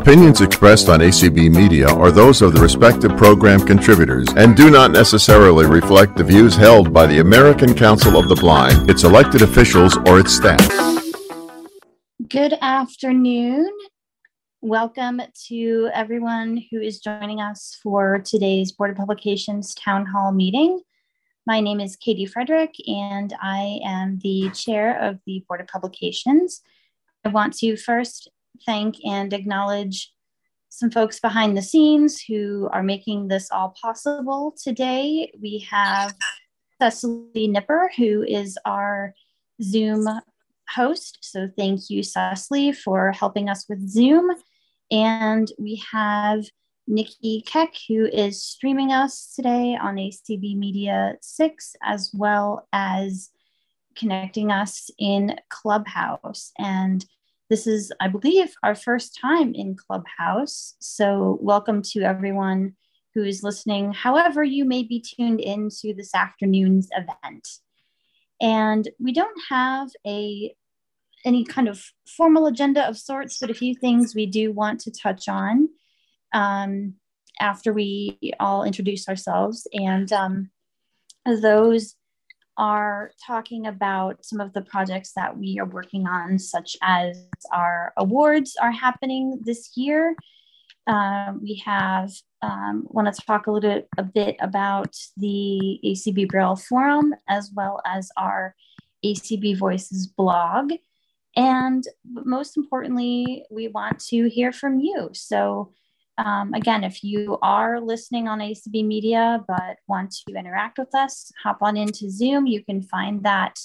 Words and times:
Opinions 0.00 0.40
expressed 0.40 0.88
on 0.88 1.00
ACB 1.00 1.52
Media 1.52 1.88
are 1.88 2.12
those 2.12 2.40
of 2.40 2.52
the 2.52 2.60
respective 2.60 3.16
program 3.16 3.58
contributors 3.66 4.28
and 4.36 4.56
do 4.56 4.70
not 4.70 4.92
necessarily 4.92 5.66
reflect 5.66 6.16
the 6.16 6.22
views 6.22 6.54
held 6.54 6.92
by 6.92 7.04
the 7.04 7.18
American 7.18 7.74
Council 7.74 8.16
of 8.16 8.28
the 8.28 8.36
Blind, 8.36 8.88
its 8.88 9.02
elected 9.02 9.42
officials, 9.42 9.96
or 10.06 10.20
its 10.20 10.32
staff. 10.32 10.66
Good 12.28 12.54
afternoon. 12.62 13.68
Welcome 14.60 15.20
to 15.48 15.90
everyone 15.92 16.62
who 16.70 16.80
is 16.80 17.00
joining 17.00 17.40
us 17.40 17.76
for 17.82 18.20
today's 18.20 18.70
Board 18.70 18.90
of 18.90 18.96
Publications 18.96 19.74
Town 19.74 20.06
Hall 20.06 20.30
meeting. 20.30 20.80
My 21.44 21.58
name 21.58 21.80
is 21.80 21.96
Katie 21.96 22.24
Frederick, 22.24 22.74
and 22.86 23.34
I 23.42 23.80
am 23.84 24.20
the 24.22 24.48
chair 24.54 24.96
of 25.02 25.18
the 25.26 25.44
Board 25.48 25.60
of 25.60 25.66
Publications. 25.66 26.62
I 27.24 27.30
want 27.30 27.58
to 27.58 27.76
first 27.76 28.30
thank 28.66 28.96
and 29.04 29.32
acknowledge 29.32 30.12
some 30.68 30.90
folks 30.90 31.18
behind 31.18 31.56
the 31.56 31.62
scenes 31.62 32.20
who 32.20 32.68
are 32.72 32.82
making 32.82 33.28
this 33.28 33.50
all 33.50 33.74
possible 33.80 34.54
today. 34.62 35.32
We 35.40 35.66
have 35.70 36.14
Cecily 36.80 37.48
Nipper, 37.48 37.90
who 37.96 38.22
is 38.22 38.58
our 38.64 39.14
Zoom 39.62 40.06
host. 40.68 41.18
So 41.22 41.48
thank 41.56 41.90
you, 41.90 42.02
Cecily, 42.02 42.72
for 42.72 43.12
helping 43.12 43.48
us 43.48 43.66
with 43.68 43.88
Zoom. 43.88 44.30
And 44.90 45.50
we 45.58 45.82
have 45.90 46.44
Nikki 46.86 47.42
Keck, 47.46 47.74
who 47.88 48.06
is 48.06 48.42
streaming 48.42 48.92
us 48.92 49.32
today 49.34 49.76
on 49.80 49.96
ACB 49.96 50.56
Media 50.56 51.16
6, 51.20 51.76
as 51.82 52.10
well 52.14 52.66
as 52.72 53.30
connecting 53.96 54.50
us 54.50 54.90
in 54.98 55.36
Clubhouse. 55.50 56.52
And 56.58 57.04
this 57.50 57.66
is, 57.66 57.90
I 58.00 58.08
believe, 58.08 58.54
our 58.62 58.74
first 58.74 59.18
time 59.18 59.54
in 59.54 59.74
Clubhouse. 59.74 60.74
So, 60.80 61.38
welcome 61.40 61.82
to 61.92 62.02
everyone 62.02 62.74
who 63.14 63.24
is 63.24 63.42
listening, 63.42 63.92
however, 63.92 64.44
you 64.44 64.64
may 64.64 64.82
be 64.82 65.00
tuned 65.00 65.40
into 65.40 65.94
this 65.94 66.14
afternoon's 66.14 66.88
event. 66.92 67.48
And 68.40 68.88
we 69.00 69.12
don't 69.12 69.40
have 69.48 69.88
a 70.06 70.54
any 71.24 71.44
kind 71.44 71.68
of 71.68 71.82
formal 72.06 72.46
agenda 72.46 72.86
of 72.86 72.96
sorts, 72.96 73.38
but 73.40 73.50
a 73.50 73.54
few 73.54 73.74
things 73.74 74.14
we 74.14 74.26
do 74.26 74.52
want 74.52 74.80
to 74.80 74.92
touch 74.92 75.28
on 75.28 75.68
um, 76.32 76.94
after 77.40 77.72
we 77.72 78.18
all 78.38 78.62
introduce 78.62 79.08
ourselves. 79.08 79.66
And 79.72 80.12
um, 80.12 80.50
those 81.26 81.96
are 82.58 83.12
talking 83.24 83.66
about 83.66 84.24
some 84.24 84.40
of 84.40 84.52
the 84.52 84.62
projects 84.62 85.12
that 85.14 85.38
we 85.38 85.58
are 85.58 85.64
working 85.64 86.06
on, 86.06 86.38
such 86.38 86.76
as 86.82 87.28
our 87.52 87.92
awards 87.96 88.56
are 88.60 88.72
happening 88.72 89.40
this 89.44 89.70
year. 89.76 90.14
Um, 90.86 91.40
we 91.42 91.62
have 91.64 92.10
um, 92.42 92.84
want 92.88 93.14
to 93.14 93.22
talk 93.22 93.46
a 93.46 93.52
little 93.52 93.70
bit, 93.70 93.88
a 93.96 94.02
bit 94.02 94.36
about 94.40 94.96
the 95.16 95.80
ACB 95.84 96.28
Braille 96.28 96.56
Forum 96.56 97.14
as 97.28 97.50
well 97.54 97.80
as 97.86 98.10
our 98.16 98.54
ACB 99.04 99.56
Voices 99.56 100.06
blog. 100.06 100.72
And 101.36 101.84
most 102.04 102.56
importantly, 102.56 103.44
we 103.50 103.68
want 103.68 104.00
to 104.06 104.28
hear 104.28 104.50
from 104.50 104.80
you. 104.80 105.10
So 105.12 105.72
um, 106.18 106.52
again, 106.52 106.82
if 106.82 107.04
you 107.04 107.38
are 107.42 107.80
listening 107.80 108.26
on 108.26 108.40
ACB 108.40 108.84
Media 108.84 109.42
but 109.46 109.76
want 109.86 110.10
to 110.10 110.34
interact 110.34 110.78
with 110.78 110.92
us, 110.94 111.30
hop 111.42 111.58
on 111.62 111.76
into 111.76 112.10
Zoom. 112.10 112.46
You 112.46 112.64
can 112.64 112.82
find 112.82 113.22
that 113.22 113.58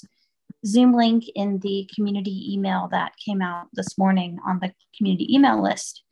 Zoom 0.64 0.94
link 0.94 1.24
in 1.34 1.58
the 1.58 1.88
community 1.94 2.54
email 2.54 2.88
that 2.92 3.12
came 3.22 3.42
out 3.42 3.66
this 3.72 3.98
morning 3.98 4.38
on 4.46 4.60
the 4.60 4.72
community 4.96 5.34
email 5.34 5.60
list. 5.60 6.04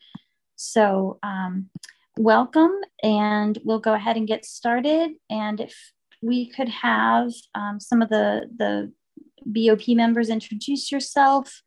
So, 0.57 1.19
um, 1.23 1.71
welcome, 2.19 2.73
and 3.03 3.59
we'll 3.65 3.79
go 3.79 3.95
ahead 3.95 4.17
and 4.17 4.27
get 4.27 4.45
started. 4.45 5.13
And 5.31 5.61
if 5.61 5.77
we 6.23 6.51
could 6.51 6.69
have 6.69 7.33
um, 7.55 7.79
some 7.79 8.03
of 8.03 8.09
the, 8.09 8.49
the 8.57 8.93
BOP 9.47 9.89
members 9.89 10.29
introduce 10.29 10.91
yourself. 10.91 11.63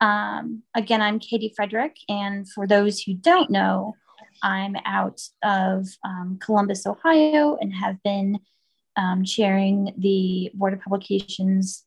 Um, 0.00 0.62
again, 0.74 1.00
I'm 1.00 1.20
Katie 1.20 1.52
Frederick, 1.54 1.96
and 2.08 2.50
for 2.50 2.66
those 2.66 3.00
who 3.00 3.14
don't 3.14 3.50
know, 3.50 3.94
I'm 4.42 4.76
out 4.84 5.20
of 5.42 5.86
um, 6.04 6.38
Columbus, 6.40 6.86
Ohio, 6.86 7.56
and 7.60 7.74
have 7.74 8.02
been 8.02 8.38
um, 8.96 9.24
chairing 9.24 9.94
the 9.98 10.50
Board 10.54 10.72
of 10.72 10.80
Publications. 10.80 11.84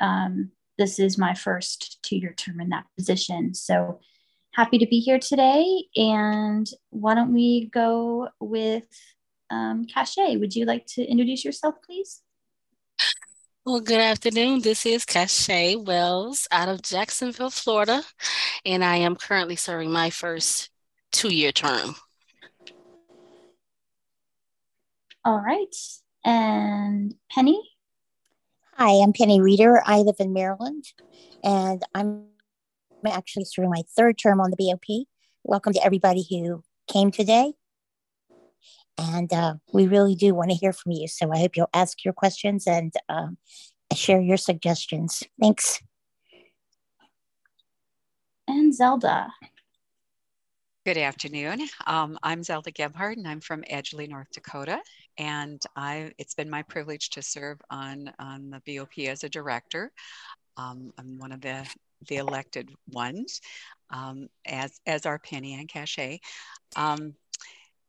Um, 0.00 0.50
this 0.78 0.98
is 0.98 1.18
my 1.18 1.34
first 1.34 1.98
two 2.02 2.16
year 2.16 2.34
term 2.34 2.60
in 2.60 2.70
that 2.70 2.86
position. 2.96 3.54
So 3.54 4.00
happy 4.52 4.78
to 4.78 4.86
be 4.86 5.00
here 5.00 5.18
today. 5.18 5.84
And 5.96 6.68
why 6.90 7.14
don't 7.14 7.32
we 7.32 7.66
go 7.66 8.28
with 8.40 8.84
um, 9.50 9.86
Cachet? 9.86 10.36
Would 10.36 10.54
you 10.54 10.64
like 10.64 10.86
to 10.94 11.04
introduce 11.04 11.44
yourself, 11.44 11.76
please? 11.84 12.22
Well, 13.64 13.80
good 13.80 14.00
afternoon. 14.00 14.62
This 14.62 14.84
is 14.84 15.04
Cachet 15.04 15.76
Wells 15.76 16.48
out 16.50 16.68
of 16.68 16.82
Jacksonville, 16.82 17.50
Florida, 17.50 18.02
and 18.66 18.82
I 18.84 18.96
am 18.96 19.14
currently 19.14 19.54
serving 19.54 19.92
my 19.92 20.10
first 20.10 20.71
two 21.12 21.32
year 21.32 21.52
term. 21.52 21.94
All 25.24 25.38
right. 25.38 25.74
And 26.24 27.14
Penny? 27.30 27.62
Hi, 28.76 29.02
I'm 29.02 29.12
Penny 29.12 29.40
Reeder. 29.40 29.82
I 29.86 29.98
live 29.98 30.16
in 30.18 30.32
Maryland 30.32 30.84
and 31.44 31.82
I'm 31.94 32.24
actually 33.06 33.44
through 33.44 33.68
my 33.68 33.82
third 33.96 34.18
term 34.18 34.40
on 34.40 34.50
the 34.50 34.56
BOP. 34.56 35.06
Welcome 35.44 35.72
to 35.74 35.84
everybody 35.84 36.26
who 36.28 36.64
came 36.88 37.10
today. 37.10 37.52
And 38.98 39.32
uh, 39.32 39.54
we 39.72 39.86
really 39.86 40.14
do 40.14 40.34
want 40.34 40.50
to 40.50 40.56
hear 40.56 40.72
from 40.72 40.92
you. 40.92 41.08
So 41.08 41.32
I 41.32 41.38
hope 41.38 41.56
you'll 41.56 41.70
ask 41.72 42.04
your 42.04 42.14
questions 42.14 42.66
and 42.66 42.92
um, 43.08 43.38
share 43.94 44.20
your 44.20 44.36
suggestions. 44.36 45.22
Thanks. 45.40 45.80
And 48.48 48.74
Zelda. 48.74 49.28
Good 50.84 50.98
afternoon. 50.98 51.60
Um, 51.86 52.18
I'm 52.24 52.42
Zelda 52.42 52.72
Gebhardt, 52.72 53.16
and 53.16 53.28
I'm 53.28 53.40
from 53.40 53.62
Edgeley, 53.70 54.08
North 54.08 54.26
Dakota. 54.32 54.80
And 55.16 55.62
I, 55.76 56.10
it's 56.18 56.34
been 56.34 56.50
my 56.50 56.62
privilege 56.62 57.10
to 57.10 57.22
serve 57.22 57.60
on, 57.70 58.12
on 58.18 58.50
the 58.50 58.60
BOP 58.66 58.98
as 59.06 59.22
a 59.22 59.28
director. 59.28 59.92
Um, 60.56 60.92
I'm 60.98 61.20
one 61.20 61.30
of 61.30 61.40
the, 61.40 61.64
the 62.08 62.16
elected 62.16 62.68
ones, 62.90 63.40
um, 63.90 64.28
as, 64.44 64.80
as 64.84 65.06
are 65.06 65.20
Penny 65.20 65.54
and 65.54 65.68
Cachet. 65.68 66.18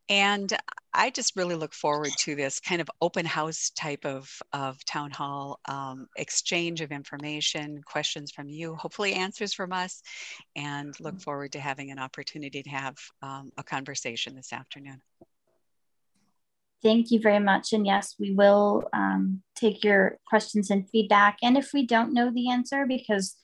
And 0.10 0.56
I 0.94 1.10
just 1.10 1.36
really 1.36 1.56
look 1.56 1.74
forward 1.74 2.12
to 2.20 2.36
this 2.36 2.60
kind 2.60 2.82
of 2.82 2.90
open 3.02 3.26
house 3.26 3.72
type 3.72 4.06
of, 4.06 4.30
of 4.52 4.84
town 4.86 5.12
hall 5.12 5.60
um, 5.68 6.08
exchange 6.18 6.82
of 6.82 6.92
information, 6.92 7.82
questions 7.86 8.32
from 8.32 8.50
you, 8.50 8.76
hopefully 8.76 9.14
answers 9.14 9.54
from 9.54 9.74
us, 9.74 10.02
and 10.56 10.94
look 11.00 11.20
forward 11.22 11.54
to 11.54 11.60
having 11.60 11.90
an 11.90 12.00
opportunity 12.00 12.62
to 12.62 12.70
have 12.70 12.96
um, 13.22 13.52
a 13.58 13.64
conversation 13.64 14.36
this 14.36 14.54
afternoon. 14.54 15.02
Thank 16.84 17.12
you 17.12 17.20
very 17.22 17.40
much. 17.40 17.72
And 17.72 17.86
yes, 17.86 18.16
we 18.20 18.34
will 18.34 18.90
um, 18.92 19.42
take 19.56 19.86
your 19.86 20.20
questions 20.28 20.70
and 20.70 20.88
feedback. 20.90 21.38
And 21.42 21.58
if 21.58 21.72
we 21.74 21.88
don't 21.88 22.14
know 22.14 22.30
the 22.30 22.52
answer, 22.52 22.86
because 22.86 23.38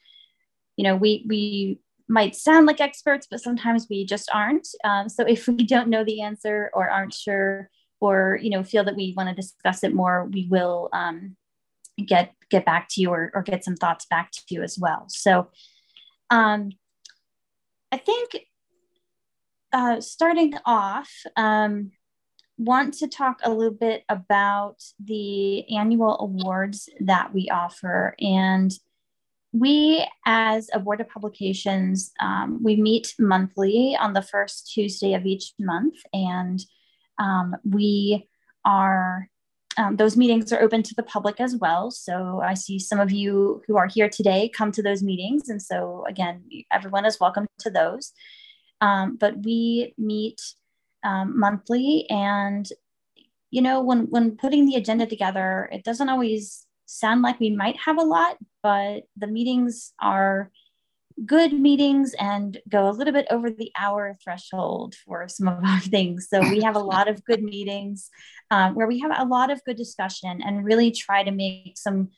you 0.75 0.83
know 0.83 0.97
we 0.97 1.25
we 1.27 1.79
might 2.09 2.35
sound 2.35 2.65
like 2.65 2.81
experts, 2.81 3.27
but 3.29 3.39
sometimes 3.39 3.87
we 3.89 4.05
just 4.05 4.29
aren't. 4.33 4.67
Um, 4.83 5.07
so 5.07 5.23
if 5.25 5.47
we 5.47 5.63
don't 5.63 5.89
know 5.89 6.03
the 6.03 6.21
answer 6.21 6.71
or 6.73 6.89
aren't 6.89 7.13
sure, 7.13 7.69
or 8.01 8.39
you 8.41 8.49
know 8.49 8.63
feel 8.63 8.83
that 8.83 8.95
we 8.95 9.13
want 9.15 9.29
to 9.29 9.35
discuss 9.35 9.83
it 9.83 9.93
more, 9.93 10.25
we 10.25 10.47
will 10.49 10.89
um, 10.91 11.35
get 12.05 12.33
get 12.49 12.65
back 12.65 12.87
to 12.89 13.01
you 13.01 13.11
or, 13.11 13.31
or 13.33 13.43
get 13.43 13.63
some 13.63 13.75
thoughts 13.75 14.05
back 14.09 14.31
to 14.31 14.41
you 14.49 14.63
as 14.63 14.77
well. 14.77 15.05
So 15.07 15.49
um, 16.29 16.71
I 17.91 17.97
think 17.97 18.47
uh, 19.71 20.01
starting 20.01 20.53
off, 20.65 21.11
um, 21.35 21.91
want 22.57 22.93
to 22.95 23.07
talk 23.07 23.39
a 23.43 23.51
little 23.51 23.73
bit 23.73 24.03
about 24.09 24.77
the 24.99 25.69
annual 25.75 26.17
awards 26.19 26.89
that 26.99 27.33
we 27.33 27.49
offer 27.49 28.15
and 28.19 28.71
we 29.51 30.05
as 30.25 30.69
a 30.73 30.79
board 30.79 31.01
of 31.01 31.09
publications 31.09 32.11
um, 32.19 32.59
we 32.63 32.75
meet 32.75 33.15
monthly 33.17 33.97
on 33.99 34.13
the 34.13 34.21
first 34.21 34.71
tuesday 34.71 35.13
of 35.13 35.25
each 35.25 35.53
month 35.59 35.95
and 36.13 36.61
um, 37.17 37.55
we 37.63 38.27
are 38.65 39.27
um, 39.77 39.95
those 39.95 40.17
meetings 40.17 40.51
are 40.51 40.61
open 40.61 40.83
to 40.83 40.95
the 40.95 41.03
public 41.03 41.39
as 41.39 41.55
well. 41.55 41.89
So 41.89 42.41
i 42.43 42.53
see 42.53 42.79
some 42.79 42.99
of 42.99 43.11
you 43.11 43.61
who 43.67 43.77
are 43.77 43.87
here 43.87 44.09
today 44.09 44.49
come 44.49 44.71
to 44.73 44.83
those 44.83 45.01
meetings 45.01 45.49
and 45.49 45.61
so 45.61 46.05
again 46.07 46.43
everyone 46.71 47.05
is 47.05 47.19
welcome 47.19 47.47
to 47.59 47.69
those. 47.69 48.11
Um, 48.81 49.17
but 49.17 49.43
we 49.43 49.93
meet 49.97 50.41
um, 51.03 51.39
monthly 51.39 52.09
and 52.09 52.67
you 53.51 53.61
know 53.61 53.81
when 53.81 54.09
when 54.09 54.37
putting 54.37 54.65
the 54.65 54.75
agenda 54.75 55.05
together 55.05 55.69
it 55.71 55.83
doesn't 55.83 56.09
always 56.09 56.65
sound 56.89 57.21
like 57.21 57.39
we 57.39 57.51
might 57.51 57.77
have 57.77 57.97
a 57.97 58.03
lot, 58.03 58.37
but 58.63 59.03
the 59.15 59.27
meetings 59.27 59.93
are 60.01 60.51
good 61.25 61.53
meetings 61.53 62.15
and 62.17 62.57
go 62.67 62.89
a 62.89 62.91
little 62.91 63.13
bit 63.13 63.27
over 63.29 63.51
the 63.51 63.71
hour 63.77 64.17
threshold 64.23 64.95
for 65.05 65.27
some 65.27 65.47
of 65.47 65.63
our 65.63 65.79
things. 65.95 66.27
So 66.29 66.41
we 66.41 66.61
have 66.61 66.75
a 66.75 66.79
lot 66.79 67.07
of 67.07 67.23
good 67.23 67.43
meetings 67.43 68.09
um, 68.49 68.73
where 68.73 68.87
we 68.87 68.99
have 68.99 69.11
a 69.15 69.25
lot 69.25 69.51
of 69.51 69.63
good 69.65 69.77
discussion 69.77 70.41
and 70.41 70.65
really 70.65 70.91
try 70.91 71.23
to 71.23 71.31
make 71.31 71.77
some 71.77 72.09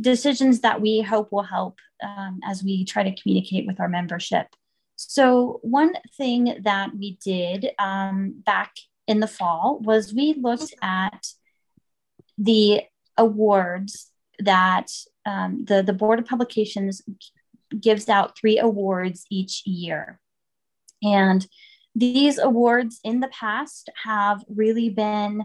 decisions 0.00 0.60
that 0.60 0.80
we 0.80 1.02
hope 1.02 1.30
will 1.30 1.42
help 1.42 1.78
um, 2.02 2.40
as 2.44 2.62
we 2.62 2.84
try 2.84 3.02
to 3.02 3.14
communicate 3.20 3.66
with 3.66 3.80
our 3.80 3.88
membership. 3.88 4.46
So, 4.96 5.58
one 5.62 5.94
thing 6.16 6.60
that 6.62 6.90
we 6.96 7.18
did 7.22 7.70
um, 7.80 8.42
back 8.46 8.74
in 9.08 9.18
the 9.18 9.26
fall 9.26 9.80
was 9.82 10.14
we 10.14 10.34
looked 10.34 10.72
at 10.80 11.26
the 12.38 12.82
awards 13.16 14.10
that 14.38 14.90
um, 15.26 15.64
the, 15.64 15.82
the 15.82 15.92
Board 15.92 16.18
of 16.18 16.26
Publications 16.26 17.02
gives 17.78 18.08
out 18.08 18.36
three 18.38 18.58
awards 18.58 19.24
each 19.30 19.62
year. 19.66 20.20
And 21.02 21.46
these 21.94 22.38
awards 22.38 23.00
in 23.04 23.20
the 23.20 23.28
past 23.28 23.90
have 24.04 24.44
really 24.48 24.90
been 24.90 25.44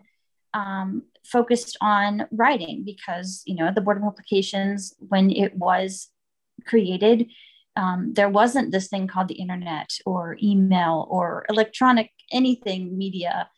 um, 0.54 1.04
focused 1.24 1.77
on 1.80 2.25
writing 2.31 2.83
because, 2.83 3.44
you 3.45 3.56
know, 3.56 3.72
the 3.74 3.81
Board 3.81 3.98
of 3.98 4.04
Publications, 4.04 4.95
when 5.00 5.30
it 5.30 5.56
was 5.56 6.10
created, 6.65 7.27
um, 7.75 8.13
there 8.13 8.30
wasn't 8.30 8.72
this 8.72 8.88
thing 8.88 9.07
called 9.07 9.27
the 9.27 9.36
internet 9.36 9.89
or 10.06 10.38
email 10.42 11.07
or 11.10 11.45
electronic 11.50 12.12
anything 12.31 12.98
media. 12.98 13.50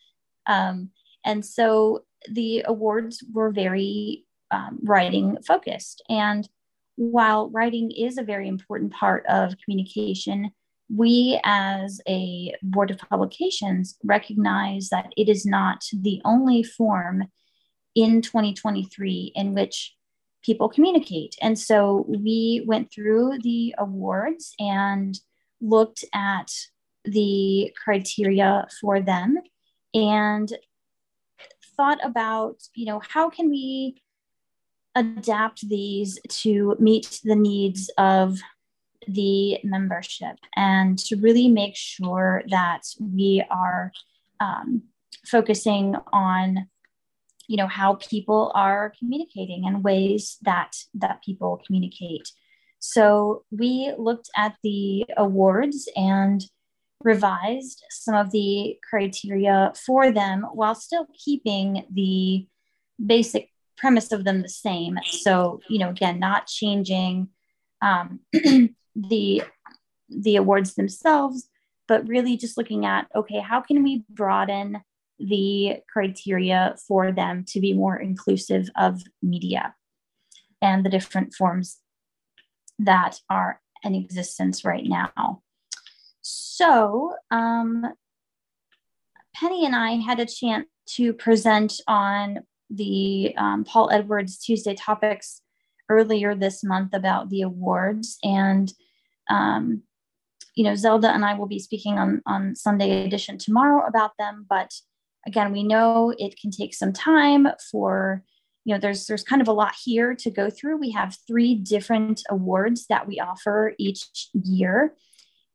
Um, 0.46 0.90
and 1.24 1.44
so 1.44 2.04
the 2.30 2.64
awards 2.66 3.24
were 3.32 3.50
very 3.50 4.24
um, 4.50 4.78
writing 4.82 5.38
focused. 5.46 6.02
And 6.08 6.48
while 6.96 7.50
writing 7.50 7.90
is 7.90 8.18
a 8.18 8.22
very 8.22 8.48
important 8.48 8.92
part 8.92 9.24
of 9.26 9.54
communication, 9.64 10.50
we 10.94 11.40
as 11.42 12.00
a 12.06 12.54
board 12.62 12.90
of 12.90 12.98
publications 12.98 13.96
recognize 14.04 14.90
that 14.90 15.12
it 15.16 15.28
is 15.28 15.46
not 15.46 15.84
the 15.92 16.20
only 16.24 16.62
form 16.62 17.24
in 17.94 18.20
2023 18.20 19.32
in 19.34 19.54
which 19.54 19.94
people 20.42 20.68
communicate. 20.68 21.36
And 21.40 21.58
so 21.58 22.04
we 22.08 22.64
went 22.66 22.92
through 22.92 23.38
the 23.42 23.74
awards 23.78 24.54
and 24.58 25.18
looked 25.60 26.04
at 26.14 26.50
the 27.04 27.72
criteria 27.82 28.66
for 28.80 29.00
them 29.00 29.38
and 29.94 30.52
thought 31.76 31.98
about, 32.04 32.56
you 32.74 32.86
know, 32.86 33.00
how 33.06 33.30
can 33.30 33.50
we 33.50 34.02
adapt 34.94 35.66
these 35.68 36.18
to 36.28 36.76
meet 36.78 37.20
the 37.24 37.36
needs 37.36 37.90
of 37.98 38.38
the 39.08 39.58
membership 39.64 40.36
and 40.54 40.98
to 40.98 41.16
really 41.16 41.48
make 41.48 41.74
sure 41.74 42.42
that 42.50 42.82
we 43.00 43.44
are 43.50 43.90
um, 44.40 44.82
focusing 45.26 45.96
on 46.12 46.68
you 47.48 47.56
know 47.56 47.66
how 47.66 47.94
people 47.94 48.52
are 48.54 48.94
communicating 48.98 49.66
and 49.66 49.84
ways 49.84 50.38
that 50.42 50.72
that 50.94 51.22
people 51.22 51.60
communicate. 51.66 52.30
So 52.78 53.44
we 53.50 53.92
looked 53.98 54.30
at 54.36 54.56
the 54.62 55.04
awards 55.16 55.88
and 55.94 56.42
revised 57.04 57.82
some 57.90 58.14
of 58.14 58.30
the 58.30 58.76
criteria 58.88 59.72
for 59.74 60.10
them 60.10 60.46
while 60.52 60.74
still 60.74 61.06
keeping 61.14 61.84
the 61.90 62.46
basic 63.04 63.50
premise 63.76 64.12
of 64.12 64.24
them 64.24 64.42
the 64.42 64.48
same. 64.48 64.98
So, 65.04 65.60
you 65.68 65.78
know, 65.78 65.90
again, 65.90 66.18
not 66.18 66.46
changing 66.46 67.28
um, 67.80 68.20
the 68.94 69.42
the 70.08 70.36
awards 70.36 70.74
themselves, 70.74 71.48
but 71.88 72.06
really 72.06 72.36
just 72.36 72.58
looking 72.58 72.84
at 72.84 73.08
okay, 73.14 73.40
how 73.40 73.60
can 73.60 73.82
we 73.82 74.04
broaden 74.10 74.82
the 75.18 75.76
criteria 75.92 76.74
for 76.86 77.12
them 77.12 77.44
to 77.48 77.60
be 77.60 77.72
more 77.72 77.96
inclusive 77.96 78.68
of 78.76 79.02
media 79.22 79.74
and 80.60 80.84
the 80.84 80.90
different 80.90 81.34
forms 81.34 81.78
that 82.78 83.18
are 83.30 83.60
in 83.82 83.94
existence 83.94 84.64
right 84.64 84.84
now. 84.84 85.42
So, 86.54 87.14
um, 87.30 87.86
Penny 89.34 89.64
and 89.64 89.74
I 89.74 89.92
had 89.92 90.20
a 90.20 90.26
chance 90.26 90.66
to 90.96 91.14
present 91.14 91.80
on 91.88 92.40
the 92.68 93.34
um, 93.38 93.64
Paul 93.64 93.90
Edwards 93.90 94.36
Tuesday 94.36 94.74
topics 94.74 95.40
earlier 95.88 96.34
this 96.34 96.62
month 96.62 96.92
about 96.92 97.30
the 97.30 97.40
awards. 97.40 98.18
And, 98.22 98.70
um, 99.30 99.84
you 100.54 100.64
know, 100.64 100.74
Zelda 100.74 101.08
and 101.08 101.24
I 101.24 101.32
will 101.32 101.46
be 101.46 101.58
speaking 101.58 101.98
on, 101.98 102.20
on 102.26 102.54
Sunday 102.54 103.06
edition 103.06 103.38
tomorrow 103.38 103.86
about 103.86 104.10
them. 104.18 104.44
But 104.46 104.74
again, 105.26 105.52
we 105.52 105.62
know 105.62 106.14
it 106.18 106.38
can 106.38 106.50
take 106.50 106.74
some 106.74 106.92
time 106.92 107.48
for, 107.70 108.22
you 108.66 108.74
know, 108.74 108.78
there's 108.78 109.06
there's 109.06 109.24
kind 109.24 109.40
of 109.40 109.48
a 109.48 109.52
lot 109.52 109.72
here 109.82 110.14
to 110.16 110.30
go 110.30 110.50
through. 110.50 110.76
We 110.76 110.90
have 110.90 111.16
three 111.26 111.54
different 111.54 112.22
awards 112.28 112.88
that 112.88 113.08
we 113.08 113.20
offer 113.20 113.72
each 113.78 114.28
year. 114.34 114.92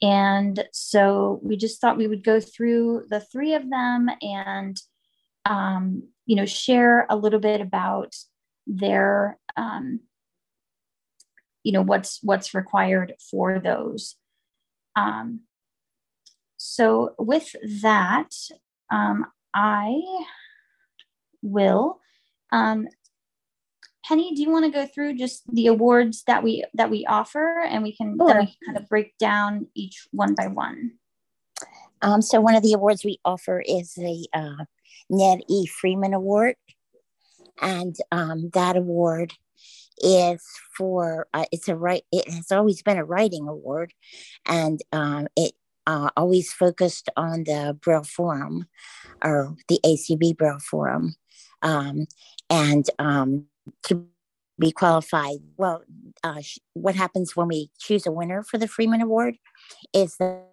And 0.02 0.64
so 0.72 1.40
we 1.42 1.58
just 1.58 1.82
thought 1.82 1.98
we 1.98 2.08
would 2.08 2.24
go 2.24 2.40
through 2.40 3.06
the 3.10 3.20
three 3.20 3.56
of 3.56 3.70
them 3.70 4.10
and 4.22 4.80
um, 5.48 6.04
you 6.26 6.36
know, 6.36 6.46
share 6.46 7.08
a 7.10 7.16
little 7.16 7.40
bit 7.40 7.62
about 7.62 8.14
their, 8.68 9.40
um, 9.56 10.02
you 11.64 11.72
know, 11.72 11.82
what's 11.82 12.20
what's 12.22 12.54
required 12.54 13.14
for 13.32 13.60
those. 13.60 14.16
Um, 14.96 15.42
so 16.58 17.16
with 17.18 17.56
that, 17.82 18.30
um, 18.92 19.26
I 19.54 20.02
will. 21.42 22.00
Penny, 24.08 24.34
do 24.34 24.42
you 24.42 24.52
want 24.52 24.66
to 24.66 24.72
go 24.72 24.86
through 24.86 25.18
just 25.18 25.44
the 25.54 25.68
awards 25.68 26.24
that 26.28 26.44
we 26.44 26.64
that 26.76 26.90
we 26.90 27.06
offer, 27.06 27.62
and 27.62 27.84
we 27.84 27.96
can 27.96 28.18
sure. 28.18 28.40
we 28.40 28.58
kind 28.66 28.78
of 28.78 28.88
break 28.88 29.18
down 29.18 29.68
each 29.76 30.08
one 30.12 30.34
by 30.34 30.48
one. 30.48 30.92
Um, 32.02 32.22
so 32.22 32.40
one 32.40 32.56
of 32.56 32.64
the 32.64 32.74
awards 32.74 33.04
we 33.04 33.20
offer 33.26 33.62
is 33.66 33.94
the 33.94 34.28
uh, 34.34 34.66
Ned 35.10 35.40
E. 35.50 35.66
Freeman 35.66 36.14
Award. 36.14 36.56
And 37.62 37.96
um, 38.12 38.50
that 38.54 38.78
award 38.78 39.34
is 40.00 40.44
for, 40.76 41.28
uh, 41.34 41.46
it's 41.52 41.68
a 41.68 41.76
right, 41.76 42.04
it 42.12 42.30
has 42.32 42.52
always 42.52 42.84
been 42.84 42.98
a 42.98 43.06
writing 43.06 43.48
award. 43.48 43.94
And 44.46 44.80
um, 44.92 45.28
it 45.36 45.54
uh, 45.88 46.10
always 46.16 46.52
focused 46.54 47.10
on 47.18 47.46
the 47.46 47.78
Braille 47.82 48.04
Forum 48.04 48.68
or 49.24 49.56
the 49.68 49.80
ACB 49.84 50.38
Braille 50.38 50.60
Forum. 50.60 51.16
Um, 51.64 52.06
and 52.50 52.88
um, 53.00 53.46
to 53.84 54.08
be 54.60 54.72
qualified, 54.72 55.38
well, 55.58 55.84
uh, 56.24 56.42
what 56.74 56.96
happens 56.96 57.36
when 57.36 57.48
we 57.48 57.70
choose 57.80 58.06
a 58.08 58.12
winner 58.12 58.44
for 58.44 58.58
the 58.58 58.68
Freeman 58.68 59.02
Award 59.02 59.36
is 59.94 60.18
that, 60.18 60.46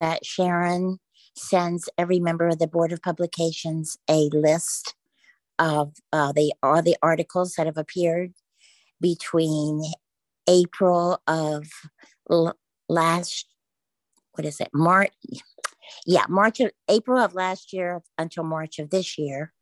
that 0.00 0.24
Sharon 0.24 0.98
sends 1.36 1.88
every 1.98 2.20
member 2.20 2.48
of 2.48 2.58
the 2.58 2.66
Board 2.66 2.92
of 2.92 3.02
Publications 3.02 3.98
a 4.08 4.28
list 4.32 4.94
of 5.58 5.94
uh, 6.12 6.32
the 6.32 6.54
all 6.62 6.82
the 6.82 6.96
articles 7.02 7.54
that 7.54 7.66
have 7.66 7.76
appeared 7.76 8.32
between 9.00 9.82
April 10.48 11.20
of 11.26 11.66
l- 12.30 12.56
last 12.88 13.46
what 14.32 14.46
is 14.46 14.58
it 14.58 14.70
March 14.72 15.12
yeah 16.06 16.24
March 16.28 16.60
of 16.60 16.70
April 16.88 17.18
of 17.18 17.34
last 17.34 17.72
year 17.72 18.02
until 18.16 18.42
March 18.42 18.78
of 18.78 18.90
this 18.90 19.18
year. 19.18 19.52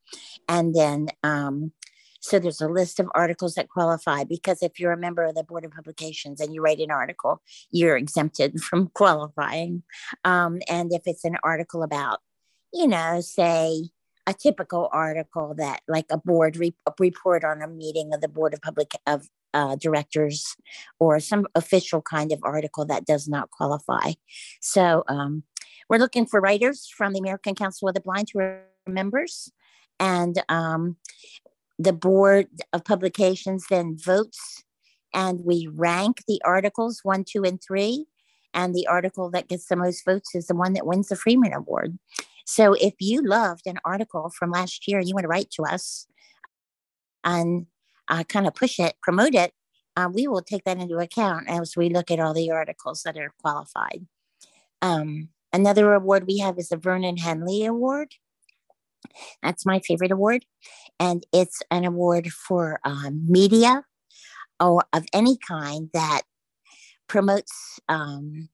And 0.49 0.75
then 0.75 1.09
um, 1.23 1.73
so 2.21 2.39
there's 2.39 2.61
a 2.61 2.69
list 2.69 3.01
of 3.01 3.09
articles 3.15 3.55
that 3.55 3.69
qualify 3.69 4.25
because 4.25 4.63
if 4.63 4.81
you're 4.81 4.93
a 4.93 4.99
member 4.99 5.25
of 5.25 5.35
the 5.35 5.45
Board 5.45 5.65
of 5.65 5.71
Publications 5.71 6.41
and 6.41 6.53
you 6.53 6.61
write 6.61 6.81
an 6.81 6.91
article, 6.91 7.43
you're 7.71 7.97
exempted 7.97 8.61
from 8.63 8.89
qualifying. 8.89 9.83
Um, 10.25 10.61
and 10.69 10.93
if 10.93 11.03
it's 11.07 11.25
an 11.25 11.37
article 11.43 11.83
about, 11.83 12.21
you 12.73 12.87
know, 12.87 13.21
say 13.21 13.91
a 14.27 14.35
typical 14.35 14.91
article 14.93 15.55
that 15.57 15.81
like 15.89 16.05
a 16.11 16.19
board 16.19 16.57
re- 16.59 16.75
a 16.87 16.93
report 16.99 17.45
on 17.45 17.63
a 17.63 17.67
meeting 17.67 18.13
of 18.13 18.21
the 18.21 18.29
Board 18.29 18.53
of 18.53 18.61
Public 18.61 18.93
of 19.07 19.27
uh, 19.55 19.77
directors 19.77 20.55
or 21.01 21.19
some 21.19 21.47
official 21.55 22.03
kind 22.03 22.31
of 22.33 22.41
article 22.43 22.85
that 22.85 23.07
does 23.07 23.27
not 23.27 23.51
qualify. 23.51 24.13
So 24.61 25.05
um, 25.09 25.45
we're 25.89 25.99
looking 25.99 26.27
for 26.27 26.41
writers 26.41 26.87
from 26.95 27.15
the 27.15 27.21
American 27.21 27.55
Council 27.55 27.89
of 27.89 27.95
the 27.95 28.03
Blind 28.03 28.29
who 28.33 28.41
are 28.41 28.65
members. 28.87 29.51
And 29.99 30.43
um, 30.49 30.97
the 31.79 31.93
board 31.93 32.49
of 32.73 32.85
publications 32.85 33.67
then 33.71 33.97
votes 33.97 34.65
and 35.15 35.41
we 35.45 35.69
rank 35.73 36.23
the 36.27 36.41
articles 36.45 37.01
one, 37.03 37.25
two, 37.25 37.45
and 37.45 37.63
three. 37.63 38.07
And 38.55 38.75
the 38.75 38.87
article 38.87 39.31
that 39.31 39.49
gets 39.49 39.67
the 39.67 39.77
most 39.77 40.05
votes 40.05 40.35
is 40.35 40.47
the 40.47 40.55
one 40.55 40.73
that 40.73 40.87
wins 40.87 41.09
the 41.09 41.17
Freeman 41.17 41.53
Award. 41.53 41.99
So 42.47 42.73
if 42.75 42.95
you 42.99 43.23
loved 43.23 43.67
an 43.67 43.79
article 43.85 44.31
from 44.31 44.51
last 44.51 44.89
year 44.89 44.99
and 44.99 45.09
you 45.09 45.15
want 45.15 45.25
to 45.25 45.29
write 45.29 45.51
to 45.53 45.65
us 45.65 46.07
and 47.23 47.67
uh, 48.09 48.25
kind 48.25 48.47
of 48.47 48.55
push 48.55 48.81
it, 48.81 48.95
promote 49.03 49.35
it, 49.35 49.53
uh, 49.97 50.09
we 50.13 50.27
will 50.27 50.41
take 50.41 50.65
that 50.65 50.79
into 50.79 50.97
account 50.97 51.49
as 51.49 51.77
we 51.77 51.91
look 51.91 52.11
at 52.11 52.21
all 52.21 52.33
the 52.33 52.51
articles 52.51 53.03
that 53.03 53.19
are 53.19 53.33
qualified. 53.43 54.07
Um, 54.81 55.29
another 55.53 55.93
award 55.93 56.27
we 56.27 56.39
have 56.39 56.59
is 56.59 56.71
the 56.71 56.77
Vernon 56.77 57.19
Henley 57.19 57.67
Award. 57.67 58.15
That's 59.43 59.67
my 59.67 59.81
favorite 59.81 60.13
award. 60.13 60.45
And 61.01 61.25
it's 61.33 61.63
an 61.71 61.85
award 61.85 62.29
for 62.29 62.81
um, 62.85 63.25
media 63.29 63.85
or 64.61 64.85
of 64.93 65.05
any 65.13 65.37
kind 65.37 65.91
that 65.95 66.23
promotes, 67.09 67.79
um, 67.89 68.49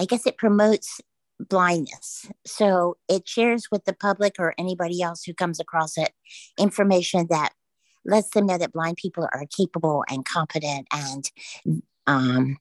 I 0.00 0.04
guess 0.04 0.26
it 0.26 0.36
promotes 0.36 1.00
blindness. 1.40 2.26
So 2.46 2.96
it 3.08 3.28
shares 3.28 3.68
with 3.70 3.84
the 3.84 3.92
public 3.92 4.36
or 4.38 4.54
anybody 4.58 5.02
else 5.02 5.22
who 5.24 5.34
comes 5.34 5.60
across 5.60 5.98
it 5.98 6.12
information 6.58 7.26
that 7.30 7.52
lets 8.04 8.30
them 8.30 8.46
know 8.46 8.56
that 8.58 8.72
blind 8.72 8.96
people 8.96 9.28
are 9.32 9.44
capable 9.54 10.04
and 10.08 10.24
competent. 10.24 10.86
And 10.92 11.30
um, 12.06 12.58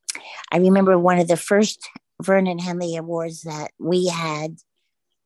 I 0.52 0.58
remember 0.58 0.98
one 0.98 1.20
of 1.20 1.28
the 1.28 1.38
first 1.38 1.88
Vernon 2.22 2.60
Henley 2.60 2.96
Awards 2.96 3.44
that 3.44 3.72
we 3.80 4.08
had 4.08 4.58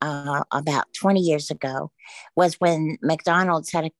uh, 0.02 0.44
about 0.52 0.86
20 0.94 1.20
years 1.20 1.52
ago 1.52 1.92
was 2.36 2.56
when 2.56 2.98
McDonald's 3.02 3.72
had 3.72 3.86
a 3.86 3.92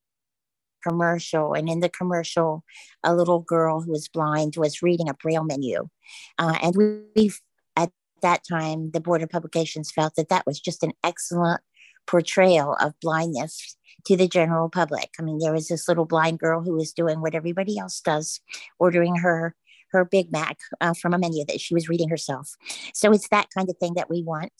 commercial, 0.88 1.54
and 1.54 1.68
in 1.70 1.82
the 1.82 1.90
commercial, 1.90 2.64
a 3.04 3.14
little 3.14 3.40
girl 3.40 3.82
who 3.82 3.92
was 3.92 4.08
blind 4.08 4.56
was 4.56 4.82
reading 4.82 5.10
a 5.10 5.14
braille 5.14 5.44
menu, 5.44 5.90
uh, 6.38 6.58
and 6.62 6.76
we, 6.76 7.02
we 7.16 7.32
at 7.76 7.92
that 8.22 8.44
time 8.50 8.92
the 8.92 9.02
Board 9.02 9.22
of 9.22 9.30
Publications 9.30 9.92
felt 9.92 10.16
that 10.16 10.30
that 10.30 10.46
was 10.46 10.60
just 10.60 10.84
an 10.84 10.94
excellent 11.04 11.62
portrayal 12.08 12.76
of 12.80 12.94
blindness 13.02 13.78
to 14.06 14.16
the 14.16 14.28
general 14.28 14.70
public. 14.70 15.10
I 15.20 15.22
mean, 15.22 15.38
there 15.40 15.54
was 15.54 15.68
this 15.68 15.88
little 15.88 16.06
blind 16.06 16.40
girl 16.40 16.62
who 16.62 16.74
was 16.74 16.94
doing 16.94 17.22
what 17.22 17.36
everybody 17.36 17.78
else 17.78 18.02
does, 18.02 18.40
ordering 18.80 19.18
her 19.18 19.56
her 19.92 20.06
Big 20.06 20.32
Mac 20.32 20.58
uh, 20.82 20.94
from 20.94 21.14
a 21.14 21.18
menu 21.18 21.46
that 21.46 21.60
she 21.60 21.74
was 21.74 21.90
reading 21.90 22.10
herself. 22.10 22.56
So 22.94 23.12
it's 23.12 23.30
that 23.30 23.48
kind 23.56 23.70
of 23.70 23.78
thing 23.78 23.96
that 23.96 24.10
we 24.10 24.24
want. 24.24 24.54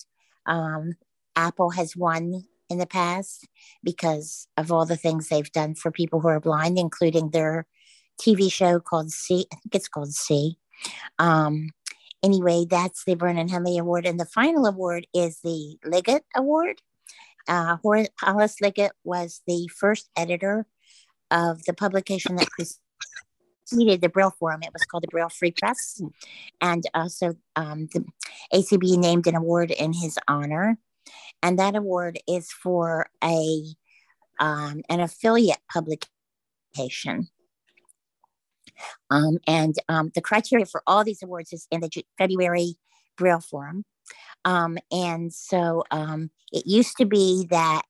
Um, 0.46 0.94
Apple 1.40 1.70
has 1.70 1.96
won 1.96 2.44
in 2.70 2.78
the 2.80 2.86
past 2.86 3.48
because 3.82 4.48
of 4.58 4.72
all 4.72 4.86
the 4.86 4.98
things 4.98 5.30
they've 5.30 5.52
done 5.52 5.74
for 5.74 5.90
people 5.90 6.20
who 6.20 6.28
are 6.28 6.42
blind, 6.42 6.78
including 6.78 7.30
their 7.30 7.66
TV 8.22 8.52
show 8.52 8.80
called 8.82 9.10
See. 9.12 9.46
I 9.52 9.56
think 9.56 9.74
it's 9.74 9.88
called 9.88 10.14
See. 10.14 10.58
Um, 11.18 11.70
anyway, 12.22 12.66
that's 12.70 13.06
the 13.06 13.16
Vernon 13.16 13.48
Henley 13.48 13.78
Award. 13.78 14.06
And 14.06 14.20
the 14.20 14.26
final 14.26 14.66
award 14.66 15.08
is 15.14 15.40
the 15.42 15.78
Liggett 15.86 16.26
Award. 16.36 16.82
Uh, 17.48 17.78
Hollis 18.20 18.60
Liggett 18.62 18.92
was 19.06 19.42
the 19.48 19.70
first 19.74 20.10
editor 20.18 20.68
of 21.32 21.64
the 21.64 21.74
publication 21.74 22.36
that 22.36 22.50
preceded 22.50 24.02
the 24.02 24.10
Braille 24.10 24.36
Forum. 24.38 24.62
It 24.62 24.74
was 24.74 24.84
called 24.84 25.04
the 25.04 25.08
Braille 25.08 25.30
Free 25.30 25.52
Press. 25.52 26.02
And 26.60 26.84
also, 26.94 27.36
um, 27.56 27.88
the 27.94 28.04
ACB 28.54 28.98
named 28.98 29.26
an 29.26 29.36
award 29.36 29.72
in 29.72 29.94
his 29.94 30.20
honor 30.28 30.78
and 31.42 31.60
that 31.60 31.76
award 31.76 32.20
is 32.28 32.52
for 32.52 33.10
a 33.24 33.64
um, 34.40 34.82
an 34.90 35.00
affiliate 35.00 35.60
publication. 35.72 37.28
Um, 39.12 39.40
and 39.46 39.76
um, 39.90 40.12
the 40.16 40.22
criteria 40.22 40.66
for 40.66 40.82
all 40.88 41.04
these 41.04 41.22
awards 41.22 41.52
is 41.52 41.68
in 41.72 41.82
the 41.82 41.90
February 42.18 42.76
Braille 43.18 43.42
Forum. 43.42 43.84
Um, 44.46 44.78
and 44.92 45.34
so 45.34 45.84
um, 45.92 46.32
it 46.52 46.66
used 46.66 46.98
to 46.98 47.06
be 47.06 47.46
that 47.50 47.84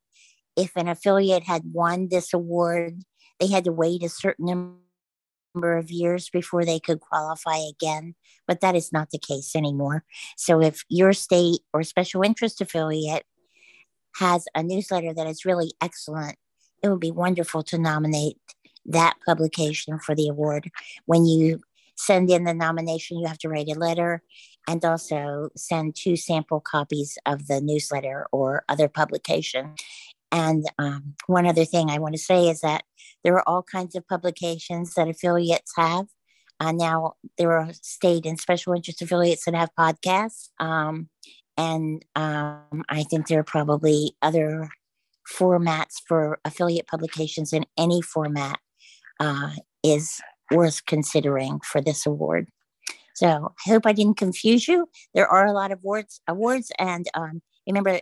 if 0.55 0.71
an 0.75 0.87
affiliate 0.87 1.43
had 1.43 1.61
won 1.71 2.07
this 2.09 2.33
award, 2.33 3.03
they 3.39 3.47
had 3.47 3.65
to 3.65 3.71
wait 3.71 4.03
a 4.03 4.09
certain 4.09 4.79
number 5.55 5.77
of 5.77 5.91
years 5.91 6.29
before 6.29 6.65
they 6.65 6.79
could 6.79 6.99
qualify 6.99 7.57
again. 7.57 8.15
But 8.47 8.61
that 8.61 8.75
is 8.75 8.91
not 8.91 9.11
the 9.11 9.19
case 9.19 9.55
anymore. 9.55 10.03
So 10.35 10.61
if 10.61 10.83
your 10.89 11.13
state 11.13 11.59
or 11.71 11.83
special 11.83 12.23
interest 12.23 12.61
affiliate 12.61 13.25
has 14.15 14.45
a 14.55 14.63
newsletter 14.63 15.13
that 15.13 15.27
is 15.27 15.45
really 15.45 15.73
excellent, 15.81 16.37
it 16.83 16.89
would 16.89 16.99
be 16.99 17.11
wonderful 17.11 17.63
to 17.63 17.77
nominate 17.77 18.37
that 18.85 19.15
publication 19.25 19.99
for 19.99 20.15
the 20.15 20.27
award. 20.27 20.69
When 21.05 21.25
you 21.25 21.61
send 21.95 22.29
in 22.29 22.45
the 22.45 22.53
nomination, 22.53 23.19
you 23.19 23.27
have 23.27 23.37
to 23.39 23.49
write 23.49 23.67
a 23.67 23.77
letter 23.77 24.23
and 24.67 24.83
also 24.85 25.49
send 25.55 25.95
two 25.95 26.15
sample 26.15 26.59
copies 26.59 27.17
of 27.25 27.47
the 27.47 27.59
newsletter 27.61 28.27
or 28.31 28.63
other 28.69 28.87
publication. 28.87 29.75
And 30.31 30.65
um, 30.77 31.15
one 31.27 31.45
other 31.45 31.65
thing 31.65 31.89
I 31.89 31.99
want 31.99 32.13
to 32.15 32.21
say 32.21 32.49
is 32.49 32.61
that 32.61 32.83
there 33.23 33.33
are 33.33 33.47
all 33.47 33.63
kinds 33.63 33.95
of 33.95 34.07
publications 34.07 34.93
that 34.93 35.07
affiliates 35.07 35.73
have. 35.75 36.05
Uh, 36.59 36.71
now, 36.71 37.13
there 37.37 37.53
are 37.53 37.71
state 37.73 38.25
and 38.25 38.39
special 38.39 38.73
interest 38.73 39.01
affiliates 39.01 39.45
that 39.45 39.55
have 39.55 39.69
podcasts. 39.77 40.49
Um, 40.59 41.09
and 41.59 42.05
um, 42.15 42.85
I 42.87 43.03
think 43.03 43.27
there 43.27 43.41
are 43.41 43.43
probably 43.43 44.15
other 44.21 44.69
formats 45.29 45.95
for 46.07 46.39
affiliate 46.45 46.87
publications 46.87 47.51
in 47.51 47.65
any 47.77 48.01
format 48.01 48.59
uh, 49.19 49.51
is 49.83 50.21
worth 50.51 50.85
considering 50.85 51.59
for 51.59 51.81
this 51.81 52.05
award. 52.05 52.47
So 53.13 53.53
I 53.67 53.69
hope 53.69 53.85
I 53.85 53.91
didn't 53.91 54.15
confuse 54.15 54.69
you. 54.69 54.87
There 55.13 55.27
are 55.27 55.45
a 55.45 55.51
lot 55.51 55.73
of 55.73 55.79
awards, 55.79 56.21
awards, 56.29 56.71
and 56.79 57.05
um, 57.13 57.41
remember 57.67 57.99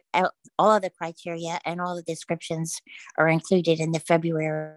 all 0.60 0.76
of 0.76 0.84
the 0.84 0.92
criteria 0.92 1.60
and 1.66 1.82
all 1.82 1.96
the 1.96 2.04
descriptions 2.04 2.80
are 3.18 3.28
included 3.28 3.80
in 3.80 3.92
the 3.92 4.00
February 4.00 4.76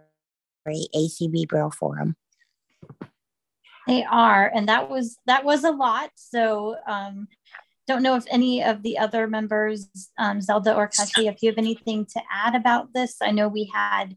ACB 0.66 1.46
Braille 1.46 1.70
Forum. 1.70 2.16
They 3.86 4.04
are, 4.04 4.50
and 4.54 4.68
that 4.68 4.88
was 4.88 5.18
that 5.26 5.44
was 5.44 5.64
a 5.64 5.70
lot. 5.70 6.10
So 6.14 6.76
um, 6.86 7.28
don't 7.86 8.02
know 8.02 8.16
if 8.16 8.24
any 8.30 8.62
of 8.62 8.82
the 8.82 8.98
other 8.98 9.26
members, 9.26 9.88
um, 10.18 10.40
Zelda 10.40 10.74
or 10.74 10.88
Cachet, 10.88 11.26
if 11.26 11.42
you 11.42 11.50
have 11.50 11.58
anything 11.58 12.06
to 12.06 12.20
add 12.30 12.54
about 12.54 12.92
this. 12.94 13.16
I 13.20 13.30
know 13.30 13.48
we 13.48 13.70
had 13.74 14.16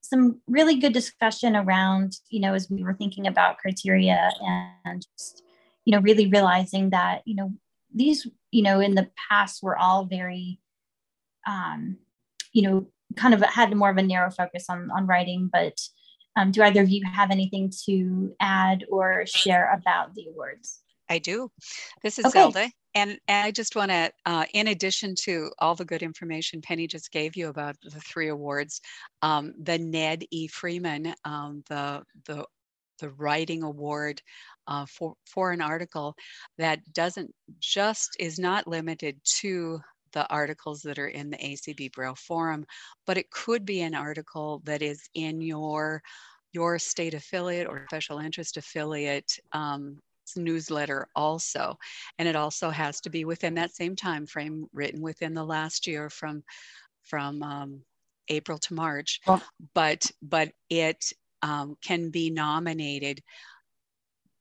some 0.00 0.40
really 0.46 0.76
good 0.76 0.92
discussion 0.92 1.54
around, 1.54 2.16
you 2.28 2.40
know, 2.40 2.54
as 2.54 2.68
we 2.68 2.82
were 2.82 2.94
thinking 2.94 3.26
about 3.26 3.58
criteria 3.58 4.30
and 4.42 5.06
just, 5.16 5.42
you 5.84 5.92
know, 5.92 6.00
really 6.00 6.26
realizing 6.26 6.90
that, 6.90 7.22
you 7.24 7.36
know, 7.36 7.52
these, 7.94 8.26
you 8.50 8.62
know, 8.62 8.80
in 8.80 8.94
the 8.94 9.08
past 9.30 9.62
were 9.62 9.78
all 9.78 10.04
very, 10.04 10.58
um, 11.46 11.98
you 12.52 12.62
know, 12.62 12.86
kind 13.16 13.34
of 13.34 13.42
had 13.42 13.74
more 13.76 13.90
of 13.90 13.96
a 13.96 14.02
narrow 14.02 14.30
focus 14.30 14.66
on, 14.68 14.90
on 14.90 15.06
writing, 15.06 15.48
but 15.52 15.78
um, 16.36 16.50
do 16.50 16.62
either 16.62 16.82
of 16.82 16.88
you 16.88 17.02
have 17.06 17.30
anything 17.30 17.70
to 17.86 18.34
add 18.40 18.84
or 18.90 19.24
share 19.26 19.72
about 19.72 20.14
the 20.14 20.26
awards? 20.30 20.80
I 21.08 21.18
do. 21.18 21.50
This 22.02 22.18
is 22.18 22.26
okay. 22.26 22.40
Zelda. 22.40 22.70
And, 22.94 23.18
and 23.28 23.46
I 23.46 23.50
just 23.50 23.74
want 23.74 23.90
to, 23.90 24.12
uh, 24.26 24.44
in 24.52 24.68
addition 24.68 25.14
to 25.22 25.50
all 25.58 25.74
the 25.74 25.84
good 25.84 26.02
information 26.02 26.60
Penny 26.60 26.86
just 26.86 27.10
gave 27.10 27.36
you 27.36 27.48
about 27.48 27.76
the 27.82 28.00
three 28.00 28.28
awards, 28.28 28.80
um, 29.22 29.54
the 29.62 29.78
Ned 29.78 30.24
E. 30.30 30.46
Freeman, 30.46 31.14
um, 31.24 31.62
the, 31.68 32.02
the, 32.26 32.44
the 32.98 33.10
writing 33.10 33.62
award 33.62 34.20
uh, 34.66 34.86
for, 34.86 35.14
for 35.26 35.52
an 35.52 35.60
article 35.60 36.14
that 36.58 36.80
doesn't 36.92 37.34
just 37.60 38.16
is 38.20 38.38
not 38.38 38.68
limited 38.68 39.18
to 39.24 39.80
the 40.12 40.28
articles 40.30 40.82
that 40.82 40.98
are 40.98 41.08
in 41.08 41.30
the 41.30 41.38
ACB 41.38 41.92
Braille 41.92 42.14
Forum, 42.14 42.66
but 43.06 43.16
it 43.16 43.30
could 43.30 43.64
be 43.64 43.80
an 43.80 43.94
article 43.94 44.60
that 44.64 44.82
is 44.82 45.08
in 45.14 45.40
your 45.40 46.02
your 46.52 46.78
state 46.78 47.14
affiliate 47.14 47.66
or 47.66 47.86
special 47.88 48.18
interest 48.18 48.58
affiliate 48.58 49.38
um, 49.52 49.98
newsletter 50.36 51.08
also 51.14 51.78
and 52.18 52.28
it 52.28 52.36
also 52.36 52.70
has 52.70 53.00
to 53.00 53.10
be 53.10 53.24
within 53.24 53.54
that 53.54 53.74
same 53.74 53.96
time 53.96 54.26
frame 54.26 54.66
written 54.72 55.00
within 55.00 55.34
the 55.34 55.44
last 55.44 55.86
year 55.86 56.10
from 56.10 56.42
from 57.02 57.42
um, 57.42 57.80
april 58.28 58.58
to 58.58 58.74
march 58.74 59.20
oh. 59.26 59.42
but 59.74 60.10
but 60.22 60.50
it 60.70 61.04
um, 61.42 61.76
can 61.82 62.10
be 62.10 62.30
nominated 62.30 63.20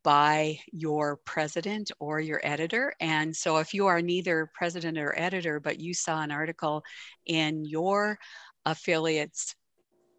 by 0.04 0.60
your 0.72 1.18
president 1.26 1.92
or 2.00 2.20
your 2.20 2.40
editor. 2.44 2.94
And 3.00 3.36
so, 3.36 3.58
if 3.58 3.74
you 3.74 3.88
are 3.88 4.02
neither 4.02 4.50
president 4.54 4.98
or 4.98 5.18
editor, 5.18 5.60
but 5.60 5.80
you 5.80 5.94
saw 5.94 6.22
an 6.22 6.32
article 6.32 6.84
in 7.26 7.66
your 7.66 8.18
affiliate's 8.66 9.56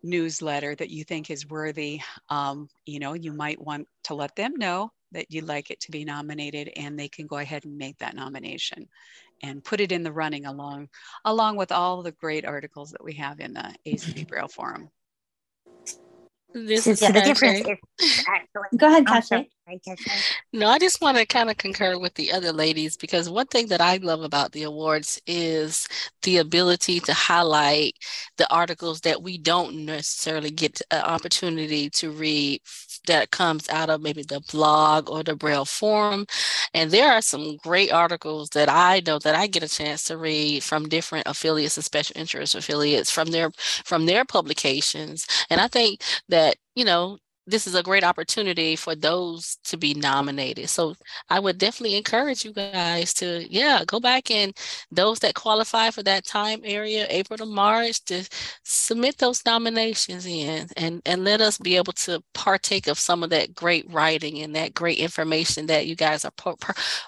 newsletter 0.02 0.75
that 0.75 0.91
you 0.91 1.05
think 1.05 1.31
is 1.31 1.49
worthy, 1.49 2.00
um, 2.29 2.69
you 2.87 2.99
know, 2.99 3.14
you 3.14 3.33
might 3.33 3.61
want 3.61 3.87
to 4.05 4.14
let 4.14 4.35
them 4.37 4.55
know 4.57 4.91
that 5.12 5.31
you'd 5.31 5.47
like 5.47 5.71
it 5.71 5.81
to 5.81 5.90
be 5.90 6.04
nominated 6.04 6.71
and 6.76 6.99
they 6.99 7.09
can 7.09 7.26
go 7.26 7.37
ahead 7.37 7.64
and 7.64 7.78
make 7.78 7.99
that 7.99 8.14
nomination 8.14 8.88
and 9.42 9.64
put 9.64 9.81
it 9.81 9.92
in 9.92 10.02
the 10.02 10.12
running 10.12 10.47
along 10.47 10.88
along 11.25 11.57
with 11.57 11.73
all 11.73 12.02
the 12.02 12.12
great 12.12 12.45
articles 12.45 12.90
that 12.90 13.04
we 13.04 13.14
have 13.14 13.40
in 13.40 13.54
the 13.54 13.75
ACB 13.87 14.26
Braille 14.28 14.49
Forum. 14.49 14.88
This 16.54 16.87
is 16.87 17.00
yeah, 17.00 17.12
the 17.12 17.23
difference 17.23 17.61
is 17.61 18.25
actually, 18.28 18.76
go 18.76 18.87
ahead, 18.88 19.07
Cachet. 19.07 19.49
No, 20.52 20.69
I 20.69 20.78
just 20.78 21.00
want 21.00 21.16
to 21.19 21.26
kind 21.26 21.50
of 21.50 21.57
concur 21.57 21.99
with 21.99 22.14
the 22.14 22.33
other 22.33 22.52
ladies 22.52 22.97
because 22.97 23.28
one 23.31 23.47
thing 23.47 23.69
that 23.69 23.81
I 23.81 23.97
love 23.99 24.23
about 24.23 24.52
the 24.52 24.64
awards 24.64 25.21
is 25.26 25.87
the 26.23 26.38
ability 26.38 27.00
to 27.00 27.14
highlight 27.14 27.95
the 28.37 28.52
articles 28.52 29.00
that 29.02 29.23
we 29.23 29.38
don't 29.38 29.85
necessarily 29.87 30.50
get 30.50 30.81
an 30.90 31.02
opportunity 31.02 31.90
to 31.90 32.11
read 32.11 32.61
that 33.07 33.31
comes 33.31 33.69
out 33.69 33.90
of 33.90 34.00
maybe 34.02 34.23
the 34.23 34.40
blog 34.52 35.11
or 35.11 35.23
the 35.23 35.35
Braille 35.37 35.64
Forum. 35.64 36.26
And 36.75 36.90
there 36.90 37.12
are 37.12 37.23
some 37.23 37.57
great 37.57 37.92
articles 37.92 38.50
that 38.50 38.69
I 38.69 39.02
know 39.07 39.19
that 39.21 39.35
I 39.35 39.47
get 39.47 39.62
a 39.62 39.69
chance 39.69 40.04
to 40.04 40.16
read 40.19 40.62
from 40.62 40.88
different 40.88 41.26
affiliates 41.26 41.76
and 41.76 41.85
special 41.85 42.16
interest 42.19 42.54
affiliates 42.54 43.11
from 43.11 43.28
their 43.31 43.50
from 43.85 44.07
their 44.07 44.25
publications. 44.25 45.26
And 45.50 45.61
I 45.61 45.69
think 45.69 46.00
that, 46.28 46.57
you 46.75 46.85
know, 46.85 47.19
this 47.47 47.67
is 47.67 47.75
a 47.75 47.83
great 47.83 48.05
opportunity 48.05 48.77
for 48.77 48.95
those 48.95 49.59
to 49.65 49.77
be 49.77 49.95
nominated. 49.95 50.69
So 50.69 50.95
I 51.29 51.41
would 51.41 51.59
definitely 51.59 51.97
encourage 51.97 52.45
you 52.45 52.53
guys 52.53 53.13
to, 53.15 53.47
yeah, 53.51 53.83
go 53.87 53.99
back 53.99 54.31
and 54.31 54.57
those 54.91 55.19
that 55.21 55.35
qualify 55.35 55.91
for 55.91 56.03
that 56.05 56.25
time 56.25 56.61
area, 56.63 57.07
April 57.11 57.39
to 57.39 57.47
March, 57.47 58.05
to 58.05 58.29
submit 58.65 59.19
those 59.19 59.45
nominations 59.45 60.25
in 60.27 60.69
and, 60.77 61.03
and 61.05 61.25
let 61.25 61.41
us 61.41 61.59
be 61.59 61.77
able 61.77 61.93
to 61.95 62.23
partake 62.33 62.87
of 62.87 62.99
some 62.99 63.23
of 63.23 63.31
that 63.31 63.55
great 63.55 63.91
writing 63.93 64.39
and 64.41 64.55
that 64.55 64.75
great 64.75 64.99
information 64.99 65.67
that 65.67 65.87
you 65.87 65.97
guys 65.97 66.25
are 66.25 66.33
pu- 66.33 66.57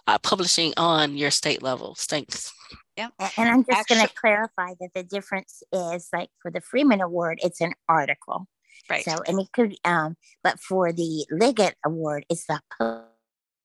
uh, 0.07 0.19
publishing 0.19 0.73
on 0.76 1.17
your 1.17 1.31
state 1.31 1.62
levels. 1.62 2.07
Thanks. 2.07 2.53
Yeah. 2.97 3.09
And 3.37 3.49
I'm 3.49 3.64
just 3.64 3.88
going 3.88 4.07
to 4.07 4.14
clarify 4.14 4.75
that 4.81 4.91
the 4.95 5.03
difference 5.03 5.62
is 5.73 6.09
like 6.12 6.31
for 6.41 6.50
the 6.50 6.61
Freeman 6.61 7.00
Award, 7.00 7.38
it's 7.43 7.61
an 7.61 7.73
article. 7.88 8.47
Right. 8.88 9.04
So, 9.04 9.16
and 9.26 9.40
it 9.40 9.49
could, 9.52 9.76
um, 9.85 10.16
but 10.43 10.61
for 10.61 10.93
the 10.93 11.26
Liggett 11.31 11.75
Award, 11.85 12.26
it's 12.28 12.47
the 12.47 12.61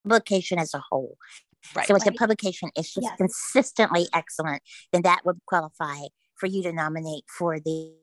publication 0.04 0.60
as 0.60 0.74
a 0.74 0.82
whole. 0.89 1.18
Right. 1.75 1.88
So 1.88 1.96
if 1.96 2.01
right. 2.01 2.12
the 2.12 2.18
publication 2.18 2.70
is 2.75 2.94
just 2.94 3.06
yes. 3.06 3.18
consistently 3.18 4.08
excellent, 4.13 4.62
then 4.94 5.01
that 5.04 5.22
would 5.25 5.39
qualify 5.46 6.08
for 6.36 6.48
you 6.48 6.63
to 6.63 6.72
nominate 6.72 7.24
for 7.28 7.60
the 7.60 7.94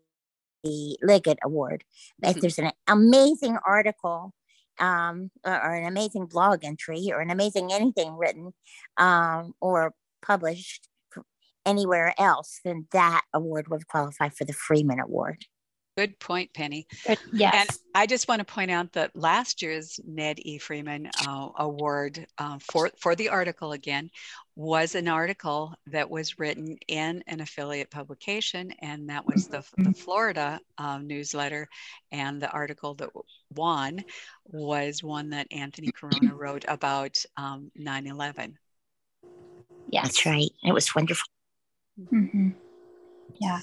the 0.62 0.98
Liggett 1.02 1.38
Award. 1.44 1.84
Mm-hmm. 2.22 2.36
If 2.36 2.40
there's 2.40 2.58
an 2.58 2.72
amazing 2.88 3.56
article 3.66 4.32
um, 4.78 5.30
or, 5.44 5.52
or, 5.52 5.74
an 5.74 5.86
amazing 5.86 6.26
blog 6.26 6.64
entry 6.64 7.10
or 7.12 7.20
an 7.20 7.30
amazing 7.30 7.72
anything 7.72 8.16
written 8.16 8.52
um, 8.96 9.54
or 9.60 9.94
published 10.22 10.88
anywhere 11.64 12.14
else, 12.18 12.60
then 12.64 12.86
that 12.92 13.22
award 13.32 13.68
would 13.68 13.86
qualify 13.86 14.28
for 14.28 14.44
the 14.44 14.52
Freeman 14.52 15.00
Award. 15.00 15.44
Good 15.96 16.18
point, 16.18 16.52
Penny. 16.52 16.86
yes. 17.32 17.54
And 17.54 17.70
I 17.94 18.06
just 18.06 18.28
want 18.28 18.40
to 18.40 18.44
point 18.44 18.70
out 18.70 18.92
that 18.92 19.16
last 19.16 19.62
year's 19.62 19.98
Ned 20.06 20.38
E. 20.40 20.58
Freeman 20.58 21.08
uh, 21.26 21.48
Award 21.56 22.26
uh, 22.36 22.58
for, 22.60 22.90
for 22.98 23.14
the 23.14 23.30
article 23.30 23.72
again 23.72 24.10
was 24.56 24.94
an 24.94 25.08
article 25.08 25.74
that 25.86 26.10
was 26.10 26.38
written 26.38 26.76
in 26.88 27.24
an 27.26 27.40
affiliate 27.40 27.90
publication, 27.90 28.72
and 28.80 29.08
that 29.08 29.26
was 29.26 29.48
the, 29.48 29.64
the 29.78 29.94
Florida 29.94 30.60
uh, 30.76 30.98
newsletter. 30.98 31.66
And 32.12 32.42
the 32.42 32.50
article 32.50 32.94
that 32.96 33.10
won 33.54 34.04
was 34.44 35.02
one 35.02 35.30
that 35.30 35.46
Anthony 35.50 35.92
Corona 35.92 36.34
wrote 36.34 36.66
about 36.68 37.16
um, 37.38 37.70
9 37.74 38.06
11. 38.06 38.58
Yes. 39.88 40.04
That's 40.04 40.26
right. 40.26 40.50
It 40.62 40.72
was 40.72 40.94
wonderful. 40.94 41.26
Mm-hmm. 42.12 42.50
Yeah 43.40 43.60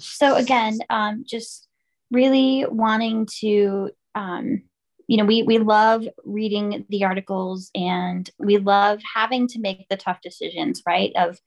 so 0.00 0.34
again, 0.34 0.78
um, 0.90 1.24
just 1.26 1.68
really 2.10 2.64
wanting 2.68 3.26
to, 3.40 3.90
um, 4.14 4.62
you 5.06 5.16
know, 5.16 5.24
we 5.24 5.42
we 5.42 5.58
love 5.58 6.06
reading 6.24 6.84
the 6.88 7.04
articles 7.04 7.70
and 7.74 8.30
we 8.38 8.58
love 8.58 9.00
having 9.14 9.48
to 9.48 9.60
make 9.60 9.88
the 9.88 9.96
tough 9.96 10.20
decisions, 10.22 10.82
right? 10.86 11.12
Of 11.16 11.38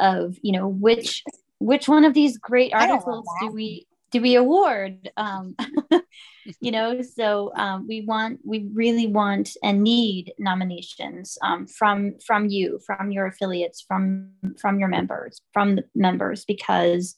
of 0.00 0.36
you 0.42 0.52
know 0.52 0.66
which 0.66 1.22
which 1.58 1.88
one 1.88 2.04
of 2.04 2.14
these 2.14 2.38
great 2.38 2.72
articles 2.72 3.26
do 3.40 3.48
we 3.52 3.86
do 4.10 4.20
we 4.20 4.34
award 4.34 5.10
um, 5.16 5.54
you 6.60 6.72
know 6.72 7.02
so 7.02 7.52
um, 7.54 7.86
we 7.86 8.00
want 8.00 8.40
we 8.44 8.68
really 8.72 9.06
want 9.06 9.50
and 9.62 9.82
need 9.82 10.32
nominations 10.38 11.38
um, 11.42 11.66
from 11.66 12.14
from 12.24 12.48
you 12.48 12.80
from 12.84 13.12
your 13.12 13.26
affiliates 13.26 13.80
from 13.80 14.30
from 14.58 14.78
your 14.78 14.88
members 14.88 15.40
from 15.52 15.76
the 15.76 15.84
members 15.94 16.44
because 16.44 17.16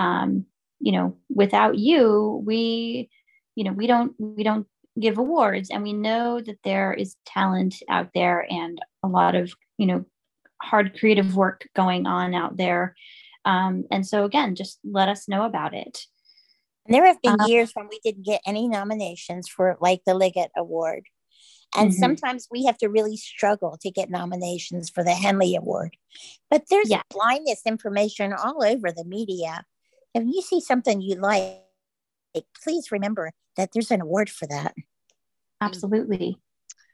um, 0.00 0.46
you 0.80 0.92
know 0.92 1.16
without 1.28 1.78
you 1.78 2.42
we 2.44 3.10
you 3.54 3.64
know 3.64 3.72
we 3.72 3.86
don't 3.86 4.14
we 4.18 4.42
don't 4.42 4.66
give 4.98 5.18
awards. 5.18 5.70
And 5.70 5.82
we 5.82 5.92
know 5.92 6.40
that 6.40 6.58
there 6.64 6.92
is 6.92 7.16
talent 7.26 7.76
out 7.88 8.10
there 8.14 8.46
and 8.50 8.80
a 9.02 9.08
lot 9.08 9.34
of 9.34 9.52
you 9.78 9.86
know 9.86 10.04
hard 10.60 10.98
creative 10.98 11.36
work 11.36 11.68
going 11.74 12.06
on 12.06 12.34
out 12.34 12.56
there. 12.56 12.94
Um, 13.44 13.84
and 13.90 14.06
so 14.06 14.24
again 14.24 14.54
just 14.54 14.78
let 14.84 15.08
us 15.08 15.28
know 15.28 15.44
about 15.44 15.74
it. 15.74 16.06
There 16.86 17.06
have 17.06 17.22
been 17.22 17.40
um, 17.40 17.48
years 17.48 17.70
when 17.74 17.88
we 17.88 18.00
didn't 18.02 18.24
get 18.24 18.40
any 18.46 18.66
nominations 18.66 19.48
for 19.48 19.76
like 19.80 20.02
the 20.06 20.14
liggett 20.14 20.50
award. 20.56 21.04
And 21.76 21.90
mm-hmm. 21.90 22.00
sometimes 22.00 22.48
we 22.50 22.64
have 22.64 22.78
to 22.78 22.88
really 22.88 23.16
struggle 23.16 23.78
to 23.82 23.92
get 23.92 24.10
nominations 24.10 24.90
for 24.90 25.04
the 25.04 25.14
henley 25.14 25.54
award. 25.54 25.96
But 26.50 26.64
there's 26.68 26.90
yeah. 26.90 27.02
blindness 27.10 27.62
information 27.64 28.32
all 28.32 28.64
over 28.64 28.90
the 28.90 29.04
media 29.04 29.64
if 30.14 30.24
you 30.24 30.42
see 30.42 30.60
something 30.60 31.00
you 31.00 31.16
like, 31.16 31.62
please 32.62 32.90
remember 32.90 33.32
that 33.56 33.70
there's 33.72 33.90
an 33.90 34.00
award 34.00 34.30
for 34.30 34.46
that. 34.48 34.74
Absolutely. 35.60 36.38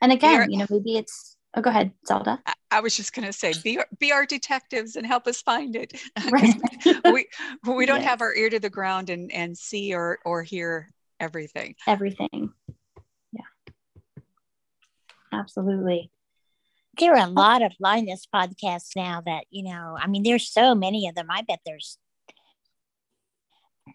And 0.00 0.12
again, 0.12 0.50
you 0.50 0.58
know, 0.58 0.66
maybe 0.68 0.96
it's, 0.96 1.36
oh, 1.54 1.62
go 1.62 1.70
ahead, 1.70 1.92
Zelda. 2.06 2.40
I, 2.44 2.54
I 2.70 2.80
was 2.80 2.96
just 2.96 3.14
going 3.14 3.26
to 3.26 3.32
say, 3.32 3.54
be, 3.62 3.78
be 3.98 4.12
our 4.12 4.26
detectives 4.26 4.96
and 4.96 5.06
help 5.06 5.26
us 5.26 5.40
find 5.42 5.76
it. 5.76 5.98
Right. 6.30 6.54
we, 7.04 7.26
we 7.66 7.86
don't 7.86 8.00
yes. 8.00 8.08
have 8.08 8.20
our 8.20 8.34
ear 8.34 8.50
to 8.50 8.58
the 8.58 8.70
ground 8.70 9.10
and, 9.10 9.32
and 9.32 9.56
see 9.56 9.94
or, 9.94 10.18
or 10.24 10.42
hear 10.42 10.90
everything. 11.20 11.76
Everything. 11.86 12.52
Yeah. 13.32 14.22
Absolutely. 15.32 16.10
There 16.98 17.12
are 17.12 17.26
a 17.26 17.30
lot 17.30 17.62
of 17.62 17.72
blindness 17.78 18.26
podcasts 18.34 18.96
now 18.96 19.22
that, 19.26 19.44
you 19.50 19.62
know, 19.62 19.96
I 20.00 20.06
mean, 20.06 20.22
there's 20.22 20.50
so 20.50 20.74
many 20.74 21.08
of 21.08 21.14
them. 21.14 21.26
I 21.30 21.42
bet 21.42 21.60
there's 21.64 21.98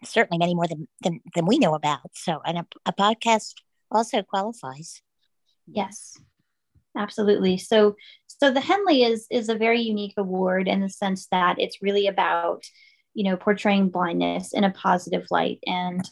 certainly 0.04 0.38
many 0.38 0.54
more 0.54 0.66
than, 0.66 0.88
than, 1.02 1.20
than 1.34 1.46
we 1.46 1.58
know 1.58 1.74
about. 1.74 2.10
So, 2.14 2.40
and 2.44 2.58
a, 2.58 2.66
a 2.86 2.92
podcast 2.92 3.54
also 3.90 4.22
qualifies. 4.22 5.02
Yes, 5.66 6.18
absolutely. 6.96 7.58
So, 7.58 7.96
so 8.26 8.50
the 8.50 8.60
Henley 8.60 9.04
is 9.04 9.26
is 9.30 9.48
a 9.48 9.54
very 9.54 9.80
unique 9.80 10.14
award 10.16 10.66
in 10.66 10.80
the 10.80 10.88
sense 10.88 11.28
that 11.30 11.60
it's 11.60 11.82
really 11.82 12.08
about, 12.08 12.64
you 13.14 13.24
know, 13.24 13.36
portraying 13.36 13.90
blindness 13.90 14.52
in 14.52 14.64
a 14.64 14.70
positive 14.70 15.26
light. 15.30 15.60
And, 15.66 16.02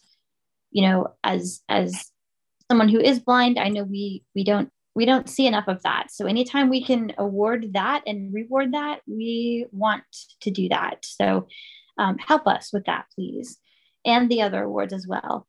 you 0.70 0.83
know, 0.87 1.14
as 1.24 1.62
as 1.68 2.12
someone 2.70 2.88
who 2.88 3.00
is 3.00 3.18
blind, 3.18 3.59
I 3.59 3.68
know 3.68 3.83
we 3.83 4.22
we 4.35 4.44
don't 4.44 4.70
we 4.94 5.07
don't 5.07 5.29
see 5.29 5.46
enough 5.46 5.66
of 5.66 5.83
that. 5.83 6.11
So 6.11 6.26
anytime 6.26 6.68
we 6.68 6.85
can 6.85 7.12
award 7.18 7.72
that 7.72 8.03
and 8.07 8.33
reward 8.33 8.74
that, 8.74 9.00
we 9.07 9.66
want 9.72 10.05
to 10.42 10.50
do 10.50 10.68
that. 10.68 10.98
So 11.03 11.48
um, 11.98 12.18
help 12.18 12.46
us 12.46 12.70
with 12.72 12.85
that, 12.85 13.07
please 13.14 13.59
and 14.04 14.30
the 14.30 14.42
other 14.42 14.64
awards 14.64 14.92
as 14.92 15.06
well. 15.06 15.46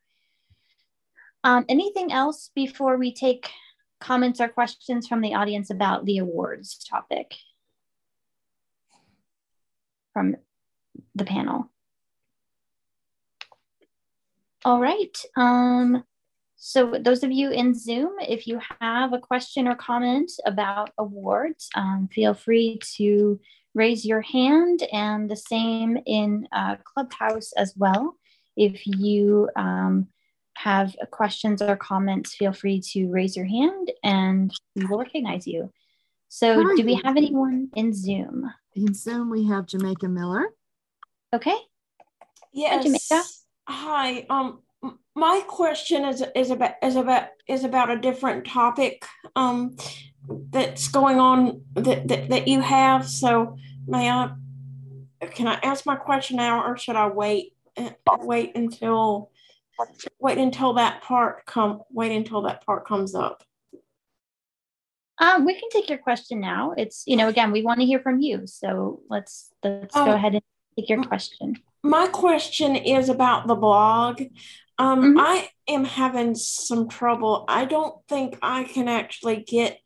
Um, 1.44 1.66
anything 1.70 2.12
else 2.12 2.52
before 2.54 2.98
we 2.98 3.14
take 3.14 3.50
comments 4.00 4.40
or 4.42 4.48
questions 4.48 5.08
from 5.08 5.22
the 5.22 5.36
audience 5.36 5.70
about 5.70 6.06
the 6.06 6.18
awards 6.18 6.78
topic 6.90 7.36
from 10.14 10.36
the 11.16 11.26
panel? 11.26 11.72
All 14.64 14.80
right. 14.80 15.18
Um, 15.36 16.04
so 16.56 16.96
those 17.02 17.24
of 17.24 17.32
you 17.32 17.50
in 17.50 17.74
Zoom, 17.74 18.12
if 18.20 18.46
you 18.46 18.60
have 18.80 19.14
a 19.14 19.20
question 19.20 19.68
or 19.68 19.76
comment 19.76 20.32
about 20.46 20.92
awards, 21.00 21.70
um, 21.76 22.08
feel 22.14 22.36
free 22.36 22.80
to 22.98 23.40
raise 23.74 24.06
your 24.06 24.22
hand 24.22 24.84
and 24.92 25.30
the 25.30 25.36
same 25.36 25.98
in 26.06 26.48
uh, 26.52 26.76
Clubhouse 26.84 27.52
as 27.54 27.74
well. 27.76 28.18
If 28.56 28.86
you 28.86 29.50
um, 29.56 30.08
have 30.56 30.96
questions 31.12 31.62
or 31.62 31.76
comments, 31.76 32.36
feel 32.36 32.54
free 32.54 32.82
to 32.92 33.08
raise 33.08 33.36
your 33.36 33.46
hand 33.46 33.92
and 34.04 34.54
we 34.76 34.86
will 34.86 35.00
recognize 35.00 35.48
you. 35.48 35.72
So, 36.30 36.64
Hi. 36.64 36.76
do 36.76 36.86
we 36.86 36.96
have 36.96 37.18
anyone 37.18 37.70
in 37.76 37.94
Zoom? 37.94 38.50
In 38.74 38.94
Zoom, 38.94 39.30
we 39.30 39.48
have 39.48 39.66
Jamaica 39.66 40.08
Miller. 40.08 40.48
Okay. 41.34 41.56
Yes. 42.54 42.76
Hi, 42.76 42.84
Jamaica. 42.84 43.28
Hi. 43.68 44.26
Um, 44.30 44.62
my 45.16 45.44
question 45.48 46.06
is 46.06 46.24
is 46.36 46.52
about 46.52 46.76
is 46.82 46.96
about 46.96 47.28
is 47.48 47.64
about 47.64 47.90
a 47.90 48.00
different 48.00 48.46
topic 48.46 49.06
um, 49.36 49.76
that's 50.52 50.88
going 50.88 51.20
on 51.20 51.64
that, 51.76 52.08
that 52.08 52.30
that 52.30 52.48
you 52.48 52.62
have. 52.62 53.10
So, 53.10 53.58
may 53.88 54.10
I? 54.10 54.32
Can 55.32 55.48
I 55.48 55.60
ask 55.64 55.86
my 55.86 55.96
question 55.96 56.38
now, 56.38 56.64
or 56.64 56.78
should 56.78 56.96
I 56.96 57.08
wait? 57.08 57.54
Wait 58.22 58.56
until 58.56 59.32
wait 60.20 60.38
until 60.38 60.74
that 60.74 61.02
part 61.02 61.46
come 61.46 61.82
wait 61.91 62.12
until 62.15 62.41
that 62.44 62.65
part 62.65 62.88
comes 62.88 63.15
up 63.15 63.44
Um, 65.20 65.46
we 65.46 65.54
can 65.60 65.70
take 65.70 65.88
your 65.88 66.00
question 66.00 66.39
now. 66.39 66.74
It's 66.76 67.04
you 67.06 67.15
know 67.15 67.28
again 67.28 67.52
we 67.52 67.62
want 67.62 67.80
to 67.80 67.86
hear 67.86 68.00
from 68.00 68.22
you, 68.22 68.48
so 68.48 69.02
let's 69.10 69.52
let's 69.63 69.94
go 69.96 70.06
Oh. 70.12 70.13
ahead 70.13 70.34
and 70.34 70.41
take 70.76 70.89
your 70.89 71.04
question. 71.04 71.58
My 71.84 72.08
question 72.08 72.76
is 72.76 73.08
about 73.10 73.48
the 73.48 73.56
blog. 73.56 74.22
Um, 74.80 75.15
Mhm. 75.15 75.20
I 75.20 75.50
am 75.67 75.84
having 75.86 76.34
some 76.34 76.88
trouble. 76.89 77.46
I 77.48 77.65
don't 77.65 77.96
think 78.08 78.38
I 78.41 78.63
can 78.63 78.88
actually 78.88 79.44
get, 79.44 79.80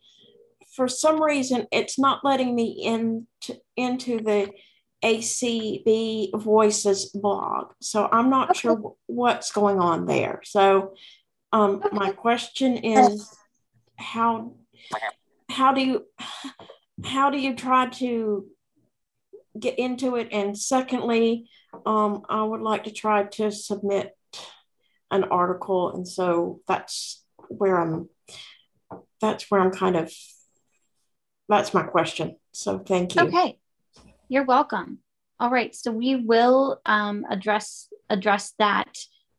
for 0.75 0.87
some 0.87 1.21
reason, 1.21 1.67
it's 1.71 1.99
not 1.99 2.23
letting 2.23 2.55
me 2.55 2.67
into 2.93 3.59
into 3.75 4.19
the 4.21 4.51
ACB 5.05 6.31
Voices 6.33 7.05
blog. 7.11 7.73
So 7.79 8.09
I'm 8.11 8.29
not 8.29 8.49
Okay. 8.51 8.59
sure 8.59 8.75
wh- 8.75 9.09
what's 9.09 9.51
going 9.51 9.79
on 9.79 10.05
there. 10.07 10.41
So, 10.43 10.95
um, 11.51 11.83
my 11.91 12.11
question 12.11 12.77
is, 12.77 13.29
how 13.97 14.55
how 15.49 15.73
do 15.73 15.81
you 15.81 16.05
how 17.03 17.29
do 17.29 17.37
you 17.37 17.53
try 17.55 17.87
to 17.87 18.47
get 19.57 19.77
into 19.77 20.15
it? 20.15 20.29
And 20.31 20.57
secondly, 20.57 21.49
um, 21.85 22.23
I 22.27 22.41
would 22.43 22.61
like 22.61 22.85
to 22.85 22.91
try 22.91 23.23
to 23.37 23.51
submit 23.51 24.17
an 25.11 25.23
article, 25.25 25.93
and 25.93 26.07
so 26.07 26.61
that's 26.67 27.23
where 27.47 27.77
I'm. 27.79 28.09
That's 29.21 29.49
where 29.49 29.61
I'm 29.61 29.71
kind 29.71 29.95
of. 29.95 30.11
That's 31.47 31.73
my 31.73 31.83
question. 31.83 32.37
So 32.51 32.79
thank 32.79 33.15
you. 33.15 33.27
Okay, 33.27 33.59
you're 34.29 34.45
welcome. 34.45 34.99
All 35.39 35.49
right, 35.49 35.75
so 35.75 35.91
we 35.91 36.15
will 36.15 36.79
um, 36.85 37.25
address 37.29 37.87
address 38.09 38.53
that. 38.59 38.97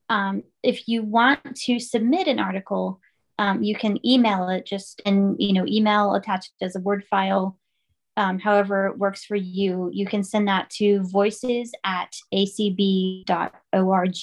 Um, 0.09 0.42
if 0.62 0.87
you 0.87 1.03
want 1.03 1.57
to 1.64 1.81
submit 1.81 2.29
an 2.29 2.38
article, 2.38 3.01
um, 3.38 3.62
you 3.62 3.75
can 3.75 4.05
email 4.07 4.49
it 4.49 4.66
just 4.66 5.01
in 5.05 5.37
you 5.38 5.53
know 5.53 5.66
email 5.66 6.14
attached 6.14 6.53
as 6.61 6.77
a 6.77 6.81
Word 6.81 7.05
file. 7.05 7.59
Um, 8.18 8.38
however 8.38 8.87
it 8.87 8.99
works 8.99 9.25
for 9.25 9.37
you, 9.37 9.90
you 9.92 10.07
can 10.07 10.25
send 10.25 10.49
that 10.49 10.70
to 10.70 11.03
voices 11.03 11.72
at 11.85 12.14
acb.org. 12.33 14.16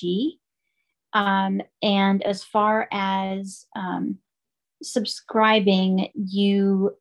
Um, 1.13 1.61
and 1.83 2.23
as 2.23 2.43
far 2.43 2.87
as 2.91 3.67
um, 3.75 4.17
subscribing, 4.81 6.09
you 6.15 6.95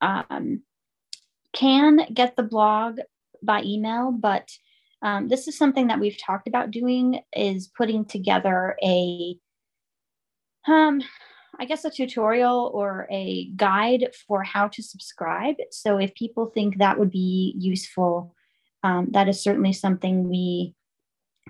can 1.53 2.07
get 2.13 2.37
the 2.37 2.43
blog 2.43 2.99
by 3.43 3.63
email, 3.63 4.13
but 4.13 4.49
um, 5.03 5.29
this 5.29 5.49
is 5.49 5.59
something 5.59 5.89
that 5.89 6.01
we've 6.01 6.19
talked 6.25 6.47
about 6.47 6.71
doing 6.71 7.21
is 7.35 7.69
putting 7.77 8.05
together 8.05 8.77
a 8.83 9.37
um 10.69 11.03
I 11.59 11.65
guess 11.65 11.85
a 11.85 11.91
tutorial 11.91 12.71
or 12.73 13.07
a 13.11 13.51
guide 13.57 14.11
for 14.27 14.43
how 14.43 14.69
to 14.69 14.83
subscribe. 14.83 15.57
So 15.71 15.99
if 15.99 16.15
people 16.15 16.47
think 16.47 16.79
that 16.79 16.99
would 16.99 17.11
be 17.11 17.55
useful, 17.59 18.35
um, 18.83 19.09
that 19.11 19.29
is 19.29 19.43
certainly 19.43 19.75
something 19.75 20.29
we 20.29 20.75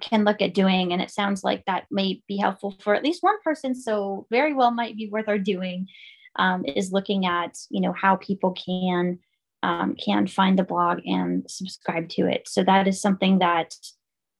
can 0.00 0.24
look 0.24 0.42
at 0.42 0.54
doing. 0.54 0.92
And 0.92 1.00
it 1.00 1.10
sounds 1.10 1.44
like 1.44 1.64
that 1.66 1.84
may 1.90 2.20
be 2.26 2.36
helpful 2.36 2.76
for 2.80 2.94
at 2.94 3.04
least 3.04 3.22
one 3.22 3.40
person. 3.44 3.74
So 3.76 4.26
very 4.28 4.52
well 4.52 4.72
might 4.72 4.96
be 4.96 5.08
worth 5.08 5.28
our 5.28 5.38
doing 5.38 5.86
um, 6.36 6.64
is 6.64 6.92
looking 6.92 7.26
at 7.26 7.56
you 7.70 7.80
know 7.80 7.92
how 7.92 8.16
people 8.16 8.52
can 8.52 9.18
um, 9.62 9.94
can 9.94 10.26
find 10.26 10.58
the 10.58 10.64
blog 10.64 11.00
and 11.04 11.44
subscribe 11.48 12.08
to 12.10 12.26
it. 12.26 12.48
So 12.48 12.64
that 12.64 12.88
is 12.88 13.00
something 13.00 13.38
that 13.38 13.74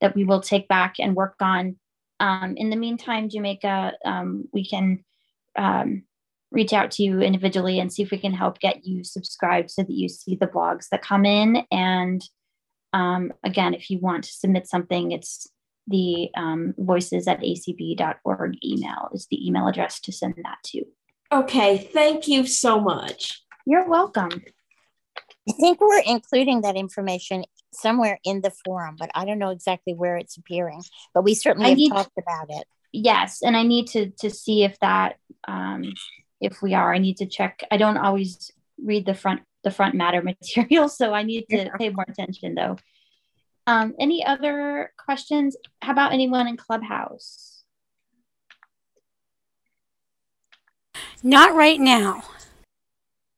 that 0.01 0.17
we 0.17 0.25
will 0.25 0.41
take 0.41 0.67
back 0.67 0.97
and 0.99 1.15
work 1.15 1.37
on. 1.41 1.77
Um, 2.19 2.55
in 2.57 2.71
the 2.71 2.77
meantime, 2.77 3.29
Jamaica, 3.29 3.93
um, 4.05 4.49
we 4.53 4.67
can 4.67 5.05
um, 5.57 6.03
reach 6.51 6.73
out 6.73 6.91
to 6.93 7.03
you 7.03 7.21
individually 7.21 7.79
and 7.79 7.93
see 7.93 8.03
if 8.03 8.11
we 8.11 8.19
can 8.19 8.33
help 8.33 8.59
get 8.59 8.85
you 8.85 9.05
subscribed 9.05 9.71
so 9.71 9.83
that 9.83 9.93
you 9.93 10.09
see 10.09 10.37
the 10.37 10.47
blogs 10.47 10.89
that 10.91 11.03
come 11.03 11.25
in. 11.25 11.65
And 11.71 12.23
um, 12.93 13.33
again, 13.45 13.75
if 13.75 13.91
you 13.91 14.01
want 14.01 14.25
to 14.25 14.33
submit 14.33 14.67
something, 14.67 15.13
it's 15.13 15.49
the 15.87 16.29
um, 16.37 16.75
voices 16.79 17.27
at 17.27 17.41
acb.org 17.41 18.55
email 18.65 19.09
is 19.13 19.27
the 19.31 19.47
email 19.47 19.67
address 19.67 20.01
to 20.01 20.13
send 20.13 20.35
that 20.37 20.59
to. 20.65 20.85
Okay. 21.33 21.79
Thank 21.79 22.29
you 22.29 22.47
so 22.47 22.81
much. 22.81 23.43
You're 23.67 23.89
welcome. 23.89 24.43
I 25.49 25.53
think 25.53 25.81
we're 25.81 26.03
including 26.07 26.61
that 26.61 26.77
information 26.77 27.45
somewhere 27.73 28.21
in 28.25 28.43
the 28.43 28.53
forum, 28.65 28.97
but 28.99 29.11
I 29.15 29.25
don't 29.25 29.39
know 29.41 29.51
exactly 29.51 29.93
where 29.93 30.17
it's 30.17 30.37
appearing. 30.37 30.83
But 31.15 31.25
we 31.25 31.35
certainly 31.35 31.67
I 31.67 31.71
have 31.71 31.79
need- 31.79 31.91
talked 31.93 32.17
about 32.19 32.47
it. 32.51 32.67
Yes, 32.93 33.41
and 33.43 33.57
I 33.57 33.63
need 33.63 33.87
to 33.89 34.11
to 34.21 34.29
see 34.31 34.65
if 34.65 34.79
that 34.81 35.17
um, 35.49 35.95
if 36.41 36.61
we 36.63 36.75
are. 36.75 36.93
I 36.95 36.99
need 36.99 37.17
to 37.19 37.27
check. 37.27 37.63
I 37.71 37.77
don't 37.79 37.97
always 37.97 38.51
read 38.83 39.07
the 39.07 39.15
front 39.15 39.41
the 39.65 39.71
front 39.71 39.95
matter 39.95 40.21
material, 40.33 40.89
so 40.89 41.15
I 41.15 41.23
need 41.23 41.47
to 41.51 41.57
Yeah. 41.57 41.77
pay 41.79 41.89
more 41.89 42.05
attention 42.07 42.55
though. 42.55 42.77
Um, 43.67 43.95
any 43.99 44.25
other 44.27 44.93
questions? 44.99 45.57
How 45.81 45.93
about 45.93 46.13
anyone 46.13 46.47
in 46.49 46.57
Clubhouse? 46.57 47.65
Not 51.23 51.55
right 51.55 51.81
now. 51.81 52.23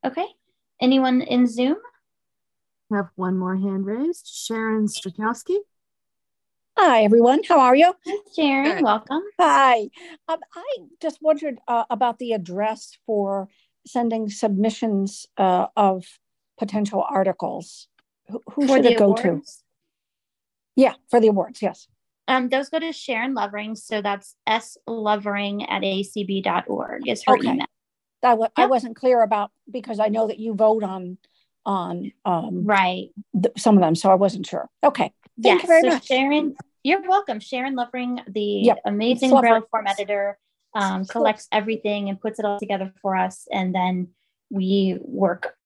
Okay. 0.04 0.26
Anyone 0.80 1.20
in 1.22 1.46
Zoom? 1.46 1.76
Have 2.92 3.08
one 3.16 3.38
more 3.38 3.56
hand 3.56 3.86
raised. 3.86 4.26
Sharon 4.26 4.86
Strakowski. 4.86 5.56
Hi, 6.76 7.02
everyone. 7.04 7.42
How 7.48 7.60
are 7.60 7.74
you? 7.74 7.94
Sharon, 8.36 8.82
welcome. 8.84 9.22
Hi. 9.40 9.88
Um, 10.28 10.38
I 10.54 10.64
just 11.00 11.18
wondered 11.22 11.58
uh, 11.66 11.84
about 11.88 12.18
the 12.18 12.32
address 12.32 12.98
for 13.06 13.48
sending 13.86 14.28
submissions 14.28 15.26
uh, 15.38 15.66
of 15.76 16.04
potential 16.58 17.04
articles. 17.08 17.88
Who, 18.28 18.42
who 18.52 18.66
should 18.66 18.84
the 18.84 18.92
it 18.92 18.98
go 18.98 19.14
to? 19.14 19.42
Yeah, 20.76 20.94
for 21.10 21.20
the 21.20 21.28
awards. 21.28 21.62
Yes. 21.62 21.86
um, 22.28 22.48
those 22.48 22.68
go 22.68 22.80
to 22.80 22.92
Sharon 22.92 23.34
Lovering. 23.34 23.76
So 23.76 24.02
that's 24.02 24.34
slovering 24.48 25.64
at 25.70 25.82
acb.org 25.82 27.08
is 27.08 27.22
her 27.26 27.34
Okay. 27.36 27.48
email. 27.48 27.66
I 28.22 28.34
wa- 28.34 28.48
I 28.56 28.66
wasn't 28.66 28.96
clear 28.96 29.22
about 29.22 29.52
because 29.70 30.00
I 30.00 30.08
know 30.08 30.26
that 30.26 30.38
you 30.38 30.54
vote 30.54 30.82
on 30.82 31.18
on 31.66 32.12
um, 32.24 32.64
Right. 32.64 33.10
th- 33.40 33.54
some 33.56 33.76
of 33.76 33.82
them, 33.82 33.94
so 33.94 34.10
I 34.10 34.14
wasn't 34.14 34.46
sure. 34.46 34.68
Okay. 34.82 35.12
Thank 35.42 35.62
you 35.62 35.68
very 35.68 35.82
so 35.82 35.88
much. 35.88 36.06
Sharon, 36.06 36.54
you're 36.82 37.02
welcome. 37.08 37.40
Sharon 37.40 37.74
Lovering, 37.74 38.20
the 38.28 38.40
Yep. 38.40 38.80
amazing 38.84 39.30
Lovering. 39.30 39.52
Braille 39.52 39.66
Forum 39.70 39.86
editor, 39.86 40.38
um, 40.74 41.04
collects 41.06 41.48
everything 41.50 42.08
and 42.08 42.20
puts 42.20 42.38
it 42.38 42.44
all 42.44 42.58
together 42.58 42.92
for 43.00 43.16
us, 43.16 43.46
and 43.50 43.74
then 43.74 44.08
we 44.50 44.98
work 45.00 45.56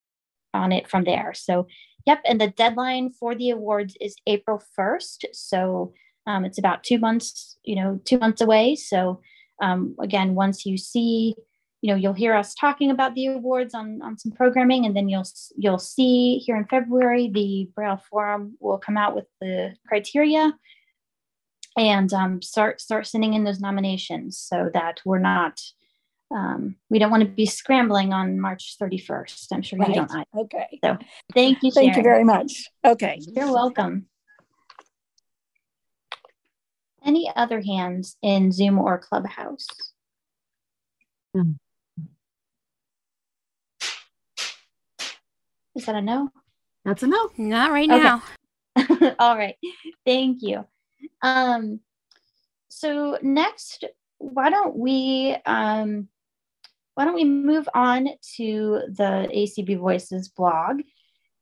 on 0.54 0.72
it 0.72 0.88
from 0.88 1.04
there. 1.04 1.34
So, 1.34 1.66
yep. 2.06 2.20
And 2.24 2.40
the 2.40 2.48
deadline 2.48 3.10
for 3.10 3.34
the 3.34 3.50
awards 3.50 3.96
is 4.00 4.16
April 4.26 4.62
1st. 4.78 5.26
So 5.32 5.92
um, 6.26 6.44
it's 6.44 6.58
about 6.58 6.84
two 6.84 6.98
months, 6.98 7.58
you 7.64 7.76
know, 7.76 8.00
two 8.04 8.18
months 8.18 8.40
away. 8.40 8.74
So 8.76 9.20
um, 9.60 9.94
again, 10.00 10.34
once 10.34 10.64
you 10.64 10.78
see, 10.78 11.34
you 11.80 11.90
know, 11.90 11.96
you'll 11.96 12.12
hear 12.12 12.34
us 12.34 12.54
talking 12.54 12.90
about 12.90 13.14
the 13.14 13.26
awards 13.26 13.74
on 13.74 14.00
on 14.02 14.18
some 14.18 14.32
programming, 14.32 14.84
and 14.84 14.96
then 14.96 15.08
you'll 15.08 15.28
you'll 15.56 15.78
see 15.78 16.38
here 16.38 16.56
in 16.56 16.64
February 16.66 17.30
the 17.32 17.70
Braille 17.74 18.02
Forum 18.10 18.56
will 18.60 18.78
come 18.78 18.96
out 18.96 19.14
with 19.14 19.26
the 19.40 19.74
criteria 19.86 20.52
and 21.76 22.12
um, 22.12 22.42
start 22.42 22.80
start 22.80 23.06
sending 23.06 23.34
in 23.34 23.44
those 23.44 23.60
nominations 23.60 24.38
so 24.38 24.70
that 24.74 25.00
we're 25.04 25.20
not 25.20 25.60
um, 26.30 26.76
we 26.90 26.98
don't 26.98 27.10
want 27.10 27.22
to 27.22 27.28
be 27.28 27.46
scrambling 27.46 28.12
on 28.12 28.38
March 28.38 28.76
31st. 28.80 29.46
I'm 29.52 29.62
sure 29.62 29.78
you 29.78 29.94
don't. 29.94 30.10
either. 30.10 30.24
Okay. 30.36 30.78
So 30.84 30.98
thank 31.34 31.62
you, 31.62 31.70
Thank 31.70 31.96
you 31.96 32.02
very 32.02 32.24
much. 32.24 32.68
Okay. 32.84 33.18
You're 33.20 33.52
welcome. 33.52 34.06
Any 37.04 37.30
other 37.34 37.62
hands 37.62 38.16
in 38.20 38.52
Zoom 38.52 38.78
or 38.78 38.98
Clubhouse? 38.98 39.66
Hmm. 41.34 41.52
Is 45.78 45.86
that 45.86 45.94
a 45.94 46.02
no? 46.02 46.28
That's 46.84 47.04
a 47.04 47.06
no. 47.06 47.30
Not 47.38 47.70
right 47.70 47.88
Okay. 47.88 48.02
now. 48.02 48.22
All 49.20 49.36
right. 49.38 49.54
Thank 50.04 50.42
you. 50.42 50.64
Um, 51.22 51.78
so 52.68 53.16
next, 53.22 53.84
why 54.18 54.50
don't 54.50 54.76
we 54.76 55.36
um, 55.46 56.08
why 56.94 57.04
don't 57.04 57.14
we 57.14 57.24
move 57.24 57.68
on 57.74 58.08
to 58.38 58.80
the 58.88 59.28
ACB 59.32 59.78
Voices 59.78 60.28
blog? 60.28 60.80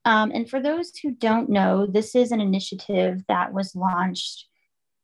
Um, 0.05 0.31
and 0.35 0.49
for 0.49 0.61
those 0.61 0.93
who 0.99 1.13
don't 1.13 1.49
know, 1.49 1.87
this 1.87 2.15
is 2.15 2.31
an 2.31 2.43
initiative 2.43 3.23
that 3.29 3.55
was 3.55 3.75
launched 3.75 4.49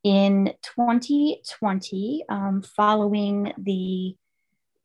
in 0.05 0.53
2020 0.77 2.27
um, 2.29 2.61
following 2.61 3.55
the 3.57 4.15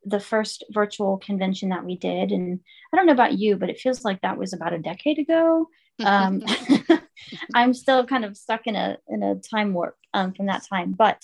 the 0.07 0.19
first 0.19 0.63
virtual 0.71 1.17
convention 1.17 1.69
that 1.69 1.83
we 1.83 1.97
did. 1.97 2.31
And 2.31 2.59
I 2.91 2.97
don't 2.97 3.05
know 3.05 3.13
about 3.13 3.37
you, 3.37 3.57
but 3.57 3.69
it 3.69 3.79
feels 3.79 4.05
like 4.05 4.21
that 4.21 4.37
was 4.37 4.53
about 4.53 4.73
a 4.73 4.79
decade 4.79 5.19
ago. 5.19 5.69
Um, 6.03 6.43
I'm 7.53 7.73
still 7.73 8.05
kind 8.05 8.25
of 8.25 8.37
stuck 8.37 8.67
in 8.67 8.75
a 8.75 8.97
in 9.07 9.23
a 9.23 9.35
time 9.35 9.73
warp 9.73 9.97
um, 10.13 10.33
from 10.33 10.47
that 10.47 10.65
time, 10.67 10.93
but 10.93 11.21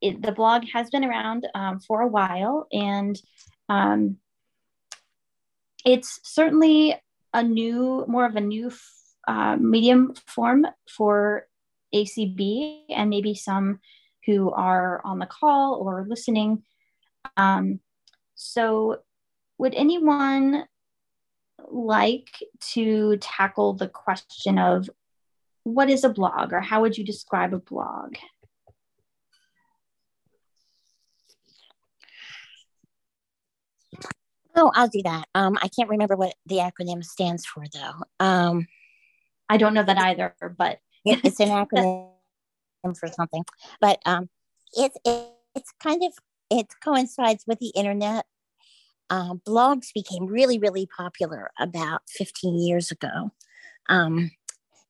it, 0.00 0.20
the 0.22 0.32
blog 0.32 0.64
has 0.72 0.90
been 0.90 1.04
around 1.04 1.46
um, 1.54 1.80
for 1.80 2.02
a 2.02 2.08
while, 2.08 2.66
and 2.72 3.20
um, 3.68 4.18
it's 5.84 6.20
certainly 6.24 7.00
a 7.32 7.42
new, 7.42 8.04
more 8.08 8.26
of 8.26 8.36
a 8.36 8.40
new 8.40 8.70
uh, 9.28 9.56
medium 9.56 10.14
form 10.26 10.66
for 10.88 11.46
ACB 11.94 12.82
and 12.90 13.10
maybe 13.10 13.34
some 13.34 13.80
who 14.26 14.50
are 14.50 15.00
on 15.04 15.18
the 15.18 15.26
call 15.26 15.74
or 15.74 16.04
listening. 16.08 16.62
Um, 17.36 17.80
so, 18.36 18.98
would 19.58 19.74
anyone 19.74 20.66
like 21.68 22.28
to 22.60 23.16
tackle 23.16 23.72
the 23.72 23.88
question 23.88 24.58
of 24.58 24.88
what 25.64 25.90
is 25.90 26.04
a 26.04 26.08
blog 26.08 26.52
or 26.52 26.60
how 26.60 26.82
would 26.82 26.96
you 26.96 27.04
describe 27.04 27.52
a 27.52 27.58
blog? 27.58 28.16
Oh, 34.54 34.70
I'll 34.74 34.88
do 34.88 35.02
that. 35.04 35.24
Um, 35.34 35.58
I 35.60 35.68
can't 35.68 35.90
remember 35.90 36.16
what 36.16 36.34
the 36.46 36.56
acronym 36.56 37.04
stands 37.04 37.44
for, 37.44 37.64
though. 37.72 38.24
Um, 38.24 38.66
I 39.48 39.56
don't 39.56 39.74
know 39.74 39.82
that 39.82 39.98
either, 39.98 40.34
but 40.56 40.78
it's 41.04 41.40
an 41.40 41.48
acronym 41.48 42.10
for 42.98 43.08
something. 43.08 43.44
But 43.80 44.00
um, 44.06 44.28
it's 44.72 44.96
it, 45.04 45.32
it's 45.54 45.72
kind 45.82 46.02
of 46.04 46.12
it 46.50 46.66
coincides 46.82 47.44
with 47.46 47.58
the 47.58 47.72
internet. 47.74 48.26
Um, 49.08 49.40
blogs 49.46 49.92
became 49.94 50.26
really 50.26 50.58
really 50.58 50.86
popular 50.86 51.50
about 51.58 52.02
15 52.08 52.58
years 52.58 52.90
ago. 52.90 53.32
Um, 53.88 54.30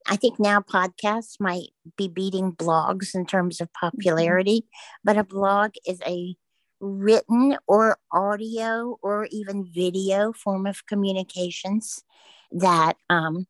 I 0.09 0.17
think 0.17 0.39
now 0.39 0.61
podcasts 0.61 1.41
might 1.41 1.71
be 1.97 2.09
beating 2.09 2.53
blogs 2.53 3.15
in 3.15 3.27
terms 3.27 3.61
of 3.61 3.73
popularity, 3.73 4.67
but 5.03 5.19
a 5.19 5.25
blog 5.25 5.73
is 5.87 6.01
a 6.07 6.37
written 6.81 7.57
or 7.67 7.99
audio 8.13 8.99
or 9.03 9.27
even 9.31 9.67
video 9.67 10.33
form 10.33 10.67
of 10.67 10.87
communications 10.87 12.05
that 12.53 12.95
um, 13.11 13.47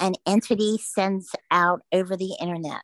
an 0.00 0.14
entity 0.26 0.78
sends 0.78 1.34
out 1.50 1.82
over 1.92 2.16
the 2.16 2.36
internet. 2.40 2.82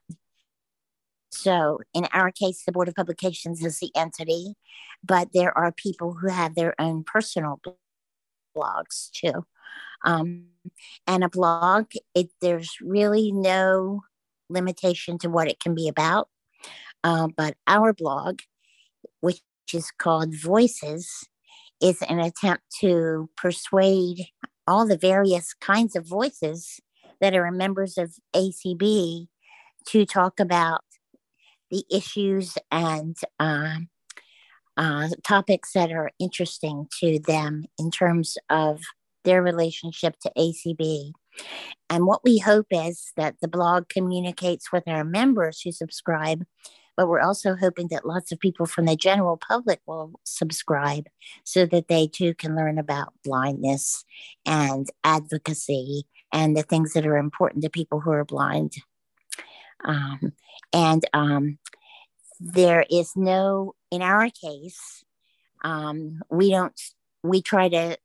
So, 1.34 1.80
in 1.92 2.06
our 2.12 2.30
case, 2.30 2.62
the 2.64 2.72
Board 2.72 2.88
of 2.88 2.94
Publications 2.94 3.64
is 3.64 3.80
the 3.80 3.90
entity, 3.96 4.54
but 5.02 5.28
there 5.34 5.56
are 5.56 5.72
people 5.72 6.14
who 6.14 6.28
have 6.28 6.54
their 6.54 6.80
own 6.80 7.02
personal 7.02 7.60
blogs 8.56 9.10
too. 9.10 9.44
Um, 10.04 10.46
and 11.06 11.24
a 11.24 11.28
blog, 11.28 11.86
it, 12.14 12.28
there's 12.40 12.76
really 12.80 13.32
no 13.32 14.02
limitation 14.48 15.18
to 15.18 15.28
what 15.28 15.48
it 15.48 15.58
can 15.58 15.74
be 15.74 15.88
about. 15.88 16.28
Uh, 17.02 17.28
but 17.36 17.56
our 17.66 17.92
blog, 17.92 18.40
which 19.20 19.40
is 19.72 19.90
called 19.90 20.34
Voices, 20.40 21.28
is 21.82 22.00
an 22.02 22.20
attempt 22.20 22.62
to 22.80 23.28
persuade 23.36 24.26
all 24.66 24.86
the 24.86 24.96
various 24.96 25.52
kinds 25.54 25.96
of 25.96 26.06
voices 26.06 26.80
that 27.20 27.34
are 27.34 27.50
members 27.50 27.98
of 27.98 28.14
ACB 28.34 29.26
to 29.86 30.06
talk 30.06 30.38
about 30.38 30.84
the 31.70 31.84
issues 31.90 32.56
and 32.70 33.16
uh, 33.38 33.76
uh, 34.76 35.08
topics 35.22 35.72
that 35.72 35.92
are 35.92 36.10
interesting 36.18 36.88
to 37.00 37.18
them 37.18 37.64
in 37.78 37.90
terms 37.90 38.36
of 38.50 38.80
their 39.24 39.42
relationship 39.42 40.16
to 40.20 40.32
ACB. 40.36 41.12
And 41.90 42.06
what 42.06 42.22
we 42.24 42.38
hope 42.38 42.66
is 42.70 43.12
that 43.16 43.36
the 43.40 43.48
blog 43.48 43.88
communicates 43.88 44.72
with 44.72 44.84
our 44.86 45.04
members 45.04 45.60
who 45.60 45.72
subscribe 45.72 46.44
but 46.96 47.08
we're 47.08 47.20
also 47.20 47.56
hoping 47.56 47.88
that 47.88 48.06
lots 48.06 48.32
of 48.32 48.38
people 48.38 48.66
from 48.66 48.86
the 48.86 48.96
general 48.96 49.36
public 49.36 49.80
will 49.86 50.12
subscribe 50.24 51.06
so 51.44 51.66
that 51.66 51.88
they 51.88 52.06
too 52.06 52.34
can 52.34 52.56
learn 52.56 52.78
about 52.78 53.12
blindness 53.24 54.04
and 54.46 54.88
advocacy 55.02 56.04
and 56.32 56.56
the 56.56 56.62
things 56.62 56.92
that 56.92 57.06
are 57.06 57.16
important 57.16 57.62
to 57.64 57.70
people 57.70 58.00
who 58.00 58.10
are 58.10 58.24
blind. 58.24 58.74
Um, 59.84 60.32
and 60.72 61.04
um, 61.12 61.58
there 62.40 62.84
is 62.90 63.12
no, 63.16 63.74
in 63.90 64.02
our 64.02 64.28
case, 64.30 65.04
um, 65.62 66.20
we 66.30 66.50
don't, 66.50 66.78
we 67.22 67.42
try 67.42 67.68
to 67.68 67.96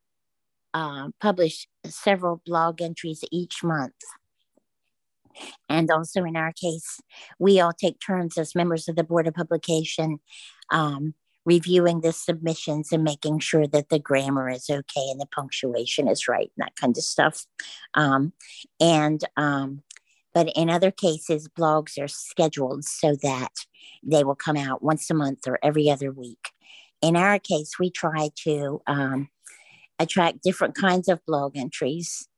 uh, 0.73 1.09
publish 1.19 1.67
several 1.85 2.41
blog 2.45 2.81
entries 2.81 3.23
each 3.31 3.63
month. 3.63 3.93
And 5.67 5.89
also 5.89 6.23
in 6.23 6.35
our 6.35 6.51
case, 6.51 6.99
we 7.37 7.59
all 7.59 7.73
take 7.73 7.99
turns 7.99 8.37
as 8.37 8.55
members 8.55 8.87
of 8.87 8.95
the 8.95 9.03
Board 9.03 9.27
of 9.27 9.33
Publication 9.33 10.19
um, 10.71 11.13
reviewing 11.45 12.01
the 12.01 12.11
submissions 12.11 12.91
and 12.91 13.03
making 13.03 13.39
sure 13.39 13.65
that 13.67 13.89
the 13.89 13.99
grammar 13.99 14.49
is 14.49 14.69
okay 14.69 15.09
and 15.09 15.19
the 15.19 15.25
punctuation 15.33 16.07
is 16.07 16.27
right 16.27 16.51
and 16.57 16.65
that 16.65 16.75
kind 16.75 16.97
of 16.97 17.03
stuff. 17.03 17.45
Um, 17.93 18.33
and 18.79 19.21
um, 19.37 19.81
but 20.33 20.51
in 20.55 20.69
other 20.69 20.91
cases, 20.91 21.47
blogs 21.47 22.01
are 22.01 22.07
scheduled 22.07 22.85
so 22.85 23.15
that 23.23 23.51
they 24.03 24.23
will 24.23 24.35
come 24.35 24.57
out 24.57 24.83
once 24.83 25.09
a 25.09 25.13
month 25.13 25.47
or 25.47 25.59
every 25.63 25.89
other 25.89 26.11
week. 26.11 26.49
In 27.01 27.15
our 27.15 27.39
case, 27.39 27.79
we 27.79 27.89
try 27.89 28.29
to 28.43 28.81
um, 28.87 29.29
attract 29.97 30.43
different 30.43 30.75
kinds 30.75 31.07
of 31.07 31.25
blog 31.25 31.57
entries 31.57 32.29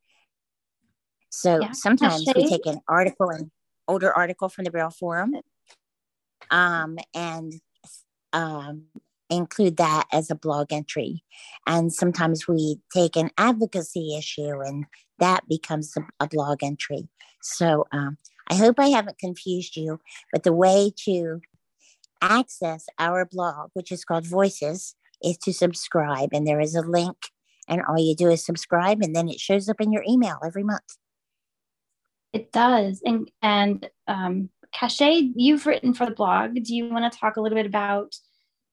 so 1.31 1.61
yeah. 1.61 1.71
sometimes 1.71 2.25
we 2.35 2.47
take 2.47 2.65
an 2.65 2.81
article, 2.87 3.29
an 3.29 3.51
older 3.87 4.13
article 4.13 4.49
from 4.49 4.65
the 4.65 4.71
Braille 4.71 4.91
Forum, 4.91 5.33
um, 6.51 6.97
and 7.15 7.53
um, 8.33 8.83
include 9.29 9.77
that 9.77 10.07
as 10.11 10.29
a 10.29 10.35
blog 10.35 10.73
entry. 10.73 11.23
And 11.65 11.91
sometimes 11.91 12.47
we 12.47 12.79
take 12.93 13.15
an 13.15 13.31
advocacy 13.37 14.17
issue 14.17 14.59
and 14.59 14.85
that 15.19 15.47
becomes 15.47 15.95
a, 15.97 16.01
a 16.19 16.27
blog 16.27 16.63
entry. 16.63 17.07
So 17.41 17.87
um, 17.91 18.17
I 18.49 18.55
hope 18.55 18.79
I 18.79 18.89
haven't 18.89 19.17
confused 19.17 19.75
you, 19.75 19.99
but 20.31 20.43
the 20.43 20.53
way 20.53 20.91
to 21.05 21.41
access 22.21 22.85
our 22.99 23.25
blog, 23.25 23.71
which 23.73 23.91
is 23.91 24.05
called 24.05 24.27
Voices, 24.27 24.95
is 25.23 25.37
to 25.37 25.53
subscribe. 25.53 26.29
And 26.33 26.47
there 26.47 26.59
is 26.59 26.75
a 26.75 26.81
link, 26.81 27.17
and 27.67 27.81
all 27.87 27.99
you 27.99 28.15
do 28.15 28.29
is 28.29 28.45
subscribe, 28.45 29.01
and 29.01 29.15
then 29.15 29.29
it 29.29 29.39
shows 29.39 29.69
up 29.69 29.81
in 29.81 29.91
your 29.91 30.03
email 30.07 30.37
every 30.45 30.63
month. 30.63 30.97
It 32.33 32.51
does. 32.51 33.01
And 33.05 33.29
and 33.41 33.89
um, 34.07 34.49
Cachet, 34.73 35.33
you've 35.35 35.65
written 35.65 35.93
for 35.93 36.05
the 36.05 36.13
blog. 36.13 36.53
Do 36.53 36.75
you 36.75 36.89
want 36.89 37.11
to 37.11 37.19
talk 37.19 37.35
a 37.35 37.41
little 37.41 37.57
bit 37.57 37.65
about 37.65 38.15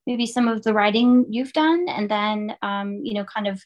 maybe 0.07 0.25
some 0.25 0.47
of 0.47 0.63
the 0.63 0.73
writing 0.73 1.25
you've 1.29 1.53
done, 1.53 1.87
and 1.89 2.09
then 2.09 2.55
um, 2.61 3.01
you 3.03 3.13
know, 3.13 3.25
kind 3.25 3.47
of 3.47 3.61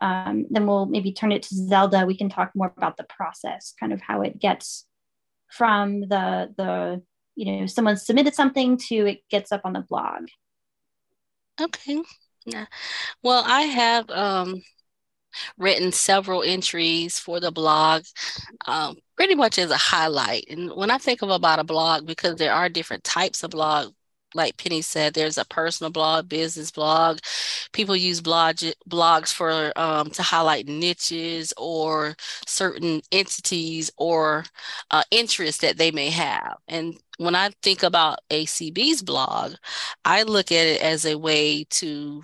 um, 0.00 0.46
then 0.50 0.66
we'll 0.66 0.86
maybe 0.86 1.12
turn 1.12 1.32
it 1.32 1.42
to 1.44 1.54
Zelda. 1.54 2.06
We 2.06 2.16
can 2.16 2.28
talk 2.28 2.52
more 2.54 2.72
about 2.76 2.96
the 2.96 3.04
process, 3.04 3.74
kind 3.78 3.92
of 3.92 4.00
how 4.00 4.22
it 4.22 4.38
gets 4.38 4.86
from 5.50 6.00
the 6.00 6.52
the 6.56 7.02
you 7.34 7.52
know 7.52 7.66
someone 7.66 7.96
submitted 7.96 8.34
something 8.34 8.76
to 8.78 9.06
it 9.06 9.20
gets 9.30 9.52
up 9.52 9.62
on 9.64 9.74
the 9.74 9.80
blog. 9.80 10.28
Okay. 11.60 12.02
Yeah. 12.46 12.66
Well, 13.22 13.44
I 13.46 13.62
have 13.62 14.10
um 14.10 14.62
written 15.58 15.92
several 15.92 16.42
entries 16.42 17.18
for 17.18 17.40
the 17.40 17.50
blog, 17.52 18.04
um, 18.66 18.96
pretty 19.16 19.34
much 19.34 19.58
as 19.58 19.70
a 19.70 19.76
highlight. 19.76 20.46
And 20.50 20.70
when 20.74 20.90
I 20.90 20.98
think 20.98 21.22
of 21.22 21.30
about 21.30 21.58
a 21.58 21.64
blog, 21.64 22.06
because 22.06 22.36
there 22.36 22.52
are 22.52 22.68
different 22.68 23.04
types 23.04 23.42
of 23.42 23.50
blog, 23.50 23.92
like 24.34 24.56
Penny 24.56 24.82
said, 24.82 25.14
there's 25.14 25.38
a 25.38 25.44
personal 25.44 25.90
blog, 25.90 26.28
business 26.28 26.70
blog. 26.70 27.18
People 27.72 27.96
use 27.96 28.20
blog 28.20 28.56
blogs 28.88 29.32
for 29.32 29.72
um, 29.76 30.10
to 30.10 30.22
highlight 30.22 30.68
niches 30.68 31.52
or 31.56 32.16
certain 32.46 33.02
entities 33.12 33.90
or 33.96 34.44
uh, 34.90 35.02
interests 35.10 35.60
that 35.62 35.76
they 35.78 35.90
may 35.90 36.10
have. 36.10 36.56
And 36.68 36.94
when 37.18 37.34
I 37.34 37.50
think 37.62 37.82
about 37.82 38.20
ACB's 38.30 39.02
blog, 39.02 39.54
I 40.04 40.22
look 40.22 40.50
at 40.52 40.66
it 40.66 40.82
as 40.82 41.04
a 41.04 41.16
way 41.18 41.64
to 41.70 42.22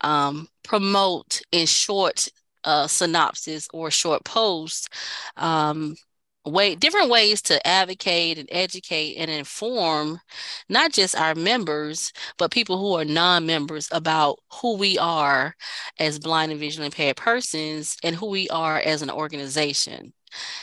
um, 0.00 0.48
promote 0.62 1.42
in 1.52 1.66
short 1.66 2.28
uh, 2.64 2.86
synopsis 2.86 3.68
or 3.72 3.90
short 3.90 4.24
post 4.24 4.88
um, 5.36 5.96
way 6.44 6.74
different 6.74 7.10
ways 7.10 7.40
to 7.42 7.64
advocate 7.66 8.38
and 8.38 8.48
educate 8.50 9.14
and 9.16 9.30
inform 9.30 10.20
not 10.68 10.92
just 10.92 11.14
our 11.16 11.34
members 11.34 12.12
but 12.38 12.50
people 12.50 12.78
who 12.78 12.94
are 12.94 13.04
non-members 13.04 13.88
about 13.92 14.38
who 14.60 14.76
we 14.76 14.98
are 14.98 15.54
as 16.00 16.18
blind 16.18 16.50
and 16.50 16.60
visually 16.60 16.86
impaired 16.86 17.16
persons 17.16 17.96
and 18.02 18.16
who 18.16 18.26
we 18.26 18.48
are 18.48 18.78
as 18.78 19.02
an 19.02 19.10
organization. 19.10 20.12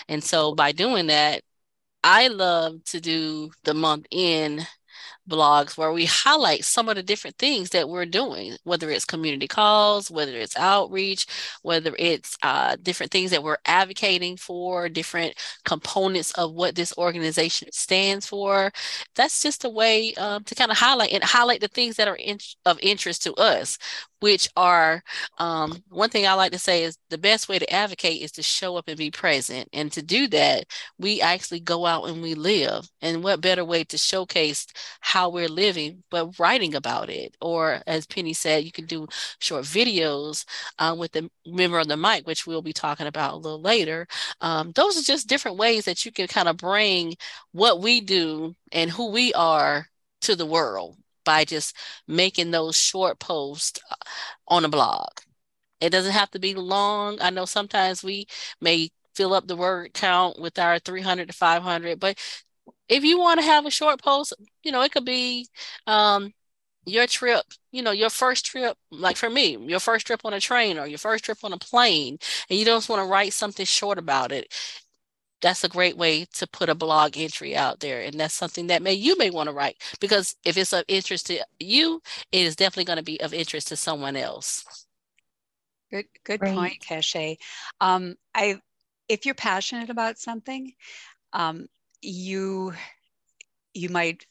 And 0.09 0.23
so 0.23 0.53
by 0.55 0.71
doing 0.71 1.07
that 1.07 1.41
i 2.03 2.27
love 2.29 2.83
to 2.85 3.01
do 3.01 3.51
the 3.63 3.73
month 3.73 4.05
in 4.11 4.65
blogs 5.29 5.77
where 5.77 5.91
we 5.91 6.05
highlight 6.05 6.65
some 6.65 6.89
of 6.89 6.95
the 6.95 7.03
different 7.03 7.37
things 7.37 7.69
that 7.69 7.87
we're 7.89 8.05
doing, 8.05 8.55
whether 8.63 8.89
it's 8.89 9.05
community 9.05 9.47
calls, 9.47 10.11
whether 10.11 10.33
it's 10.33 10.57
outreach, 10.57 11.25
whether 11.61 11.95
it's 11.99 12.37
uh, 12.43 12.75
different 12.81 13.11
things 13.11 13.31
that 13.31 13.43
we're 13.43 13.57
advocating 13.65 14.37
for, 14.37 14.89
different 14.89 15.35
components 15.65 16.31
of 16.33 16.53
what 16.53 16.75
this 16.75 16.93
organization 16.97 17.69
stands 17.71 18.25
for. 18.25 18.71
That's 19.15 19.41
just 19.41 19.65
a 19.65 19.69
way 19.69 20.13
um, 20.15 20.43
to 20.45 20.55
kind 20.55 20.71
of 20.71 20.77
highlight 20.77 21.11
and 21.13 21.23
highlight 21.23 21.61
the 21.61 21.67
things 21.67 21.95
that 21.97 22.07
are 22.07 22.17
in, 22.17 22.39
of 22.65 22.79
interest 22.81 23.23
to 23.23 23.33
us. 23.35 23.77
Which 24.19 24.49
are 24.55 25.03
um, 25.37 25.83
one 25.89 26.09
thing 26.09 26.27
I 26.27 26.33
like 26.33 26.51
to 26.51 26.59
say 26.59 26.83
is 26.83 26.97
the 27.09 27.17
best 27.17 27.49
way 27.49 27.59
to 27.59 27.73
advocate 27.73 28.21
is 28.21 28.31
to 28.33 28.43
show 28.43 28.75
up 28.77 28.87
and 28.87 28.97
be 28.97 29.11
present. 29.11 29.69
And 29.73 29.91
to 29.93 30.01
do 30.01 30.27
that, 30.29 30.65
we 30.97 31.21
actually 31.21 31.61
go 31.61 31.85
out 31.85 32.05
and 32.09 32.21
we 32.21 32.35
live. 32.35 32.89
And 33.01 33.23
what 33.23 33.41
better 33.41 33.63
way 33.65 33.83
to 33.85 33.97
showcase 33.97 34.67
how 35.01 35.29
we're 35.29 35.47
living, 35.47 36.03
but 36.11 36.37
writing 36.39 36.75
about 36.75 37.09
it? 37.09 37.35
Or 37.41 37.81
as 37.87 38.05
Penny 38.05 38.33
said, 38.33 38.63
you 38.63 38.71
can 38.71 38.85
do 38.85 39.07
short 39.39 39.63
videos 39.63 40.45
um, 40.79 40.99
with 40.99 41.11
the 41.13 41.29
member 41.45 41.79
of 41.79 41.87
the 41.87 41.97
mic, 41.97 42.27
which 42.27 42.45
we'll 42.45 42.61
be 42.61 42.73
talking 42.73 43.07
about 43.07 43.33
a 43.33 43.37
little 43.37 43.61
later. 43.61 44.07
Um, 44.41 44.71
those 44.73 44.97
are 44.97 45.03
just 45.03 45.27
different 45.27 45.57
ways 45.57 45.85
that 45.85 46.05
you 46.05 46.11
can 46.11 46.27
kind 46.27 46.47
of 46.47 46.57
bring 46.57 47.15
what 47.51 47.81
we 47.81 48.01
do 48.01 48.55
and 48.71 48.91
who 48.91 49.11
we 49.11 49.33
are 49.33 49.87
to 50.21 50.35
the 50.35 50.45
world 50.45 50.97
by 51.29 51.45
just 51.45 51.75
making 52.07 52.49
those 52.49 52.75
short 52.75 53.19
posts 53.19 53.79
uh, 53.91 53.95
on 54.47 54.65
a 54.65 54.69
blog. 54.69 55.09
It 55.79 55.91
doesn't 55.91 56.13
have 56.13 56.31
to 56.31 56.39
be 56.39 56.55
long. 56.55 57.19
I 57.21 57.29
know 57.29 57.45
sometimes 57.45 58.03
we 58.03 58.25
may 58.59 58.89
fill 59.15 59.35
up 59.35 59.47
the 59.47 59.55
word 59.55 59.93
count 59.93 60.39
with 60.39 60.57
our 60.57 60.79
300 60.79 61.27
to 61.29 61.33
500, 61.33 61.99
but 61.99 62.17
if 62.89 63.03
you 63.03 63.19
want 63.19 63.39
to 63.39 63.45
have 63.45 63.67
a 63.67 63.71
short 63.71 64.01
post, 64.01 64.33
you 64.63 64.71
know, 64.71 64.81
it 64.81 64.91
could 64.91 65.05
be 65.05 65.47
um, 65.87 66.33
your 66.85 67.05
trip, 67.07 67.45
you 67.71 67.83
know, 67.83 67.91
your 67.91 68.09
first 68.09 68.45
trip, 68.47 68.75
like 68.91 69.17
for 69.17 69.29
me, 69.29 69.55
your 69.67 69.79
first 69.79 70.07
trip 70.07 70.21
on 70.25 70.33
a 70.33 70.39
train 70.39 70.79
or 70.79 70.87
your 70.87 70.97
first 70.97 71.25
trip 71.25 71.39
on 71.43 71.53
a 71.53 71.59
plane, 71.59 72.17
and 72.49 72.57
you 72.59 72.65
just 72.65 72.89
want 72.89 73.03
to 73.03 73.11
write 73.11 73.33
something 73.33 73.67
short 73.67 73.99
about 73.99 74.31
it 74.31 74.51
that's 75.41 75.63
a 75.63 75.69
great 75.69 75.97
way 75.97 76.25
to 76.33 76.47
put 76.47 76.69
a 76.69 76.75
blog 76.75 77.17
entry 77.17 77.55
out 77.55 77.79
there 77.79 78.01
and 78.01 78.19
that's 78.19 78.33
something 78.33 78.67
that 78.67 78.81
may 78.81 78.93
you 78.93 79.17
may 79.17 79.29
want 79.29 79.47
to 79.47 79.55
write 79.55 79.75
because 79.99 80.35
if 80.45 80.57
it's 80.57 80.73
of 80.73 80.83
interest 80.87 81.27
to 81.27 81.39
you 81.59 82.01
it 82.31 82.41
is 82.41 82.55
definitely 82.55 82.85
going 82.85 82.97
to 82.97 83.03
be 83.03 83.19
of 83.21 83.33
interest 83.33 83.67
to 83.67 83.75
someone 83.75 84.15
else 84.15 84.85
good 85.91 86.05
good 86.23 86.41
right. 86.41 86.55
point 86.55 86.79
Cachet. 86.81 87.37
um, 87.81 88.15
i 88.35 88.59
if 89.07 89.25
you're 89.25 89.35
passionate 89.35 89.89
about 89.89 90.17
something 90.17 90.73
um, 91.33 91.67
you 92.01 92.73
you 93.73 93.89
might 93.89 94.25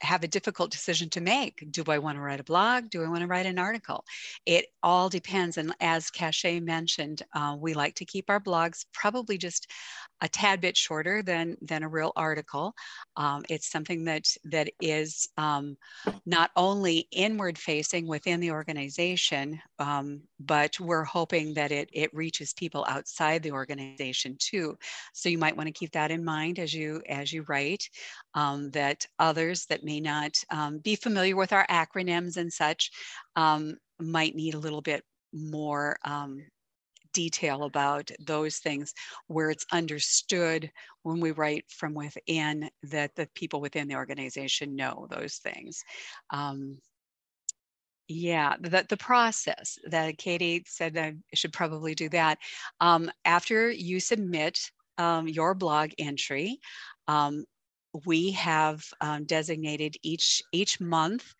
have 0.00 0.22
a 0.22 0.28
difficult 0.28 0.70
decision 0.70 1.10
to 1.10 1.20
make. 1.20 1.66
Do 1.70 1.82
I 1.88 1.98
want 1.98 2.16
to 2.16 2.22
write 2.22 2.40
a 2.40 2.44
blog? 2.44 2.90
Do 2.90 3.02
I 3.02 3.08
want 3.08 3.20
to 3.20 3.26
write 3.26 3.46
an 3.46 3.58
article? 3.58 4.04
It 4.46 4.66
all 4.82 5.08
depends. 5.08 5.58
And 5.58 5.74
as 5.80 6.10
Cachet 6.10 6.60
mentioned, 6.60 7.22
uh, 7.34 7.56
we 7.58 7.74
like 7.74 7.96
to 7.96 8.04
keep 8.04 8.30
our 8.30 8.40
blogs 8.40 8.84
probably 8.92 9.38
just 9.38 9.70
a 10.20 10.28
tad 10.28 10.60
bit 10.60 10.76
shorter 10.76 11.22
than 11.22 11.56
than 11.62 11.82
a 11.82 11.88
real 11.88 12.12
article. 12.16 12.74
Um, 13.16 13.44
it's 13.48 13.70
something 13.70 14.04
that 14.04 14.26
that 14.44 14.70
is 14.80 15.28
um, 15.36 15.76
not 16.26 16.50
only 16.56 17.08
inward 17.10 17.58
facing 17.58 18.06
within 18.06 18.40
the 18.40 18.50
organization, 18.50 19.60
um, 19.78 20.22
but 20.40 20.78
we're 20.80 21.04
hoping 21.04 21.54
that 21.54 21.72
it 21.72 21.88
it 21.92 22.12
reaches 22.14 22.52
people 22.52 22.84
outside 22.88 23.42
the 23.42 23.52
organization 23.52 24.36
too. 24.38 24.76
So 25.12 25.28
you 25.28 25.38
might 25.38 25.56
want 25.56 25.68
to 25.68 25.72
keep 25.72 25.92
that 25.92 26.10
in 26.10 26.24
mind 26.24 26.58
as 26.58 26.74
you 26.74 27.02
as 27.08 27.32
you 27.32 27.44
write. 27.48 27.88
Um, 28.34 28.70
that 28.70 29.06
others 29.18 29.66
that 29.66 29.84
may 29.84 30.00
not 30.00 30.36
um, 30.50 30.78
be 30.78 30.96
familiar 30.96 31.36
with 31.36 31.52
our 31.52 31.66
acronyms 31.68 32.36
and 32.36 32.52
such 32.52 32.90
um, 33.36 33.76
might 34.00 34.34
need 34.34 34.54
a 34.54 34.58
little 34.58 34.80
bit 34.80 35.04
more 35.32 35.96
um, 36.04 36.44
detail 37.18 37.64
about 37.64 38.08
those 38.20 38.58
things 38.58 38.94
where 39.26 39.50
it's 39.50 39.66
understood 39.72 40.70
when 41.02 41.18
we 41.18 41.32
write 41.32 41.64
from 41.68 41.92
within 41.92 42.70
that 42.84 43.10
the 43.16 43.28
people 43.34 43.60
within 43.60 43.88
the 43.88 43.96
organization 43.96 44.76
know 44.76 45.08
those 45.10 45.38
things. 45.38 45.82
Um, 46.30 46.78
yeah, 48.06 48.54
the, 48.60 48.86
the 48.88 48.96
process 48.96 49.78
that 49.90 50.16
Katie 50.16 50.62
said 50.68 50.96
I 50.96 51.16
should 51.34 51.52
probably 51.52 51.96
do 51.96 52.08
that. 52.10 52.38
Um, 52.80 53.10
after 53.24 53.68
you 53.68 53.98
submit 53.98 54.70
um, 54.96 55.26
your 55.26 55.56
blog 55.56 55.90
entry, 55.98 56.60
um, 57.08 57.44
we 58.06 58.30
have 58.30 58.84
um, 59.00 59.24
designated 59.24 59.96
each 60.04 60.40
each 60.52 60.80
month. 60.80 61.34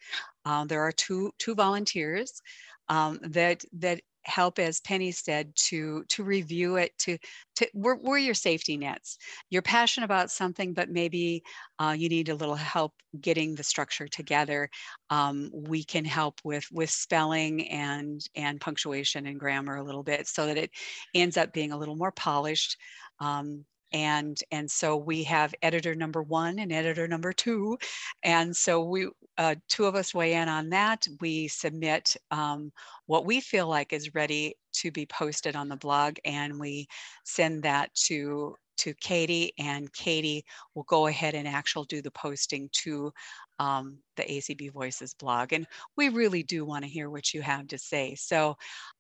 Uh, 0.45 0.65
there 0.65 0.83
are 0.83 0.93
two 0.93 1.31
two 1.39 1.55
volunteers 1.55 2.43
um, 2.89 3.21
that 3.23 3.65
that 3.75 4.01
help 4.25 4.59
as 4.59 4.81
penny 4.81 5.11
said 5.11 5.55
to 5.55 6.05
to 6.09 6.23
review 6.23 6.77
it 6.77 6.93
to 6.99 7.19
to 7.57 7.67
we're, 7.75 7.97
we're 7.97 8.19
your 8.19 8.35
safety 8.35 8.77
nets. 8.77 9.19
You're 9.51 9.63
passionate 9.63 10.05
about 10.05 10.31
something 10.31 10.75
but 10.75 10.91
maybe 10.91 11.43
uh, 11.79 11.95
you 11.97 12.09
need 12.09 12.29
a 12.29 12.35
little 12.35 12.55
help 12.55 12.93
getting 13.21 13.55
the 13.55 13.63
structure 13.63 14.09
together. 14.09 14.69
Um, 15.11 15.51
we 15.53 15.85
can 15.85 16.05
help 16.05 16.41
with 16.45 16.67
with 16.73 16.91
spelling 16.91 17.69
and 17.69 18.21
and 18.35 18.61
punctuation 18.61 19.27
and 19.27 19.41
grammar 19.41 19.77
a 19.77 19.85
little 19.85 20.03
bit 20.03 20.27
so 20.27 20.47
that 20.47 20.57
it 20.57 20.71
ends 21.15 21.37
up 21.37 21.53
being 21.53 21.73
a 21.73 21.79
little 21.79 21.97
more 21.97 22.13
polished. 22.13 22.77
Um, 23.21 23.65
and 23.93 24.41
and 24.51 24.71
so 24.71 24.97
we 24.97 25.23
have 25.25 25.55
editor 25.63 25.95
number 25.95 26.23
one 26.23 26.59
and 26.59 26.73
editor 26.73 27.09
number 27.09 27.33
two 27.33 27.79
and 28.23 28.55
so 28.55 28.83
we 28.83 29.09
uh, 29.39 29.55
two 29.69 29.85
of 29.85 29.95
us 29.95 30.13
weigh 30.15 30.35
in 30.35 30.49
on 30.49 30.69
that 30.69 31.07
we 31.21 31.49
submit 31.49 32.17
um, 32.31 32.73
what 33.07 33.25
we 33.25 33.41
feel 33.41 33.69
like 33.69 33.93
is 33.93 34.15
ready 34.15 34.55
to 34.73 34.91
be 34.91 35.07
posted 35.07 35.57
on 35.57 35.69
the 35.69 35.77
blog 35.77 36.17
and 36.25 36.59
we 36.59 36.87
send 37.25 37.63
that 37.63 37.95
to 37.95 38.55
to 38.79 38.95
Katie 38.95 39.53
and 39.59 39.93
Katie 39.93 40.45
will 40.75 40.85
go 40.85 41.09
ahead 41.09 41.35
and 41.35 41.47
actually 41.47 41.87
do 41.89 42.01
the 42.01 42.11
posting 42.13 42.71
to 42.73 43.13
um, 43.59 43.99
the 44.17 44.23
ACB 44.23 44.73
Voices 44.73 45.15
blog. 45.15 45.53
And 45.53 45.67
we 45.97 46.09
really 46.09 46.43
do 46.43 46.65
want 46.65 46.85
to 46.85 46.91
hear 46.91 47.11
what 47.11 47.35
you 47.35 47.43
have 47.43 47.67
to 47.69 47.79
say. 47.79 48.15
So 48.15 48.57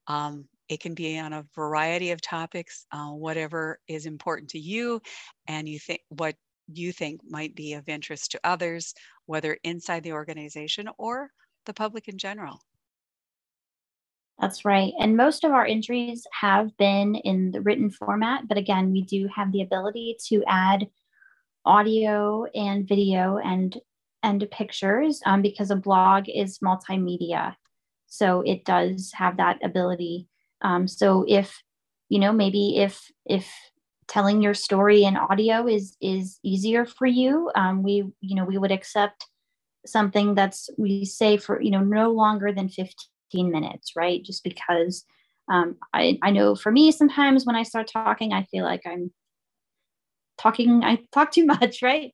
um, 0.08 0.46
it 0.68 0.80
can 0.80 0.94
be 0.94 1.18
on 1.18 1.32
a 1.32 1.46
variety 1.54 2.10
of 2.10 2.20
topics, 2.20 2.86
uh, 2.92 3.08
whatever 3.08 3.78
is 3.88 4.06
important 4.06 4.50
to 4.50 4.58
you 4.58 5.00
and 5.46 5.68
you 5.68 5.78
think 5.78 6.00
what 6.08 6.34
you 6.70 6.92
think 6.92 7.20
might 7.28 7.54
be 7.54 7.74
of 7.74 7.88
interest 7.88 8.32
to 8.32 8.40
others, 8.44 8.94
whether 9.26 9.58
inside 9.64 10.02
the 10.02 10.12
organization 10.12 10.88
or 10.98 11.30
the 11.66 11.74
public 11.74 12.08
in 12.08 12.18
general. 12.18 12.60
That's 14.38 14.64
right. 14.64 14.92
And 15.00 15.16
most 15.16 15.42
of 15.42 15.50
our 15.50 15.66
entries 15.66 16.24
have 16.40 16.76
been 16.76 17.16
in 17.16 17.50
the 17.50 17.60
written 17.60 17.90
format, 17.90 18.46
but 18.46 18.56
again, 18.56 18.92
we 18.92 19.02
do 19.02 19.28
have 19.34 19.50
the 19.50 19.62
ability 19.62 20.16
to 20.28 20.44
add 20.46 20.86
audio 21.64 22.44
and 22.54 22.86
video 22.86 23.38
and 23.38 23.76
and 24.22 24.48
pictures 24.50 25.20
um, 25.26 25.42
because 25.42 25.70
a 25.70 25.76
blog 25.76 26.24
is 26.28 26.58
multimedia. 26.58 27.54
So 28.06 28.42
it 28.44 28.64
does 28.64 29.12
have 29.14 29.36
that 29.36 29.58
ability 29.64 30.27
um, 30.62 30.88
so 30.88 31.24
if 31.28 31.62
you 32.08 32.18
know 32.18 32.32
maybe 32.32 32.78
if 32.78 33.10
if 33.26 33.52
telling 34.08 34.42
your 34.42 34.54
story 34.54 35.04
in 35.04 35.16
audio 35.16 35.66
is 35.66 35.96
is 36.00 36.38
easier 36.42 36.86
for 36.86 37.06
you, 37.06 37.50
um, 37.54 37.82
we 37.82 38.04
you 38.20 38.34
know 38.34 38.44
we 38.44 38.58
would 38.58 38.72
accept 38.72 39.26
something 39.86 40.34
that's 40.34 40.68
we 40.78 41.04
say 41.04 41.36
for 41.36 41.60
you 41.60 41.70
know 41.70 41.80
no 41.82 42.10
longer 42.10 42.52
than 42.52 42.68
15 42.68 43.50
minutes, 43.50 43.92
right? 43.96 44.22
Just 44.22 44.42
because 44.44 45.04
um, 45.50 45.76
I, 45.94 46.18
I 46.22 46.30
know 46.30 46.54
for 46.54 46.70
me 46.70 46.92
sometimes 46.92 47.46
when 47.46 47.56
I 47.56 47.62
start 47.62 47.88
talking, 47.88 48.32
I 48.32 48.44
feel 48.44 48.64
like 48.64 48.82
I'm 48.86 49.12
talking 50.38 50.82
I 50.84 51.00
talk 51.12 51.30
too 51.30 51.46
much, 51.46 51.82
right? 51.82 52.12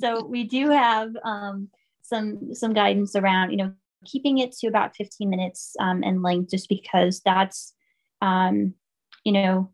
so 0.00 0.24
we 0.24 0.44
do 0.44 0.70
have 0.70 1.10
um, 1.24 1.68
some 2.02 2.54
some 2.54 2.72
guidance 2.72 3.14
around 3.14 3.50
you 3.50 3.56
know 3.58 3.72
keeping 4.04 4.38
it 4.38 4.52
to 4.52 4.66
about 4.66 4.94
15 4.96 5.30
minutes 5.30 5.74
um, 5.80 6.02
in 6.02 6.22
length, 6.22 6.50
just 6.50 6.68
because 6.68 7.20
that's 7.24 7.74
um, 8.20 8.74
you 9.24 9.32
know, 9.32 9.70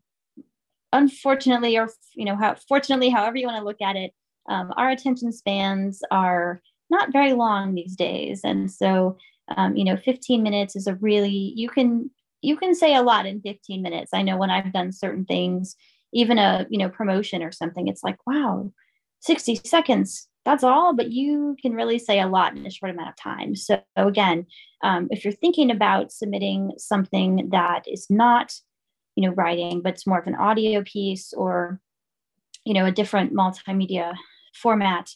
unfortunately, 0.93 1.77
or 1.77 1.89
you 2.15 2.25
know, 2.25 2.35
how 2.35 2.55
fortunately, 2.67 3.09
however 3.09 3.37
you 3.37 3.47
want 3.47 3.59
to 3.59 3.65
look 3.65 3.81
at 3.81 3.95
it, 3.95 4.13
um, 4.49 4.73
our 4.77 4.89
attention 4.89 5.31
spans 5.31 6.01
are 6.11 6.61
not 6.89 7.13
very 7.13 7.33
long 7.33 7.73
these 7.73 7.95
days, 7.95 8.41
and 8.43 8.71
so 8.71 9.17
um, 9.57 9.75
you 9.75 9.83
know, 9.83 9.97
15 9.97 10.43
minutes 10.43 10.75
is 10.75 10.87
a 10.87 10.95
really 10.95 11.53
you 11.55 11.69
can 11.69 12.09
you 12.41 12.57
can 12.57 12.73
say 12.73 12.95
a 12.95 13.01
lot 13.01 13.25
in 13.25 13.41
15 13.41 13.81
minutes. 13.81 14.11
I 14.13 14.23
know 14.23 14.37
when 14.37 14.49
I've 14.49 14.73
done 14.73 14.91
certain 14.91 15.25
things, 15.25 15.75
even 16.13 16.37
a 16.37 16.65
you 16.69 16.77
know 16.77 16.89
promotion 16.89 17.43
or 17.43 17.51
something, 17.51 17.87
it's 17.87 18.03
like 18.03 18.17
wow, 18.25 18.71
60 19.21 19.55
seconds 19.63 20.27
that's 20.45 20.63
all, 20.63 20.95
but 20.95 21.11
you 21.11 21.55
can 21.61 21.73
really 21.73 21.99
say 21.99 22.19
a 22.19 22.27
lot 22.27 22.55
in 22.55 22.65
a 22.65 22.71
short 22.71 22.91
amount 22.91 23.09
of 23.09 23.15
time. 23.15 23.55
So, 23.55 23.81
again, 23.95 24.47
um, 24.83 25.07
if 25.11 25.23
you're 25.23 25.33
thinking 25.33 25.69
about 25.69 26.11
submitting 26.11 26.73
something 26.77 27.49
that 27.51 27.83
is 27.87 28.07
not, 28.09 28.53
you 29.15 29.27
know, 29.27 29.35
writing, 29.35 29.81
but 29.81 29.93
it's 29.93 30.07
more 30.07 30.19
of 30.19 30.27
an 30.27 30.35
audio 30.35 30.83
piece 30.83 31.31
or, 31.33 31.79
you 32.65 32.73
know, 32.73 32.85
a 32.85 32.91
different 32.91 33.33
multimedia 33.33 34.15
format, 34.55 35.11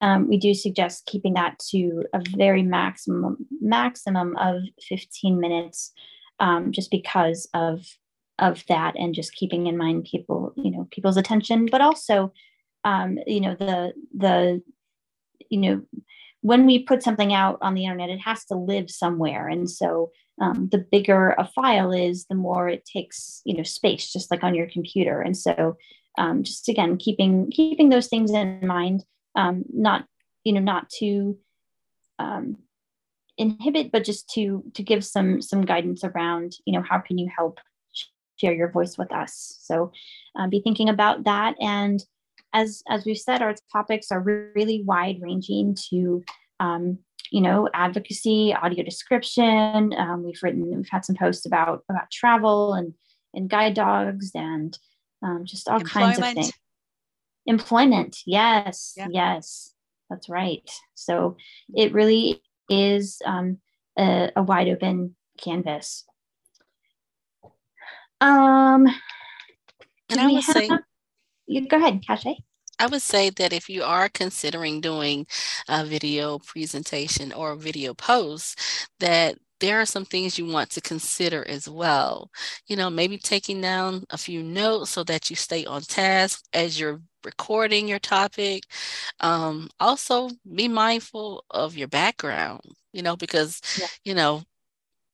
um, 0.00 0.28
we 0.28 0.38
do 0.38 0.54
suggest 0.54 1.06
keeping 1.06 1.34
that 1.34 1.58
to 1.70 2.04
a 2.14 2.22
very 2.36 2.62
maximum 2.62 3.36
maximum 3.60 4.36
of 4.36 4.62
15 4.88 5.40
minutes, 5.40 5.92
um, 6.38 6.70
just 6.70 6.90
because 6.90 7.48
of 7.54 7.84
of 8.38 8.64
that, 8.68 8.94
and 8.96 9.16
just 9.16 9.34
keeping 9.34 9.66
in 9.66 9.76
mind 9.76 10.04
people, 10.04 10.52
you 10.54 10.70
know, 10.70 10.86
people's 10.92 11.16
attention, 11.16 11.66
but 11.66 11.80
also 11.80 12.32
um, 12.84 13.18
you 13.26 13.40
know 13.40 13.54
the 13.54 13.92
the 14.16 14.62
you 15.50 15.58
know 15.58 15.82
when 16.40 16.66
we 16.66 16.84
put 16.84 17.02
something 17.02 17.32
out 17.32 17.58
on 17.62 17.74
the 17.74 17.84
internet 17.84 18.10
it 18.10 18.20
has 18.20 18.44
to 18.44 18.54
live 18.54 18.90
somewhere 18.90 19.48
and 19.48 19.68
so 19.68 20.10
um, 20.40 20.68
the 20.70 20.78
bigger 20.78 21.34
a 21.38 21.46
file 21.46 21.92
is, 21.92 22.26
the 22.26 22.34
more 22.34 22.68
it 22.68 22.84
takes, 22.84 23.42
you 23.44 23.56
know, 23.56 23.62
space, 23.62 24.12
just 24.12 24.30
like 24.30 24.44
on 24.44 24.54
your 24.54 24.68
computer. 24.68 25.20
And 25.20 25.36
so, 25.36 25.76
um, 26.16 26.42
just 26.42 26.68
again, 26.68 26.96
keeping 26.96 27.50
keeping 27.50 27.88
those 27.88 28.08
things 28.08 28.30
in 28.30 28.66
mind, 28.66 29.04
um, 29.34 29.64
not 29.72 30.04
you 30.44 30.52
know, 30.52 30.60
not 30.60 30.88
to 30.90 31.36
um, 32.18 32.56
inhibit, 33.36 33.90
but 33.92 34.04
just 34.04 34.28
to 34.30 34.62
to 34.74 34.82
give 34.82 35.04
some 35.04 35.42
some 35.42 35.64
guidance 35.64 36.04
around, 36.04 36.54
you 36.64 36.72
know, 36.72 36.84
how 36.88 36.98
can 36.98 37.18
you 37.18 37.28
help 37.36 37.58
share 38.36 38.54
your 38.54 38.70
voice 38.70 38.96
with 38.96 39.12
us? 39.12 39.58
So, 39.62 39.92
uh, 40.38 40.46
be 40.46 40.60
thinking 40.60 40.88
about 40.88 41.24
that. 41.24 41.56
And 41.60 42.00
as 42.52 42.82
as 42.88 43.04
we've 43.04 43.18
said, 43.18 43.42
our 43.42 43.54
topics 43.72 44.10
are 44.10 44.20
really 44.20 44.82
wide 44.84 45.18
ranging 45.20 45.76
to 45.90 46.24
um, 46.60 46.98
you 47.30 47.40
know, 47.40 47.68
advocacy, 47.74 48.54
audio 48.54 48.82
description. 48.82 49.92
Um, 49.94 50.24
we've 50.24 50.42
written, 50.42 50.74
we've 50.76 50.88
had 50.88 51.04
some 51.04 51.16
posts 51.16 51.46
about 51.46 51.84
about 51.88 52.10
travel 52.10 52.74
and 52.74 52.94
and 53.34 53.50
guide 53.50 53.74
dogs 53.74 54.30
and 54.34 54.78
um, 55.22 55.44
just 55.44 55.68
all 55.68 55.80
Employment. 55.80 56.16
kinds 56.16 56.38
of 56.38 56.44
things. 56.44 56.52
Employment, 57.46 58.18
yes, 58.26 58.94
yeah. 58.96 59.08
yes, 59.10 59.74
that's 60.10 60.28
right. 60.28 60.68
So 60.94 61.36
it 61.74 61.92
really 61.92 62.42
is 62.68 63.20
um, 63.24 63.58
a, 63.98 64.30
a 64.36 64.42
wide 64.42 64.68
open 64.68 65.16
canvas. 65.38 66.04
Um, 68.20 68.86
and 70.10 70.20
I 70.20 70.26
would 70.26 70.44
have, 70.44 70.56
say, 70.56 70.68
you 71.48 71.66
go 71.66 71.78
ahead, 71.78 72.02
Cachet. 72.06 72.36
I 72.78 72.86
would 72.86 73.02
say 73.02 73.30
that 73.30 73.52
if 73.52 73.68
you 73.68 73.82
are 73.82 74.08
considering 74.08 74.80
doing 74.80 75.26
a 75.68 75.84
video 75.84 76.38
presentation 76.38 77.32
or 77.32 77.52
a 77.52 77.56
video 77.56 77.92
post, 77.92 78.60
that 79.00 79.36
there 79.60 79.80
are 79.80 79.86
some 79.86 80.04
things 80.04 80.38
you 80.38 80.46
want 80.46 80.70
to 80.70 80.80
consider 80.80 81.46
as 81.48 81.68
well. 81.68 82.30
You 82.68 82.76
know, 82.76 82.90
maybe 82.90 83.18
taking 83.18 83.60
down 83.60 84.04
a 84.10 84.18
few 84.18 84.42
notes 84.42 84.90
so 84.90 85.02
that 85.04 85.30
you 85.30 85.36
stay 85.36 85.64
on 85.64 85.82
task 85.82 86.44
as 86.52 86.78
you're 86.78 87.00
recording 87.24 87.88
your 87.88 87.98
topic. 87.98 88.62
Um, 89.20 89.68
also, 89.80 90.30
be 90.54 90.68
mindful 90.68 91.44
of 91.50 91.76
your 91.76 91.88
background, 91.88 92.60
you 92.92 93.02
know, 93.02 93.16
because, 93.16 93.60
yeah. 93.80 93.88
you 94.04 94.14
know, 94.14 94.42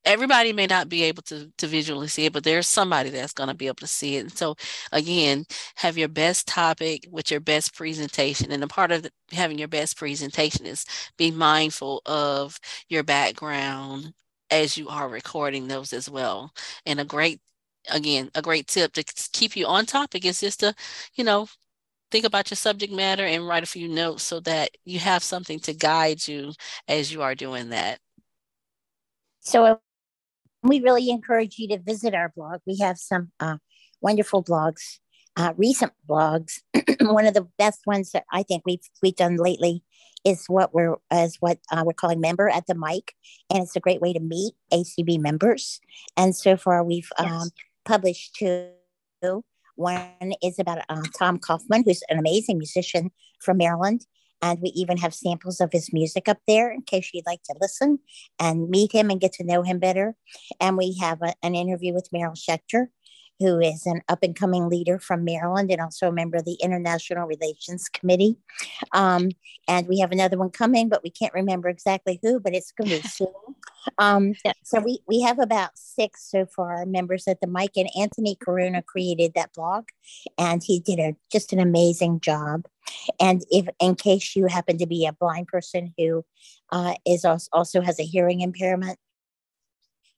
everybody 0.05 0.53
may 0.53 0.67
not 0.67 0.89
be 0.89 1.03
able 1.03 1.23
to 1.23 1.51
to 1.59 1.67
visually 1.67 2.07
see 2.09 2.25
it 2.25 2.33
but 2.33 2.43
there's 2.45 2.67
somebody 2.67 3.09
that's 3.11 3.33
going 3.33 3.49
to 3.49 3.55
be 3.55 3.67
able 3.67 3.75
to 3.77 3.87
see 3.87 4.17
it. 4.17 4.21
And 4.21 4.37
so 4.37 4.55
again 4.93 5.45
have 5.77 5.97
your 5.97 6.09
best 6.09 6.47
topic 6.47 7.07
with 7.11 7.31
your 7.31 7.41
best 7.41 7.75
presentation. 7.75 8.51
And 8.51 8.63
a 8.63 8.67
part 8.67 8.91
of 8.91 9.03
the, 9.03 9.11
having 9.33 9.59
your 9.59 9.69
best 9.69 9.97
presentation 9.97 10.65
is 10.67 10.85
be 11.17 11.31
mindful 11.31 12.01
of 12.07 12.59
your 12.89 13.03
background 13.03 14.13
as 14.51 14.77
you 14.77 14.89
are 14.89 15.09
recording 15.09 15.67
those 15.69 15.93
as 15.93 16.09
well. 16.09 16.51
And 16.85 16.99
a 17.01 17.05
great 17.05 17.41
again 17.91 18.31
a 18.35 18.41
great 18.43 18.67
tip 18.67 18.93
to 18.93 19.03
keep 19.33 19.55
you 19.57 19.67
on 19.67 19.85
topic 19.85 20.25
is 20.25 20.41
just 20.41 20.61
to 20.61 20.75
you 21.15 21.23
know 21.25 21.47
think 22.11 22.25
about 22.25 22.49
your 22.51 22.55
subject 22.57 22.93
matter 22.93 23.25
and 23.25 23.47
write 23.47 23.63
a 23.63 23.67
few 23.67 23.87
notes 23.87 24.23
so 24.23 24.39
that 24.41 24.71
you 24.85 24.99
have 24.99 25.23
something 25.23 25.59
to 25.61 25.73
guide 25.73 26.27
you 26.27 26.53
as 26.87 27.11
you 27.11 27.21
are 27.21 27.35
doing 27.35 27.69
that. 27.69 27.99
So 29.41 29.79
we 30.65 30.81
really 30.81 31.09
encourage 31.09 31.57
you 31.57 31.67
to 31.69 31.79
visit 31.79 32.13
our 32.13 32.33
blog. 32.35 32.61
We 32.65 32.77
have 32.79 32.97
some 32.97 33.31
uh, 33.39 33.57
wonderful 34.01 34.43
blogs, 34.43 34.99
uh, 35.37 35.53
recent 35.57 35.93
blogs. 36.07 36.59
One 37.01 37.25
of 37.25 37.33
the 37.33 37.47
best 37.57 37.81
ones 37.85 38.11
that 38.11 38.25
I 38.31 38.43
think 38.43 38.63
we've 38.65 38.79
we've 39.01 39.15
done 39.15 39.37
lately 39.37 39.83
is 40.25 40.45
what 40.47 40.73
we're 40.73 40.95
as 41.11 41.37
what 41.39 41.59
uh, 41.71 41.83
we're 41.85 41.93
calling 41.93 42.19
member 42.19 42.49
at 42.49 42.67
the 42.67 42.75
mic, 42.75 43.13
and 43.49 43.61
it's 43.61 43.75
a 43.75 43.79
great 43.79 44.01
way 44.01 44.13
to 44.13 44.19
meet 44.19 44.53
ACB 44.73 45.19
members. 45.19 45.79
And 46.17 46.35
so 46.35 46.57
far, 46.57 46.83
we've 46.83 47.09
yes. 47.19 47.31
um, 47.31 47.49
published 47.85 48.35
two. 48.35 48.71
One 49.75 50.33
is 50.41 50.57
about 50.57 50.79
uh, 50.89 51.01
Tom 51.17 51.37
Kaufman, 51.37 51.83
who's 51.85 52.01
an 52.09 52.17
amazing 52.17 52.57
musician 52.57 53.11
from 53.41 53.57
Maryland, 53.57 54.05
and 54.45 54.61
we 54.61 54.69
even 54.69 54.97
have 54.97 55.13
samples 55.13 55.59
of 55.59 55.71
his 55.71 55.91
music 55.91 56.29
up 56.29 56.37
there 56.47 56.71
in 56.71 56.83
case 56.83 57.09
you'd 57.13 57.25
like 57.25 57.41
to 57.43 57.55
listen 57.59 57.97
and 58.39 58.69
meet 58.69 58.91
him 58.91 59.09
and 59.09 59.19
get 59.19 59.33
to 59.33 59.43
know 59.43 59.63
him 59.63 59.79
better. 59.79 60.15
And 60.59 60.77
we 60.77 60.95
have 61.01 61.19
a, 61.23 61.33
an 61.41 61.55
interview 61.55 61.93
with 61.93 62.09
Meryl 62.13 62.37
Schechter, 62.37 62.87
who 63.39 63.59
is 63.59 63.85
an 63.85 64.01
up 64.07 64.19
and 64.23 64.35
coming 64.35 64.69
leader 64.69 64.97
from 64.97 65.25
Maryland 65.25 65.71
and 65.71 65.81
also 65.81 66.07
a 66.07 66.11
member 66.11 66.37
of 66.37 66.45
the 66.45 66.57
International 66.61 67.27
Relations 67.27 67.89
Committee. 67.89 68.37
Um, 68.93 69.29
and 69.67 69.87
we 69.87 69.99
have 69.99 70.11
another 70.11 70.37
one 70.37 70.51
coming, 70.51 70.89
but 70.89 71.03
we 71.03 71.09
can't 71.09 71.33
remember 71.33 71.67
exactly 71.67 72.19
who, 72.21 72.39
but 72.39 72.53
it's 72.53 72.71
going 72.71 72.89
to 72.89 73.01
be 73.01 73.07
soon. 73.07 73.27
Um, 73.97 74.33
so 74.63 74.79
we, 74.79 74.99
we 75.07 75.21
have 75.21 75.39
about 75.39 75.77
six 75.77 76.29
so 76.29 76.45
far 76.45 76.85
members 76.85 77.27
at 77.27 77.41
the 77.41 77.47
mic, 77.47 77.71
and 77.75 77.89
Anthony 77.97 78.35
Corona 78.35 78.81
created 78.81 79.33
that 79.35 79.53
blog, 79.53 79.85
and 80.37 80.63
he 80.63 80.79
did 80.79 80.99
a 80.99 81.15
just 81.31 81.53
an 81.53 81.59
amazing 81.59 82.19
job. 82.19 82.65
And 83.19 83.43
if 83.49 83.67
in 83.79 83.95
case 83.95 84.35
you 84.35 84.47
happen 84.47 84.77
to 84.77 84.87
be 84.87 85.05
a 85.05 85.13
blind 85.13 85.47
person 85.47 85.93
who 85.97 86.23
uh, 86.71 86.95
is 87.05 87.25
also, 87.25 87.49
also 87.51 87.81
has 87.81 87.99
a 87.99 88.03
hearing 88.03 88.41
impairment, 88.41 88.97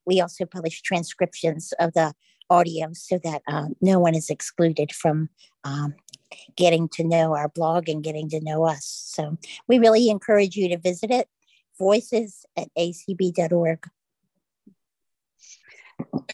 we 0.05 0.21
also 0.21 0.45
publish 0.45 0.81
transcriptions 0.81 1.73
of 1.79 1.93
the 1.93 2.13
audio 2.49 2.89
so 2.93 3.19
that 3.23 3.41
uh, 3.47 3.67
no 3.81 3.99
one 3.99 4.15
is 4.15 4.29
excluded 4.29 4.91
from 4.91 5.29
um, 5.63 5.93
getting 6.55 6.89
to 6.89 7.03
know 7.03 7.35
our 7.35 7.49
blog 7.49 7.89
and 7.89 8.03
getting 8.03 8.29
to 8.29 8.41
know 8.41 8.65
us. 8.65 8.85
So 8.85 9.37
we 9.67 9.79
really 9.79 10.09
encourage 10.09 10.55
you 10.55 10.69
to 10.69 10.77
visit 10.77 11.11
it, 11.11 11.27
voices 11.77 12.45
at 12.55 12.69
acb.org. 12.77 13.87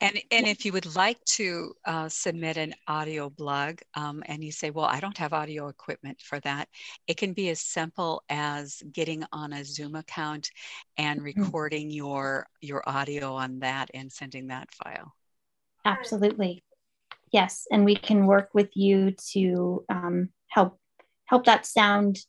And, 0.01 0.21
and 0.31 0.47
if 0.47 0.65
you 0.65 0.73
would 0.73 0.95
like 0.95 1.23
to 1.25 1.73
uh, 1.85 2.09
submit 2.09 2.57
an 2.57 2.73
audio 2.87 3.29
blog 3.29 3.79
um, 3.95 4.21
and 4.25 4.43
you 4.43 4.51
say, 4.51 4.71
well, 4.71 4.85
I 4.85 4.99
don't 4.99 5.17
have 5.17 5.31
audio 5.31 5.67
equipment 5.67 6.19
for 6.19 6.39
that, 6.41 6.67
it 7.07 7.15
can 7.15 7.33
be 7.33 7.49
as 7.49 7.61
simple 7.61 8.23
as 8.29 8.81
getting 8.91 9.23
on 9.31 9.53
a 9.53 9.63
Zoom 9.63 9.95
account 9.95 10.49
and 10.97 11.21
mm-hmm. 11.21 11.41
recording 11.41 11.91
your, 11.91 12.47
your 12.59 12.83
audio 12.85 13.35
on 13.35 13.59
that 13.59 13.89
and 13.93 14.11
sending 14.11 14.47
that 14.47 14.73
file. 14.73 15.13
Absolutely. 15.85 16.63
Yes. 17.31 17.67
And 17.71 17.83
we 17.85 17.95
can 17.95 18.27
work 18.27 18.49
with 18.53 18.69
you 18.75 19.15
to 19.31 19.83
um, 19.89 20.29
help 20.47 20.79
help 21.25 21.45
that 21.45 21.65
sound 21.65 22.19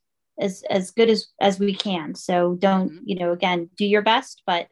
as 0.41 0.65
as 0.69 0.91
good 0.91 1.11
as 1.11 1.29
as 1.41 1.59
we 1.59 1.75
can. 1.75 2.15
So 2.15 2.57
don't, 2.59 2.91
mm-hmm. 2.91 3.05
you 3.05 3.17
know, 3.17 3.33
again, 3.33 3.71
do 3.77 3.85
your 3.85 4.03
best, 4.03 4.43
but 4.47 4.69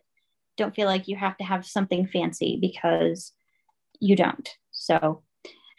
don't 0.56 0.74
feel 0.74 0.86
like 0.86 1.08
you 1.08 1.16
have 1.16 1.36
to 1.38 1.44
have 1.44 1.66
something 1.66 2.06
fancy 2.06 2.58
because 2.60 3.32
you 4.00 4.16
don't. 4.16 4.48
So 4.70 5.22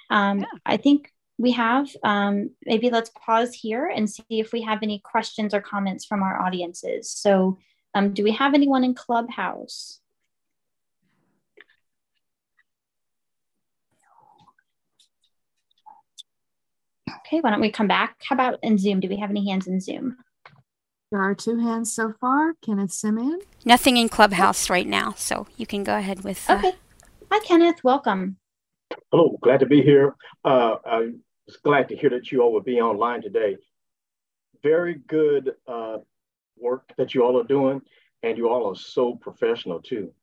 um, 0.09 0.39
yeah. 0.39 0.45
I 0.65 0.77
think 0.77 1.11
we 1.37 1.51
have. 1.51 1.89
Um, 2.03 2.51
maybe 2.65 2.89
let's 2.89 3.11
pause 3.25 3.53
here 3.53 3.87
and 3.87 4.09
see 4.09 4.23
if 4.29 4.53
we 4.53 4.61
have 4.61 4.79
any 4.83 5.01
questions 5.03 5.53
or 5.53 5.61
comments 5.61 6.05
from 6.05 6.23
our 6.23 6.41
audiences. 6.41 7.11
So 7.11 7.57
um, 7.95 8.13
do 8.13 8.23
we 8.23 8.31
have 8.31 8.53
anyone 8.53 8.83
in 8.83 8.93
Clubhouse? 8.93 9.99
Okay, 17.33 17.41
why 17.41 17.49
don't 17.49 17.61
we 17.61 17.71
come 17.71 17.87
back? 17.87 18.17
How 18.29 18.35
about 18.35 18.59
in 18.61 18.77
Zoom? 18.77 18.99
Do 18.99 19.09
we 19.09 19.17
have 19.17 19.31
any 19.31 19.49
hands 19.49 19.65
in 19.65 19.79
Zoom? 19.79 20.17
There 21.11 21.19
are 21.19 21.33
two 21.33 21.57
hands 21.57 21.91
so 21.91 22.13
far. 22.21 22.53
Kenneth 22.63 22.91
Simeon. 22.91 23.39
Nothing 23.65 23.97
in 23.97 24.07
Clubhouse 24.07 24.69
right 24.69 24.85
now, 24.85 25.15
so 25.17 25.47
you 25.57 25.65
can 25.65 25.83
go 25.83 25.97
ahead 25.97 26.23
with. 26.23 26.47
Uh... 26.47 26.57
Okay. 26.57 26.73
Hi, 27.31 27.39
Kenneth. 27.43 27.83
Welcome. 27.83 28.37
Hello, 29.09 29.35
glad 29.41 29.61
to 29.61 29.65
be 29.65 29.81
here. 29.81 30.15
Uh, 30.45 30.75
I 30.85 30.99
was 31.47 31.57
glad 31.63 31.89
to 31.89 31.95
hear 31.95 32.11
that 32.11 32.31
you 32.31 32.43
all 32.43 32.53
would 32.53 32.65
be 32.65 32.79
online 32.79 33.23
today. 33.23 33.57
Very 34.61 35.01
good 35.07 35.53
uh, 35.67 35.97
work 36.55 36.93
that 36.99 37.15
you 37.15 37.23
all 37.25 37.41
are 37.41 37.45
doing, 37.45 37.81
and 38.21 38.37
you 38.37 38.47
all 38.47 38.69
are 38.69 38.75
so 38.75 39.15
professional 39.15 39.81
too. 39.81 40.13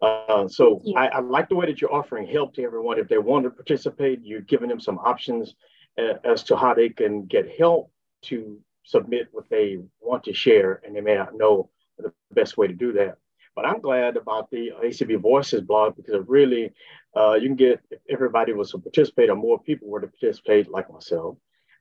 Uh, 0.00 0.46
so 0.46 0.80
I, 0.96 1.08
I, 1.08 1.18
like 1.18 1.48
the 1.48 1.56
way 1.56 1.66
that 1.66 1.80
you're 1.80 1.92
offering 1.92 2.28
help 2.28 2.54
to 2.54 2.62
everyone. 2.62 3.00
If 3.00 3.08
they 3.08 3.18
want 3.18 3.42
to 3.42 3.50
participate, 3.50 4.20
you're 4.22 4.40
giving 4.40 4.68
them 4.68 4.78
some 4.78 4.98
options 4.98 5.56
as 5.98 6.42
to 6.44 6.56
how 6.56 6.74
they 6.74 6.88
can 6.88 7.26
get 7.26 7.58
help 7.58 7.90
to 8.22 8.60
submit 8.84 9.28
what 9.32 9.48
they 9.48 9.78
want 10.00 10.24
to 10.24 10.32
share, 10.32 10.80
and 10.84 10.94
they 10.94 11.00
may 11.00 11.14
not 11.14 11.36
know 11.36 11.70
the 11.98 12.12
best 12.32 12.56
way 12.56 12.66
to 12.66 12.74
do 12.74 12.92
that. 12.92 13.16
But 13.54 13.66
I'm 13.66 13.80
glad 13.80 14.16
about 14.16 14.50
the 14.50 14.72
ACB 14.82 15.20
Voices 15.20 15.60
blog 15.60 15.96
because 15.96 16.14
it 16.14 16.28
really, 16.28 16.72
uh, 17.16 17.34
you 17.34 17.48
can 17.48 17.56
get, 17.56 17.80
if 17.90 18.00
everybody 18.08 18.52
was 18.52 18.70
to 18.70 18.78
participate 18.78 19.28
or 19.28 19.36
more 19.36 19.58
people 19.58 19.88
were 19.88 20.00
to 20.00 20.06
participate 20.06 20.70
like 20.70 20.90
myself. 20.90 21.36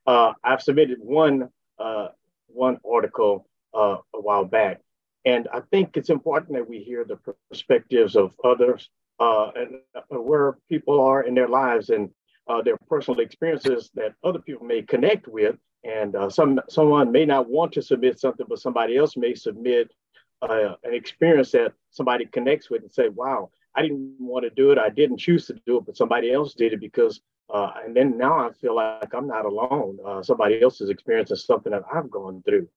Uh, 0.06 0.34
I've 0.44 0.62
submitted 0.62 0.98
one, 1.00 1.50
uh, 1.78 2.08
one 2.48 2.80
article 2.90 3.48
uh, 3.74 3.98
a 4.14 4.22
while 4.22 4.46
back, 4.46 4.82
and 5.26 5.48
I 5.54 5.62
think 5.72 5.96
it's 5.96 6.10
important 6.10 6.54
that 6.54 6.68
we 6.68 6.80
hear 6.80 7.06
the 7.06 7.20
perspectives 7.50 8.16
of 8.16 8.34
others 8.44 8.90
uh, 9.20 9.52
and 9.56 9.76
where 10.10 10.58
people 10.70 11.02
are 11.02 11.22
in 11.22 11.36
their 11.36 11.48
lives 11.50 11.90
and 11.90 12.10
uh, 12.50 12.62
their 12.62 12.78
personal 12.90 13.20
experiences 13.20 13.92
that 13.94 14.14
other 14.24 14.40
people 14.40 14.66
may 14.66 14.82
connect 14.82 15.28
with. 15.28 15.56
And 15.86 16.16
uh, 16.16 16.30
some 16.30 16.60
someone 16.68 17.12
may 17.12 17.26
not 17.26 17.50
want 17.50 17.72
to 17.74 17.82
submit 17.82 18.20
something, 18.20 18.46
but 18.50 18.60
somebody 18.60 18.98
else 18.98 19.16
may 19.16 19.34
submit 19.34 19.94
uh, 20.42 20.74
an 20.84 20.94
experience 20.94 21.52
that 21.52 21.74
somebody 21.92 22.26
connects 22.26 22.70
with 22.70 22.82
and 22.82 22.92
say, 22.92 23.08
wow, 23.08 23.50
I 23.76 23.84
didn't 23.84 24.16
want 24.20 24.44
to 24.44 24.50
do 24.50 24.72
it. 24.72 24.78
I 24.78 24.90
didn't 24.90 25.20
choose 25.20 25.46
to 25.48 25.54
do 25.66 25.78
it, 25.78 25.86
but 25.86 25.96
somebody 25.96 26.34
else 26.34 26.54
did 26.54 26.74
it 26.74 26.82
because, 26.82 27.22
uh, 27.54 27.72
and 27.86 27.96
then 27.96 28.18
now 28.18 28.40
I 28.40 28.52
feel 28.52 28.76
like 28.76 29.14
I'm 29.14 29.28
not 29.28 29.46
alone. 29.46 30.00
Uh, 30.06 30.22
somebody 30.22 30.62
else 30.62 30.82
is 30.82 30.90
experiencing 30.90 31.38
something 31.38 31.72
that 31.72 31.84
I've 31.94 32.10
gone 32.10 32.44
through. 32.46 32.68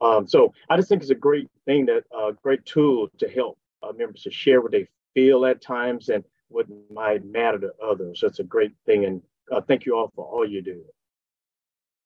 Um, 0.00 0.28
so 0.28 0.52
I 0.68 0.76
just 0.76 0.88
think 0.88 1.02
it's 1.02 1.10
a 1.10 1.16
great 1.16 1.48
thing 1.64 1.86
that 1.86 2.04
a 2.12 2.16
uh, 2.16 2.32
great 2.42 2.64
tool 2.64 3.08
to 3.18 3.28
help 3.28 3.58
members 3.96 4.22
to 4.22 4.30
share 4.32 4.60
what 4.60 4.72
they 4.72 4.88
feel 5.14 5.46
at 5.46 5.62
times 5.62 6.08
and 6.08 6.24
what 6.48 6.66
might 6.90 7.24
matter 7.24 7.58
to 7.58 7.72
others. 7.84 8.20
That's 8.22 8.38
a 8.38 8.44
great 8.44 8.72
thing. 8.86 9.04
And 9.04 9.22
uh, 9.52 9.60
thank 9.60 9.86
you 9.86 9.96
all 9.96 10.12
for 10.14 10.24
all 10.24 10.48
you 10.48 10.62
do. 10.62 10.82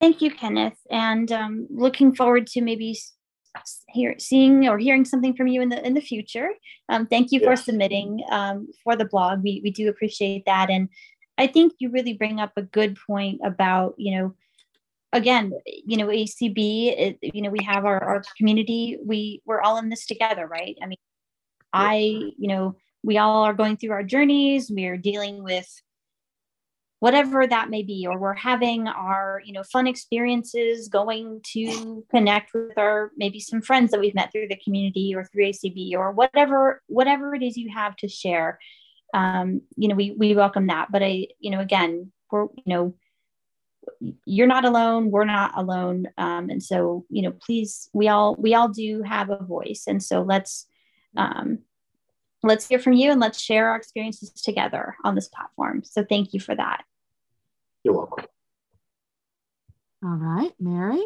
Thank 0.01 0.23
you, 0.23 0.31
Kenneth. 0.31 0.79
And 0.91 1.31
um, 1.31 1.67
looking 1.71 2.15
forward 2.15 2.47
to 2.49 2.63
maybe 2.63 2.99
hear, 3.89 4.15
seeing 4.19 4.69
or 4.69 4.79
hearing 4.79 5.05
something 5.05 5.35
from 5.35 5.49
you 5.49 5.61
in 5.61 5.69
the 5.69 5.85
in 5.87 5.95
the 5.95 6.01
future. 6.01 6.51
Um, 6.89 7.07
thank 7.07 7.33
you 7.33 7.41
yes. 7.41 7.49
for 7.49 7.65
submitting 7.65 8.23
um, 8.31 8.69
for 8.83 8.97
the 8.97 9.05
blog. 9.05 9.43
We 9.43 9.61
we 9.63 9.71
do 9.71 9.89
appreciate 9.89 10.45
that, 10.47 10.71
and 10.71 10.89
I 11.37 11.47
think 11.47 11.75
you 11.79 11.91
really 11.91 12.15
bring 12.15 12.41
up 12.41 12.53
a 12.57 12.63
good 12.63 12.97
point 13.07 13.41
about 13.45 13.95
you 13.99 14.19
know, 14.19 14.35
again, 15.13 15.53
you 15.67 15.97
know, 15.97 16.07
ACB. 16.07 16.57
It, 16.99 17.19
you 17.21 17.43
know, 17.43 17.51
we 17.51 17.65
have 17.65 17.85
our 17.85 18.03
our 18.03 18.23
community. 18.37 18.99
We 19.05 19.43
we're 19.45 19.61
all 19.61 19.79
in 19.79 19.91
this 19.91 20.07
together, 20.07 20.47
right? 20.47 20.77
I 20.83 20.87
mean, 20.87 20.99
I 21.73 21.95
you 22.39 22.49
know, 22.49 22.77
we 23.03 23.19
all 23.19 23.43
are 23.45 23.55
going 23.55 23.77
through 23.77 23.93
our 23.93 24.03
journeys. 24.03 24.71
We 24.71 24.87
are 24.87 24.97
dealing 24.97 25.43
with 25.43 25.69
whatever 27.01 27.47
that 27.47 27.71
may 27.71 27.83
be 27.83 28.07
or 28.07 28.19
we're 28.19 28.35
having 28.35 28.87
our 28.87 29.41
you 29.45 29.53
know 29.55 29.63
fun 29.65 29.87
experiences 29.87 30.89
going 30.89 31.41
to 31.43 32.05
connect 32.11 32.53
with 32.53 32.77
our 32.77 33.11
maybe 33.17 33.41
some 33.41 33.63
friends 33.63 33.91
that 33.91 34.01
we've 34.01 34.15
met 34.15 34.31
through 34.31 34.47
the 34.47 34.61
community 34.63 35.15
or 35.15 35.25
through 35.25 35.47
acb 35.47 35.95
or 35.95 36.13
whatever 36.13 36.83
whatever 36.87 37.35
it 37.35 37.43
is 37.43 37.57
you 37.57 37.71
have 37.75 37.97
to 37.97 38.09
share. 38.09 38.59
Um, 39.13 39.63
you 39.77 39.89
know 39.89 39.97
we 39.97 40.13
we 40.13 40.35
welcome 40.35 40.69
that. 40.69 40.93
But 40.93 41.03
i 41.03 41.27
you 41.41 41.51
know 41.51 41.61
again 41.61 42.13
we're 42.31 42.45
you 42.65 42.65
know 42.67 42.95
you're 44.25 44.47
not 44.47 44.65
alone. 44.65 45.11
We're 45.11 45.25
not 45.25 45.53
alone. 45.57 46.07
Um, 46.17 46.51
and 46.51 46.63
so 46.63 47.07
you 47.09 47.23
know 47.23 47.33
please 47.33 47.89
we 47.93 48.09
all 48.09 48.37
we 48.39 48.55
all 48.55 48.69
do 48.69 49.03
have 49.03 49.31
a 49.31 49.45
voice. 49.45 49.85
And 49.87 50.03
so 50.03 50.23
let's 50.23 50.67
um, 51.17 51.61
let's 52.43 52.69
hear 52.69 52.79
from 52.79 52.95
you 52.95 53.11
and 53.11 53.21
let's 53.21 53.41
share 53.41 53.69
our 53.69 53.77
experiences 53.77 54.31
together 54.31 54.97
on 55.05 55.15
this 55.15 55.29
platform 55.29 55.83
so 55.85 56.05
thank 56.05 56.33
you 56.33 56.41
for 56.41 56.55
that 56.55 56.85
you're 57.83 57.95
welcome. 57.95 58.27
All 60.03 60.17
right, 60.17 60.53
Mary. 60.59 61.03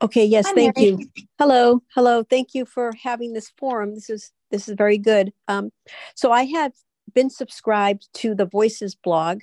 Okay, 0.00 0.24
yes, 0.24 0.46
Hi, 0.46 0.54
thank 0.54 0.76
Mary. 0.76 0.88
you. 0.88 1.24
Hello, 1.38 1.82
hello. 1.94 2.22
Thank 2.22 2.54
you 2.54 2.64
for 2.64 2.92
having 3.02 3.32
this 3.32 3.52
forum. 3.56 3.94
This 3.94 4.10
is 4.10 4.32
this 4.50 4.68
is 4.68 4.74
very 4.76 4.98
good. 4.98 5.32
Um, 5.48 5.70
so 6.14 6.32
I 6.32 6.44
have 6.44 6.72
been 7.14 7.30
subscribed 7.30 8.08
to 8.14 8.34
the 8.34 8.46
Voices 8.46 8.94
blog 8.94 9.40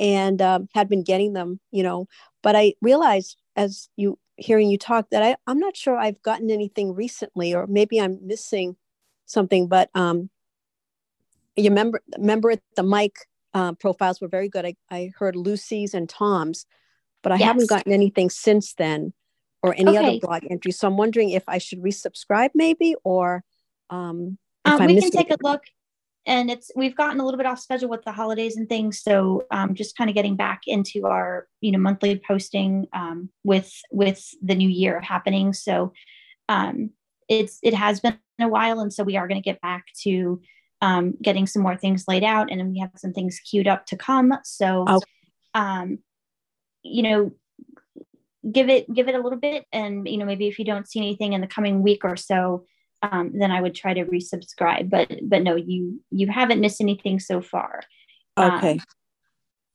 and 0.00 0.42
um, 0.42 0.68
had 0.74 0.88
been 0.88 1.04
getting 1.04 1.32
them, 1.32 1.60
you 1.70 1.82
know, 1.82 2.06
but 2.42 2.56
I 2.56 2.74
realized 2.82 3.36
as 3.56 3.88
you 3.96 4.18
hearing 4.36 4.68
you 4.68 4.78
talk 4.78 5.10
that 5.10 5.22
I, 5.22 5.36
I'm 5.46 5.60
not 5.60 5.76
sure 5.76 5.96
I've 5.96 6.20
gotten 6.22 6.50
anything 6.50 6.94
recently, 6.94 7.54
or 7.54 7.68
maybe 7.68 8.00
I'm 8.00 8.18
missing 8.26 8.76
something. 9.26 9.68
But 9.68 9.90
um, 9.94 10.30
you 11.56 11.70
remember 11.70 12.00
remember 12.18 12.50
at 12.52 12.60
the 12.76 12.82
mic 12.82 13.16
uh, 13.52 13.72
profiles 13.74 14.20
were 14.20 14.28
very 14.28 14.48
good. 14.48 14.64
I, 14.64 14.74
I 14.90 15.12
heard 15.16 15.36
Lucy's 15.36 15.94
and 15.94 16.08
Tom's, 16.08 16.66
but 17.22 17.32
I 17.32 17.36
yes. 17.36 17.46
haven't 17.46 17.68
gotten 17.68 17.92
anything 17.92 18.30
since 18.30 18.74
then 18.74 19.12
or 19.62 19.74
any 19.74 19.96
okay. 19.96 19.98
other 19.98 20.18
blog 20.20 20.42
entry. 20.50 20.72
So 20.72 20.88
I'm 20.88 20.96
wondering 20.96 21.30
if 21.30 21.44
I 21.48 21.58
should 21.58 21.80
resubscribe 21.80 22.50
maybe 22.54 22.96
or 23.04 23.44
um, 23.90 24.38
um 24.64 24.86
we 24.86 25.00
can 25.00 25.10
take 25.10 25.30
a 25.30 25.36
look 25.42 25.62
and 26.26 26.50
it's 26.50 26.70
we've 26.74 26.96
gotten 26.96 27.20
a 27.20 27.24
little 27.24 27.38
bit 27.38 27.46
off 27.46 27.60
schedule 27.60 27.88
with 27.88 28.02
the 28.04 28.12
holidays 28.12 28.56
and 28.56 28.68
things 28.68 29.00
so 29.02 29.44
um, 29.50 29.74
just 29.74 29.96
kind 29.96 30.08
of 30.08 30.14
getting 30.14 30.36
back 30.36 30.62
into 30.66 31.06
our 31.06 31.46
you 31.60 31.70
know 31.70 31.78
monthly 31.78 32.20
posting 32.26 32.86
um, 32.92 33.28
with 33.44 33.72
with 33.90 34.26
the 34.42 34.54
new 34.54 34.68
year 34.68 35.00
happening 35.00 35.52
so 35.52 35.92
um, 36.48 36.90
it's 37.28 37.58
it 37.62 37.74
has 37.74 38.00
been 38.00 38.18
a 38.42 38.48
while 38.48 38.80
and 38.80 38.92
so 38.92 39.04
we 39.04 39.16
are 39.16 39.28
going 39.28 39.40
to 39.40 39.44
get 39.44 39.60
back 39.60 39.84
to 40.02 40.40
um, 40.84 41.14
getting 41.22 41.46
some 41.46 41.62
more 41.62 41.76
things 41.76 42.04
laid 42.06 42.24
out, 42.24 42.50
and 42.50 42.70
we 42.70 42.78
have 42.78 42.90
some 42.96 43.12
things 43.14 43.40
queued 43.40 43.66
up 43.66 43.86
to 43.86 43.96
come. 43.96 44.34
So, 44.44 44.84
okay. 44.86 45.06
um, 45.54 45.98
you 46.82 47.02
know, 47.02 47.32
give 48.50 48.68
it 48.68 48.92
give 48.92 49.08
it 49.08 49.14
a 49.14 49.20
little 49.20 49.38
bit, 49.38 49.64
and 49.72 50.06
you 50.06 50.18
know, 50.18 50.26
maybe 50.26 50.46
if 50.46 50.58
you 50.58 50.64
don't 50.66 50.86
see 50.86 50.98
anything 50.98 51.32
in 51.32 51.40
the 51.40 51.46
coming 51.46 51.82
week 51.82 52.04
or 52.04 52.16
so, 52.16 52.66
um, 53.02 53.32
then 53.34 53.50
I 53.50 53.62
would 53.62 53.74
try 53.74 53.94
to 53.94 54.04
resubscribe. 54.04 54.90
But 54.90 55.10
but 55.22 55.42
no, 55.42 55.56
you 55.56 56.02
you 56.10 56.28
haven't 56.28 56.60
missed 56.60 56.82
anything 56.82 57.18
so 57.18 57.40
far. 57.40 57.80
Okay. 58.36 58.72
Um, 58.72 58.80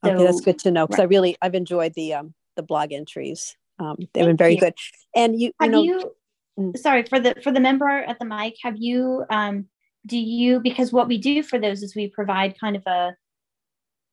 so, 0.04 0.10
okay, 0.12 0.24
that's 0.24 0.40
good 0.40 0.58
to 0.60 0.70
know 0.70 0.86
because 0.86 1.00
right. 1.00 1.06
I 1.06 1.08
really 1.08 1.36
I've 1.42 1.56
enjoyed 1.56 1.94
the 1.94 2.14
um 2.14 2.34
the 2.54 2.62
blog 2.62 2.92
entries. 2.92 3.56
Um, 3.80 3.96
they've 3.98 4.08
Thank 4.12 4.26
been 4.26 4.36
very 4.36 4.54
you. 4.54 4.60
good. 4.60 4.74
And 5.16 5.40
you, 5.40 5.52
have 5.58 5.66
you 5.66 5.72
know, 5.72 5.82
you. 5.82 6.12
Sorry 6.76 7.04
for 7.04 7.20
the 7.20 7.34
for 7.42 7.52
the 7.52 7.60
member 7.60 7.88
at 7.88 8.18
the 8.18 8.24
mic. 8.24 8.56
Have 8.62 8.76
you 8.78 9.24
um 9.30 9.66
do 10.06 10.18
you 10.18 10.60
because 10.60 10.92
what 10.92 11.08
we 11.08 11.18
do 11.18 11.42
for 11.42 11.58
those 11.58 11.82
is 11.82 11.94
we 11.94 12.08
provide 12.08 12.58
kind 12.58 12.76
of 12.76 12.82
a 12.86 13.14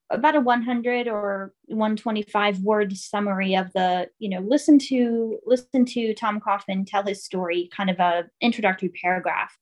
about 0.10 0.36
a 0.36 0.42
100 0.42 1.08
or 1.08 1.54
125 1.66 2.60
word 2.60 2.96
summary 2.96 3.56
of 3.56 3.72
the 3.74 4.10
you 4.20 4.30
know 4.30 4.40
listen 4.40 4.80
to 4.80 5.38
listen 5.46 5.84
to 5.86 6.14
tom 6.14 6.40
kaufman 6.40 6.86
tell 6.86 7.04
his 7.04 7.24
story 7.24 7.70
kind 7.76 7.90
of 7.90 8.00
a 8.00 8.26
introductory 8.42 8.90
paragraph. 9.02 9.56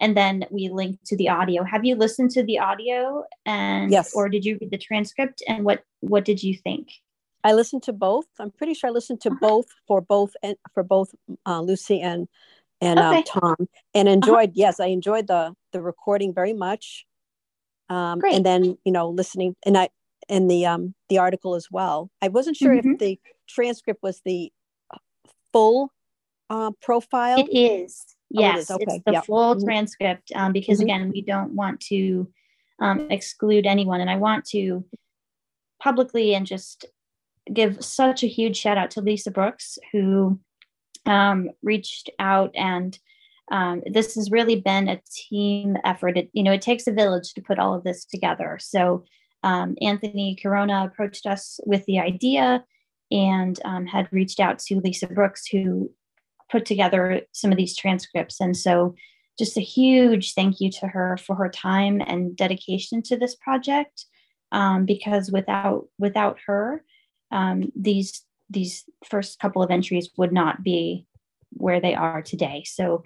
And 0.00 0.16
then 0.16 0.44
we 0.50 0.68
link 0.70 0.98
to 1.06 1.16
the 1.16 1.28
audio. 1.28 1.62
Have 1.62 1.84
you 1.84 1.94
listened 1.94 2.32
to 2.32 2.42
the 2.42 2.58
audio 2.58 3.24
and 3.46 3.92
yes. 3.92 4.12
or 4.14 4.28
did 4.28 4.44
you 4.44 4.58
read 4.60 4.72
the 4.72 4.78
transcript? 4.78 5.42
And 5.48 5.64
what 5.64 5.82
what 6.00 6.24
did 6.24 6.42
you 6.42 6.56
think 6.56 6.88
i 7.44 7.52
listened 7.52 7.82
to 7.82 7.92
both 7.92 8.26
i'm 8.40 8.50
pretty 8.50 8.74
sure 8.74 8.88
i 8.88 8.92
listened 8.92 9.20
to 9.20 9.28
uh-huh. 9.28 9.38
both 9.40 9.66
for 9.86 10.00
both 10.00 10.34
and 10.42 10.56
for 10.72 10.82
both 10.82 11.14
uh, 11.46 11.60
lucy 11.60 12.00
and 12.00 12.28
and 12.80 12.98
um, 12.98 13.14
okay. 13.14 13.18
um, 13.18 13.24
Tom, 13.40 13.68
and 13.94 14.08
uh-huh. 14.08 14.14
enjoyed. 14.14 14.48
Uh-huh. 14.50 14.54
Yes, 14.54 14.80
I 14.80 14.86
enjoyed 14.86 15.26
the 15.26 15.54
the 15.72 15.80
recording 15.80 16.34
very 16.34 16.52
much. 16.52 17.06
Um, 17.88 18.18
Great. 18.18 18.34
And 18.34 18.46
then 18.46 18.78
you 18.84 18.92
know 18.92 19.08
listening 19.08 19.56
and 19.64 19.76
I 19.76 19.88
and 20.28 20.50
the 20.50 20.66
um 20.66 20.94
the 21.08 21.18
article 21.18 21.54
as 21.54 21.68
well. 21.70 22.10
I 22.22 22.28
wasn't 22.28 22.56
sure 22.56 22.74
mm-hmm. 22.74 22.92
if 22.92 22.98
the 22.98 23.18
transcript 23.48 24.02
was 24.02 24.20
the 24.24 24.52
uh, 24.92 24.98
full 25.52 25.90
uh, 26.50 26.72
profile. 26.80 27.38
It 27.38 27.54
is. 27.54 28.04
Oh, 28.36 28.40
yes, 28.40 28.56
it 28.56 28.60
is. 28.60 28.70
Okay. 28.70 28.84
it's 28.88 29.04
the 29.06 29.12
yep. 29.12 29.26
full 29.26 29.54
mm-hmm. 29.54 29.64
transcript 29.64 30.32
um, 30.34 30.52
because 30.52 30.78
mm-hmm. 30.78 30.84
again, 30.84 31.10
we 31.10 31.22
don't 31.22 31.52
want 31.52 31.80
to 31.82 32.28
um, 32.80 33.10
exclude 33.10 33.66
anyone, 33.66 34.00
and 34.00 34.10
I 34.10 34.16
want 34.16 34.44
to 34.46 34.84
publicly 35.80 36.34
and 36.34 36.46
just 36.46 36.86
give 37.52 37.84
such 37.84 38.22
a 38.22 38.28
huge 38.28 38.56
shout 38.56 38.78
out 38.78 38.90
to 38.92 39.00
Lisa 39.00 39.30
Brooks 39.30 39.78
who 39.92 40.38
um, 41.06 41.50
reached 41.62 42.10
out 42.18 42.50
and 42.54 42.98
um, 43.50 43.82
this 43.86 44.14
has 44.14 44.30
really 44.30 44.60
been 44.60 44.88
a 44.88 45.02
team 45.14 45.76
effort. 45.84 46.16
It, 46.16 46.30
you 46.32 46.42
know, 46.42 46.52
it 46.52 46.62
takes 46.62 46.86
a 46.86 46.92
village 46.92 47.34
to 47.34 47.42
put 47.42 47.58
all 47.58 47.74
of 47.74 47.84
this 47.84 48.04
together. 48.06 48.58
So 48.60 49.04
um, 49.42 49.76
Anthony 49.82 50.36
Corona 50.42 50.84
approached 50.86 51.26
us 51.26 51.60
with 51.66 51.84
the 51.84 52.00
idea 52.00 52.64
and 53.10 53.60
um, 53.64 53.86
had 53.86 54.08
reached 54.10 54.40
out 54.40 54.58
to 54.60 54.80
Lisa 54.80 55.06
Brooks, 55.06 55.46
who 55.46 55.90
put 56.50 56.64
together 56.64 57.20
some 57.32 57.52
of 57.52 57.58
these 57.58 57.76
transcripts. 57.76 58.40
And 58.40 58.56
so, 58.56 58.94
just 59.36 59.56
a 59.56 59.60
huge 59.60 60.34
thank 60.34 60.60
you 60.60 60.70
to 60.70 60.86
her 60.86 61.16
for 61.16 61.34
her 61.34 61.48
time 61.48 62.00
and 62.00 62.36
dedication 62.36 63.02
to 63.02 63.16
this 63.16 63.34
project. 63.34 64.06
Um, 64.52 64.84
because 64.86 65.32
without 65.32 65.86
without 65.98 66.38
her, 66.46 66.84
um, 67.34 67.70
these 67.76 68.22
these 68.48 68.84
first 69.04 69.38
couple 69.40 69.62
of 69.62 69.70
entries 69.70 70.10
would 70.16 70.32
not 70.32 70.62
be 70.62 71.06
where 71.50 71.80
they 71.80 71.94
are 71.94 72.22
today. 72.22 72.62
So 72.66 73.02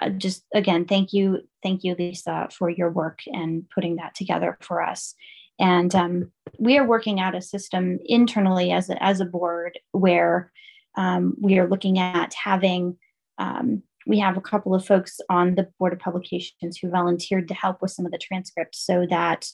uh, 0.00 0.10
just 0.10 0.44
again, 0.54 0.84
thank 0.84 1.12
you, 1.12 1.40
thank 1.62 1.84
you, 1.84 1.94
Lisa, 1.98 2.48
for 2.56 2.68
your 2.70 2.90
work 2.90 3.20
and 3.26 3.64
putting 3.74 3.96
that 3.96 4.14
together 4.14 4.58
for 4.60 4.82
us. 4.82 5.14
And 5.58 5.94
um, 5.94 6.32
we 6.58 6.78
are 6.78 6.86
working 6.86 7.20
out 7.20 7.34
a 7.34 7.42
system 7.42 7.98
internally 8.04 8.72
as 8.72 8.88
a, 8.90 9.02
as 9.02 9.20
a 9.20 9.26
board 9.26 9.78
where 9.92 10.50
um, 10.96 11.34
we 11.40 11.58
are 11.58 11.68
looking 11.68 11.98
at 11.98 12.34
having, 12.34 12.96
um, 13.38 13.82
we 14.06 14.18
have 14.18 14.36
a 14.36 14.42
couple 14.42 14.74
of 14.74 14.84
folks 14.84 15.20
on 15.28 15.54
the 15.54 15.68
Board 15.78 15.92
of 15.92 15.98
Publications 15.98 16.78
who 16.78 16.90
volunteered 16.90 17.46
to 17.48 17.54
help 17.54 17.82
with 17.82 17.90
some 17.90 18.06
of 18.06 18.12
the 18.12 18.18
transcripts 18.18 18.84
so 18.84 19.06
that 19.10 19.46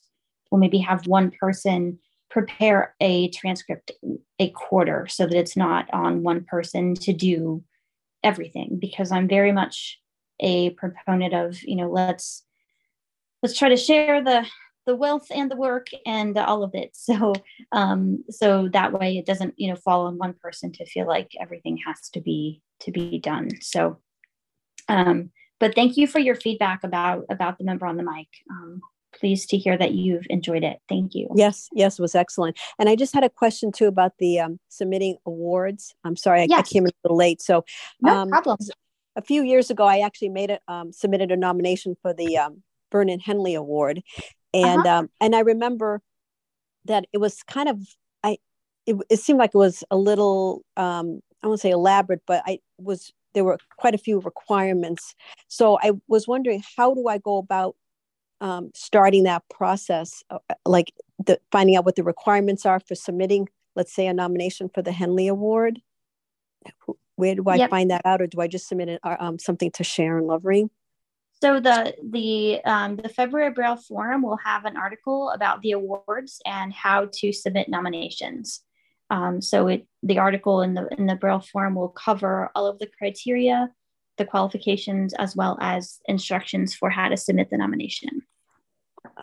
we'll 0.50 0.60
maybe 0.60 0.78
have 0.78 1.06
one 1.06 1.32
person 1.32 1.98
prepare 2.30 2.94
a 3.00 3.28
transcript 3.30 3.92
a 4.38 4.50
quarter 4.50 5.06
so 5.08 5.26
that 5.26 5.36
it's 5.38 5.56
not 5.56 5.88
on 5.92 6.22
one 6.22 6.44
person 6.44 6.94
to 6.94 7.12
do 7.12 7.62
everything 8.22 8.78
because 8.80 9.12
i'm 9.12 9.28
very 9.28 9.52
much 9.52 10.00
a 10.40 10.70
proponent 10.70 11.34
of 11.34 11.62
you 11.62 11.76
know 11.76 11.90
let's 11.90 12.44
let's 13.42 13.56
try 13.56 13.68
to 13.68 13.76
share 13.76 14.22
the 14.22 14.46
the 14.86 14.96
wealth 14.96 15.26
and 15.30 15.50
the 15.50 15.56
work 15.56 15.88
and 16.04 16.36
all 16.38 16.62
of 16.62 16.70
it 16.74 16.90
so 16.94 17.32
um 17.72 18.24
so 18.30 18.68
that 18.72 18.92
way 18.92 19.16
it 19.16 19.26
doesn't 19.26 19.54
you 19.56 19.68
know 19.68 19.76
fall 19.76 20.06
on 20.06 20.18
one 20.18 20.34
person 20.34 20.72
to 20.72 20.86
feel 20.86 21.06
like 21.06 21.30
everything 21.40 21.78
has 21.86 22.08
to 22.10 22.20
be 22.20 22.60
to 22.80 22.90
be 22.90 23.18
done 23.18 23.48
so 23.60 23.98
Um, 24.88 25.30
but 25.58 25.74
thank 25.74 25.96
you 25.96 26.06
for 26.06 26.18
your 26.18 26.34
feedback 26.34 26.84
about 26.84 27.24
about 27.30 27.58
the 27.58 27.64
member 27.64 27.86
on 27.86 27.96
the 27.96 28.02
mic. 28.02 28.28
Um, 28.50 28.80
pleased 29.18 29.48
to 29.50 29.56
hear 29.56 29.76
that 29.76 29.92
you've 29.92 30.26
enjoyed 30.30 30.64
it. 30.64 30.78
Thank 30.88 31.14
you. 31.14 31.28
Yes, 31.34 31.68
yes, 31.72 31.98
it 31.98 32.02
was 32.02 32.14
excellent. 32.14 32.58
And 32.78 32.88
I 32.88 32.96
just 32.96 33.14
had 33.14 33.24
a 33.24 33.30
question 33.30 33.72
too 33.72 33.86
about 33.86 34.12
the 34.18 34.40
um, 34.40 34.60
submitting 34.68 35.16
awards. 35.26 35.94
I'm 36.04 36.16
sorry, 36.16 36.42
I, 36.42 36.46
yes. 36.48 36.60
I, 36.60 36.62
came 36.62 36.84
in 36.84 36.90
a 36.90 37.00
little 37.04 37.16
late. 37.16 37.42
So, 37.42 37.64
no 38.00 38.14
um, 38.14 38.28
problem. 38.28 38.58
A 39.16 39.22
few 39.22 39.42
years 39.42 39.70
ago, 39.70 39.84
I 39.84 40.00
actually 40.00 40.28
made 40.28 40.50
it 40.50 40.60
um, 40.68 40.92
submitted 40.92 41.32
a 41.32 41.36
nomination 41.36 41.96
for 42.02 42.12
the 42.12 42.36
um, 42.36 42.62
Vernon 42.92 43.18
Henley 43.18 43.54
Award, 43.54 44.02
and 44.52 44.86
uh-huh. 44.86 44.98
um, 44.98 45.10
and 45.20 45.34
I 45.34 45.40
remember 45.40 46.02
that 46.84 47.06
it 47.12 47.18
was 47.18 47.42
kind 47.42 47.68
of 47.68 47.80
I 48.22 48.38
it, 48.86 48.96
it 49.08 49.20
seemed 49.20 49.38
like 49.38 49.50
it 49.54 49.58
was 49.58 49.82
a 49.90 49.96
little 49.96 50.62
um, 50.76 51.20
I 51.42 51.46
won't 51.46 51.60
say 51.60 51.70
elaborate, 51.70 52.22
but 52.26 52.42
I 52.46 52.58
was 52.78 53.12
there 53.36 53.44
were 53.44 53.58
quite 53.76 53.94
a 53.94 53.98
few 53.98 54.18
requirements. 54.20 55.14
So 55.48 55.78
I 55.82 55.92
was 56.08 56.26
wondering, 56.26 56.62
how 56.76 56.94
do 56.94 57.06
I 57.06 57.18
go 57.18 57.36
about 57.36 57.76
um, 58.40 58.70
starting 58.74 59.24
that 59.24 59.42
process, 59.48 60.22
uh, 60.30 60.38
like 60.64 60.92
the, 61.24 61.40
finding 61.50 61.76
out 61.76 61.84
what 61.84 61.96
the 61.96 62.04
requirements 62.04 62.66
are 62.66 62.80
for 62.80 62.94
submitting, 62.94 63.48
let's 63.74 63.94
say, 63.94 64.06
a 64.06 64.14
nomination 64.14 64.68
for 64.68 64.82
the 64.82 64.92
Henley 64.92 65.28
Award? 65.28 65.80
Where 67.16 67.34
do 67.34 67.44
I 67.46 67.56
yep. 67.56 67.70
find 67.70 67.90
that 67.90 68.02
out, 68.04 68.20
or 68.20 68.26
do 68.26 68.40
I 68.40 68.46
just 68.46 68.68
submit 68.68 68.88
it, 68.88 69.00
uh, 69.02 69.16
um, 69.18 69.38
something 69.38 69.70
to 69.72 69.84
Sharon 69.84 70.26
Lovering? 70.26 70.70
So 71.42 71.60
the 71.60 71.94
the 72.02 72.64
um, 72.64 72.96
the 72.96 73.08
February 73.08 73.52
Braille 73.52 73.76
Forum 73.76 74.22
will 74.22 74.38
have 74.38 74.64
an 74.64 74.76
article 74.76 75.30
about 75.30 75.60
the 75.60 75.72
awards 75.72 76.40
and 76.46 76.72
how 76.72 77.08
to 77.14 77.32
submit 77.32 77.68
nominations. 77.68 78.62
Um, 79.10 79.40
so 79.40 79.68
it 79.68 79.86
the 80.02 80.18
article 80.18 80.62
in 80.62 80.74
the 80.74 80.88
in 80.96 81.06
the 81.06 81.14
Braille 81.14 81.40
Forum 81.40 81.74
will 81.74 81.90
cover 81.90 82.50
all 82.54 82.66
of 82.66 82.78
the 82.78 82.86
criteria, 82.98 83.70
the 84.18 84.24
qualifications, 84.24 85.14
as 85.14 85.36
well 85.36 85.58
as 85.60 86.00
instructions 86.06 86.74
for 86.74 86.90
how 86.90 87.08
to 87.08 87.16
submit 87.16 87.50
the 87.50 87.58
nomination. 87.58 88.22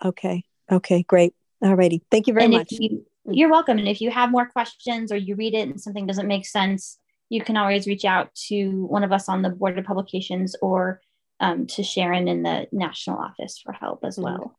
Okay. 0.03 0.43
Okay. 0.71 1.03
Great. 1.03 1.33
Alrighty. 1.63 2.01
Thank 2.11 2.27
you 2.27 2.33
very 2.33 2.45
and 2.45 2.53
much. 2.53 2.71
You, 2.71 3.05
you're 3.25 3.49
welcome. 3.49 3.77
And 3.77 3.87
if 3.87 4.01
you 4.01 4.11
have 4.11 4.31
more 4.31 4.47
questions 4.47 5.11
or 5.11 5.17
you 5.17 5.35
read 5.35 5.53
it 5.53 5.67
and 5.69 5.79
something 5.79 6.05
doesn't 6.05 6.27
make 6.27 6.45
sense, 6.45 6.99
you 7.29 7.41
can 7.41 7.57
always 7.57 7.87
reach 7.87 8.05
out 8.05 8.33
to 8.47 8.85
one 8.85 9.03
of 9.03 9.11
us 9.11 9.29
on 9.29 9.41
the 9.41 9.49
board 9.49 9.77
of 9.77 9.85
publications 9.85 10.55
or 10.61 11.01
um, 11.39 11.67
to 11.67 11.83
Sharon 11.83 12.27
in 12.27 12.43
the 12.43 12.67
national 12.71 13.17
office 13.17 13.59
for 13.63 13.71
help 13.71 14.03
as 14.03 14.17
mm-hmm. 14.17 14.25
well. 14.25 14.55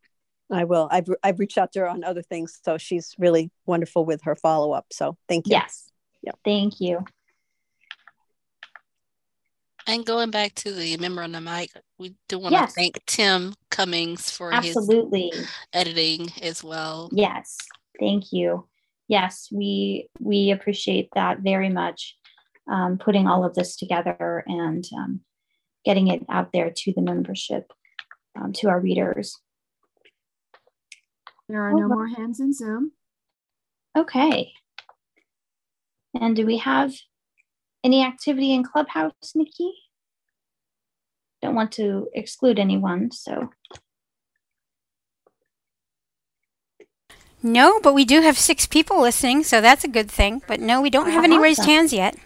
I 0.52 0.64
will. 0.64 0.88
I've 0.90 1.08
I've 1.22 1.38
reached 1.38 1.56
out 1.56 1.72
to 1.72 1.80
her 1.80 1.88
on 1.88 2.04
other 2.04 2.22
things, 2.22 2.58
so 2.62 2.76
she's 2.76 3.14
really 3.18 3.50
wonderful 3.64 4.04
with 4.04 4.22
her 4.24 4.36
follow 4.36 4.72
up. 4.72 4.86
So 4.92 5.16
thank 5.26 5.46
you. 5.46 5.52
Yes. 5.52 5.90
Yeah. 6.22 6.32
Thank 6.44 6.80
you. 6.80 7.04
And 9.86 10.06
going 10.06 10.30
back 10.30 10.54
to 10.56 10.72
the 10.72 10.96
member 10.96 11.22
on 11.22 11.32
the 11.32 11.40
mic, 11.40 11.70
we 11.98 12.14
do 12.28 12.38
want 12.38 12.52
yes. 12.52 12.72
to 12.72 12.80
thank 12.80 13.04
Tim 13.06 13.54
Cummings 13.70 14.30
for 14.30 14.52
absolutely 14.52 15.30
his 15.32 15.48
editing 15.72 16.30
as 16.42 16.64
well. 16.64 17.10
Yes, 17.12 17.56
thank 18.00 18.32
you. 18.32 18.66
Yes, 19.08 19.48
we 19.52 20.08
we 20.18 20.50
appreciate 20.50 21.10
that 21.14 21.40
very 21.40 21.68
much. 21.68 22.16
Um, 22.70 22.96
putting 22.96 23.26
all 23.26 23.44
of 23.44 23.54
this 23.54 23.76
together 23.76 24.42
and 24.46 24.82
um, 24.96 25.20
getting 25.84 26.08
it 26.08 26.24
out 26.30 26.50
there 26.52 26.72
to 26.74 26.92
the 26.94 27.02
membership, 27.02 27.70
um, 28.40 28.54
to 28.54 28.70
our 28.70 28.80
readers. 28.80 29.38
There 31.48 31.60
are 31.60 31.74
no 31.74 31.88
more 31.88 32.08
hands 32.08 32.40
in 32.40 32.54
Zoom. 32.54 32.92
Okay. 33.96 34.52
And 36.18 36.34
do 36.34 36.46
we 36.46 36.58
have 36.58 36.94
any 37.84 38.02
activity 38.02 38.52
in 38.52 38.64
Clubhouse, 38.64 39.12
Nikki? 39.34 39.72
Don't 41.42 41.54
want 41.54 41.72
to 41.72 42.08
exclude 42.14 42.58
anyone, 42.58 43.10
so. 43.12 43.50
No, 47.42 47.78
but 47.80 47.92
we 47.92 48.06
do 48.06 48.22
have 48.22 48.38
six 48.38 48.66
people 48.66 49.00
listening, 49.02 49.44
so 49.44 49.60
that's 49.60 49.84
a 49.84 49.88
good 49.88 50.10
thing. 50.10 50.42
But 50.48 50.60
no, 50.60 50.80
we 50.80 50.88
don't 50.88 51.10
have 51.10 51.24
any 51.24 51.38
raised 51.38 51.64
hands 51.64 51.92
yet. 51.92 52.16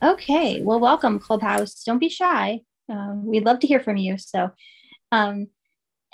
Okay, 0.00 0.62
well, 0.62 0.78
welcome, 0.78 1.18
Clubhouse. 1.18 1.82
Don't 1.82 1.98
be 1.98 2.08
shy. 2.08 2.60
Uh, 2.88 3.14
we'd 3.16 3.44
love 3.44 3.58
to 3.60 3.66
hear 3.66 3.80
from 3.80 3.96
you. 3.96 4.16
So, 4.16 4.50
um, 5.10 5.48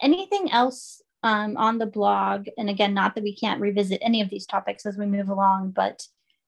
anything 0.01 0.51
else 0.51 1.03
um, 1.23 1.57
on 1.57 1.79
the 1.79 1.87
blog. 1.87 2.47
And 2.57 2.71
again, 2.71 2.95
not 2.95 3.15
that 3.15 3.25
we 3.25 3.37
can't 3.37 3.61
revisit 3.61 4.01
any 4.03 4.21
of 4.23 4.31
these 4.31 4.47
topics 4.47 4.87
as 4.87 4.97
we 4.97 5.07
move 5.07 5.29
along, 5.29 5.73
but 5.73 6.03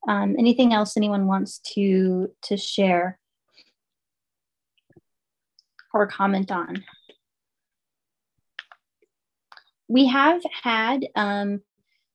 um, 0.08 0.34
anything 0.38 0.72
else 0.72 0.96
anyone 0.96 1.26
wants 1.26 1.58
to 1.74 2.30
to 2.42 2.56
share 2.56 3.18
or 5.94 6.06
comment 6.06 6.50
on? 6.50 6.84
We 9.88 10.06
have 10.06 10.42
had 10.62 11.06
um, 11.14 11.60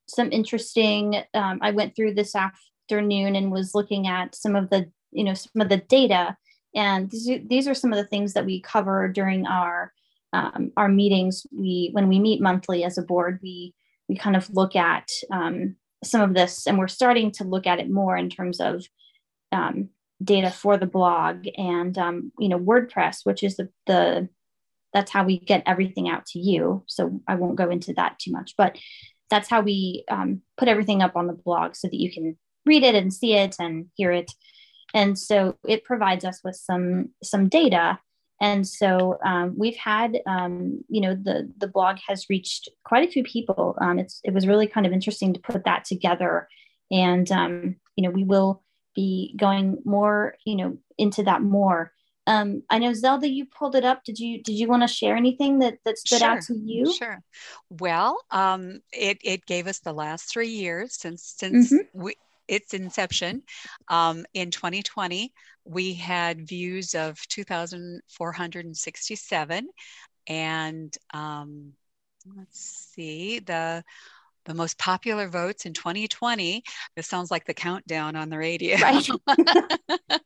some 0.07 0.31
interesting. 0.31 1.23
Um, 1.33 1.59
I 1.61 1.71
went 1.71 1.95
through 1.95 2.15
this 2.15 2.35
afternoon 2.35 3.35
and 3.35 3.51
was 3.51 3.75
looking 3.75 4.07
at 4.07 4.35
some 4.35 4.55
of 4.55 4.69
the 4.69 4.89
you 5.11 5.23
know 5.23 5.33
some 5.33 5.61
of 5.61 5.69
the 5.69 5.77
data, 5.77 6.35
and 6.75 7.09
these 7.09 7.29
are, 7.29 7.39
these 7.39 7.67
are 7.67 7.73
some 7.73 7.93
of 7.93 7.97
the 7.97 8.07
things 8.07 8.33
that 8.33 8.45
we 8.45 8.61
cover 8.61 9.07
during 9.07 9.45
our 9.45 9.93
um, 10.33 10.71
our 10.77 10.89
meetings, 10.89 11.45
we 11.51 11.89
when 11.93 12.07
we 12.07 12.19
meet 12.19 12.41
monthly 12.41 12.83
as 12.83 12.97
a 12.97 13.03
board, 13.03 13.39
we 13.41 13.73
we 14.07 14.15
kind 14.15 14.35
of 14.35 14.49
look 14.53 14.75
at 14.75 15.09
um, 15.31 15.75
some 16.03 16.21
of 16.21 16.33
this, 16.33 16.67
and 16.67 16.77
we're 16.77 16.87
starting 16.87 17.31
to 17.31 17.43
look 17.43 17.67
at 17.67 17.79
it 17.79 17.89
more 17.89 18.15
in 18.15 18.29
terms 18.29 18.59
of 18.59 18.85
um, 19.51 19.89
data 20.23 20.51
for 20.51 20.77
the 20.77 20.85
blog 20.85 21.47
and 21.57 21.97
um, 21.97 22.31
you 22.39 22.49
know 22.49 22.59
WordPress, 22.59 23.21
which 23.23 23.43
is 23.43 23.57
the 23.57 23.69
the 23.85 24.29
that's 24.93 25.11
how 25.11 25.23
we 25.23 25.39
get 25.39 25.63
everything 25.65 26.09
out 26.09 26.25
to 26.27 26.39
you. 26.39 26.83
So 26.87 27.21
I 27.27 27.35
won't 27.35 27.57
go 27.57 27.69
into 27.69 27.93
that 27.93 28.19
too 28.19 28.31
much, 28.31 28.55
but 28.57 28.77
that's 29.29 29.49
how 29.49 29.61
we 29.61 30.05
um, 30.09 30.41
put 30.57 30.69
everything 30.69 31.01
up 31.01 31.15
on 31.15 31.27
the 31.27 31.33
blog 31.33 31.75
so 31.75 31.87
that 31.87 31.99
you 31.99 32.11
can 32.11 32.37
read 32.65 32.83
it 32.83 32.95
and 32.95 33.13
see 33.13 33.33
it 33.33 33.55
and 33.59 33.87
hear 33.95 34.11
it. 34.11 34.31
And 34.93 35.19
so 35.19 35.57
it 35.67 35.83
provides 35.83 36.23
us 36.25 36.41
with 36.43 36.55
some 36.55 37.09
some 37.23 37.49
data 37.49 37.99
and 38.39 38.67
so 38.67 39.17
um, 39.25 39.55
we've 39.57 39.77
had 39.77 40.19
um, 40.25 40.83
you 40.89 41.01
know 41.01 41.15
the 41.15 41.51
the 41.57 41.67
blog 41.67 41.97
has 42.07 42.25
reached 42.29 42.69
quite 42.83 43.07
a 43.07 43.11
few 43.11 43.23
people 43.23 43.75
um, 43.81 43.99
it's 43.99 44.19
it 44.23 44.33
was 44.33 44.47
really 44.47 44.67
kind 44.67 44.85
of 44.85 44.93
interesting 44.93 45.33
to 45.33 45.39
put 45.39 45.65
that 45.65 45.85
together 45.85 46.47
and 46.91 47.31
um, 47.31 47.75
you 47.95 48.03
know 48.03 48.09
we 48.09 48.23
will 48.23 48.63
be 48.95 49.35
going 49.37 49.77
more 49.85 50.35
you 50.45 50.55
know 50.55 50.77
into 50.97 51.23
that 51.23 51.41
more 51.41 51.91
um, 52.27 52.63
I 52.69 52.77
know 52.77 52.93
Zelda, 52.93 53.29
you 53.29 53.45
pulled 53.45 53.75
it 53.75 53.85
up. 53.85 54.03
Did 54.03 54.19
you 54.19 54.43
did 54.43 54.51
you 54.51 54.67
want 54.67 54.83
to 54.83 54.87
share 54.87 55.15
anything 55.15 55.59
that 55.59 55.77
that 55.85 55.97
stood 55.97 56.19
sure, 56.19 56.27
out 56.27 56.41
to 56.43 56.55
you? 56.55 56.93
Sure. 56.93 57.23
Well, 57.69 58.19
um, 58.31 58.81
it 58.91 59.19
it 59.23 59.45
gave 59.45 59.65
us 59.65 59.79
the 59.79 59.93
last 59.93 60.25
three 60.25 60.49
years 60.49 60.93
since 60.93 61.23
since 61.23 61.71
mm-hmm. 61.71 62.01
we 62.01 62.15
its 62.47 62.73
inception. 62.73 63.43
Um, 63.87 64.25
in 64.33 64.49
2020, 64.51 65.31
we 65.65 65.93
had 65.93 66.47
views 66.47 66.95
of 66.95 67.19
2,467. 67.27 69.67
And 70.27 70.93
um, 71.13 71.73
let's 72.35 72.91
see, 72.93 73.39
the 73.39 73.83
the 74.47 74.53
most 74.53 74.79
popular 74.79 75.27
votes 75.27 75.65
in 75.65 75.73
2020. 75.73 76.63
This 76.95 77.07
sounds 77.07 77.29
like 77.29 77.45
the 77.45 77.53
countdown 77.53 78.15
on 78.15 78.29
the 78.29 78.37
radio. 78.37 78.77
Right. 78.77 79.05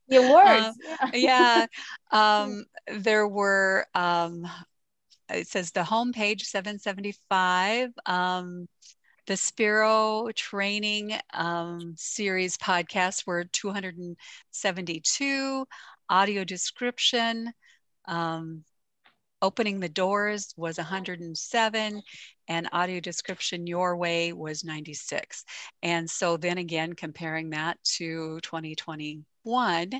the 0.07 0.17
awards. 0.17 0.77
Uh, 1.01 1.09
yeah. 1.13 1.65
Um, 2.11 2.65
there 2.87 3.27
were, 3.27 3.87
um, 3.95 4.47
it 5.29 5.47
says 5.47 5.71
the 5.71 5.81
homepage 5.81 6.41
775. 6.41 7.89
The 9.31 9.37
Spiro 9.37 10.27
training 10.35 11.17
um, 11.33 11.93
series 11.95 12.57
podcasts 12.57 13.25
were 13.25 13.45
272, 13.45 15.65
audio 16.09 16.43
description, 16.43 17.53
um, 18.09 18.65
opening 19.41 19.79
the 19.79 19.87
doors 19.87 20.53
was 20.57 20.77
107 20.77 22.01
and 22.49 22.69
audio 22.73 22.99
description 22.99 23.65
your 23.65 23.95
way 23.95 24.33
was 24.33 24.65
96 24.65 25.45
and 25.81 26.09
so 26.09 26.35
then 26.35 26.57
again 26.57 26.91
comparing 26.91 27.51
that 27.51 27.81
to 27.85 28.37
2021 28.41 29.91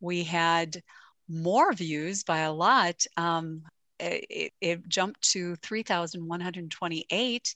we 0.00 0.24
had 0.24 0.82
more 1.28 1.72
views 1.72 2.24
by 2.24 2.40
a 2.40 2.52
lot. 2.52 3.06
Um, 3.16 3.62
it, 4.00 4.52
it, 4.60 4.88
jumped 4.88 5.30
to 5.30 5.54
3128 5.56 7.54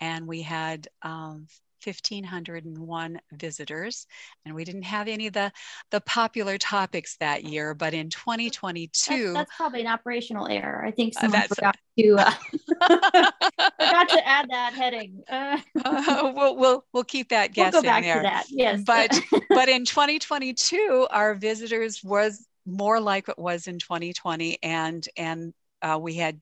and 0.00 0.26
we 0.26 0.42
had 0.42 0.88
um, 1.02 1.46
1501 1.84 3.20
visitors. 3.32 4.06
And 4.44 4.54
we 4.54 4.64
didn't 4.64 4.82
have 4.82 5.08
any 5.08 5.26
of 5.26 5.32
the 5.32 5.52
the 5.90 6.00
popular 6.02 6.58
topics 6.58 7.16
that 7.18 7.44
year 7.44 7.74
but 7.74 7.94
in 7.94 8.10
2022 8.10 8.90
that's, 9.10 9.34
that's 9.34 9.56
probably 9.56 9.80
an 9.80 9.86
operational 9.86 10.46
error. 10.48 10.84
I 10.84 10.90
think 10.90 11.14
uh, 11.16 11.20
someone 11.20 11.40
uh, 11.40 11.46
forgot 11.46 11.76
to 11.98 12.16
uh, 12.18 12.30
forgot 13.78 14.08
to 14.10 14.28
add 14.28 14.50
that 14.50 14.72
heading. 14.74 15.22
Uh, 15.28 15.58
uh, 15.84 16.32
we'll, 16.34 16.56
we'll 16.56 16.84
we'll 16.92 17.04
keep 17.04 17.30
that 17.30 17.52
guessing 17.52 17.72
we'll 17.72 17.82
go 17.82 17.88
back 17.88 18.02
there. 18.02 18.16
to 18.16 18.22
that. 18.22 18.46
Yes. 18.50 18.82
But 18.84 19.18
but 19.48 19.68
in 19.68 19.84
2022 19.84 21.08
our 21.10 21.34
visitors 21.34 22.02
was 22.04 22.46
more 22.66 23.00
like 23.00 23.28
it 23.28 23.38
was 23.38 23.66
in 23.66 23.78
2020, 23.78 24.58
and 24.62 25.06
and 25.16 25.54
uh, 25.82 25.98
we 26.00 26.14
had 26.14 26.40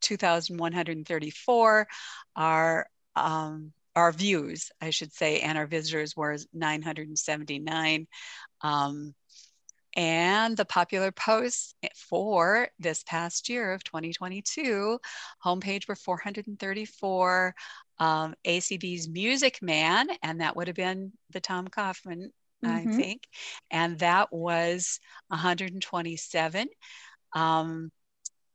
2,134. 0.00 1.88
Our 2.36 2.86
um, 3.16 3.72
our 3.96 4.12
views, 4.12 4.70
I 4.80 4.90
should 4.90 5.12
say, 5.12 5.40
and 5.40 5.58
our 5.58 5.66
visitors 5.66 6.14
were 6.16 6.36
979. 6.52 8.06
Um, 8.60 9.14
and 9.96 10.56
the 10.56 10.64
popular 10.64 11.10
posts 11.10 11.74
for 11.96 12.68
this 12.78 13.02
past 13.04 13.48
year 13.48 13.72
of 13.72 13.82
2022 13.82 15.00
homepage 15.44 15.88
were 15.88 15.96
434 15.96 17.54
um, 17.98 18.34
acb's 18.46 19.08
music 19.08 19.60
man 19.60 20.08
and 20.22 20.40
that 20.40 20.54
would 20.54 20.68
have 20.68 20.76
been 20.76 21.12
the 21.30 21.40
tom 21.40 21.66
kaufman 21.66 22.30
mm-hmm. 22.64 22.88
i 22.88 22.96
think 22.96 23.22
and 23.70 23.98
that 23.98 24.32
was 24.32 25.00
127 25.28 26.68
um, 27.34 27.90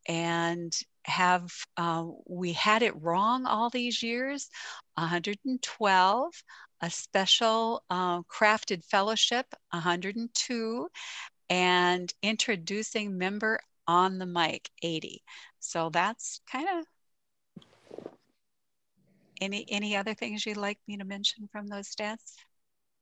and 0.08 0.74
have 1.06 1.52
uh, 1.78 2.06
we 2.28 2.54
had 2.54 2.82
it 2.84 3.02
wrong 3.02 3.46
all 3.46 3.70
these 3.70 4.04
years. 4.04 4.50
112 4.96 6.44
a 6.84 6.90
special 6.90 7.82
uh, 7.90 8.22
crafted 8.24 8.84
fellowship 8.84 9.46
102 9.72 10.90
and 11.50 12.14
introducing 12.22 13.18
member 13.18 13.58
on 13.88 14.18
the 14.18 14.26
mic 14.26 14.70
80 14.82 15.24
so 15.60 15.90
that's 15.90 16.42
kind 16.52 16.68
of 16.68 16.86
any 19.40 19.66
any 19.70 19.96
other 19.96 20.14
things 20.14 20.46
you'd 20.46 20.58
like 20.58 20.78
me 20.88 20.98
to 20.98 21.06
mention 21.06 21.48
from 21.52 21.68
those 21.68 21.88
stats 21.88 22.36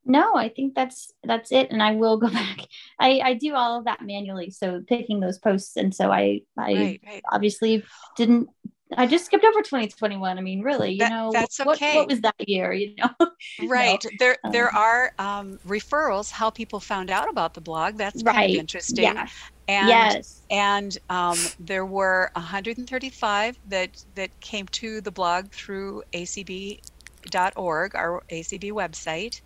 no 0.06 0.36
i 0.36 0.50
think 0.50 0.74
that's 0.76 1.12
that's 1.24 1.52
it 1.52 1.70
and 1.72 1.82
i 1.82 1.94
will 1.94 2.18
go 2.18 2.30
back 2.32 2.60
i 3.00 3.22
i 3.24 3.34
do 3.34 3.54
all 3.56 3.78
of 3.78 3.86
that 3.86 4.02
manually 4.02 4.50
so 4.50 4.82
picking 4.88 5.20
those 5.20 5.38
posts 5.38 5.78
and 5.78 5.94
so 5.94 6.12
i 6.12 6.42
i 6.58 6.74
right, 6.74 7.02
right. 7.06 7.24
obviously 7.32 7.84
didn't 8.18 8.50
I 8.98 9.08
just 9.08 9.26
skipped 9.26 9.46
over 9.46 9.62
2021. 9.62 10.38
I 10.38 10.42
mean, 10.42 10.62
really, 10.62 10.94
you 10.94 11.00
that, 11.00 11.12
know, 11.12 11.32
that's 11.32 11.60
okay. 11.60 11.96
What, 11.96 11.96
what, 11.96 12.08
was 12.10 12.22
that 12.22 12.36
year? 12.48 12.74
You 12.74 12.96
know, 12.98 13.28
right? 13.68 14.04
There, 14.20 14.38
there 14.52 14.70
um, 14.70 14.82
are 14.82 15.14
um, 15.18 15.60
referrals. 15.68 16.30
How 16.30 16.50
people 16.50 16.80
found 16.80 17.10
out 17.10 17.30
about 17.30 17.54
the 17.54 17.62
blog. 17.62 17.98
That's 17.98 18.22
right. 18.24 18.36
kind 18.36 18.52
of 18.52 18.58
interesting. 18.58 19.04
Yeah. 19.04 19.28
And, 19.68 19.88
yes. 19.88 20.42
And 20.50 20.98
um, 21.10 21.38
there 21.60 21.86
were 21.86 22.32
135 22.36 23.58
that 23.70 24.04
that 24.16 24.38
came 24.42 24.68
to 24.68 25.00
the 25.00 25.12
blog 25.12 25.52
through 25.52 26.04
acb.org, 26.14 27.96
our 27.96 28.24
ACB 28.30 28.72
website, 28.72 29.42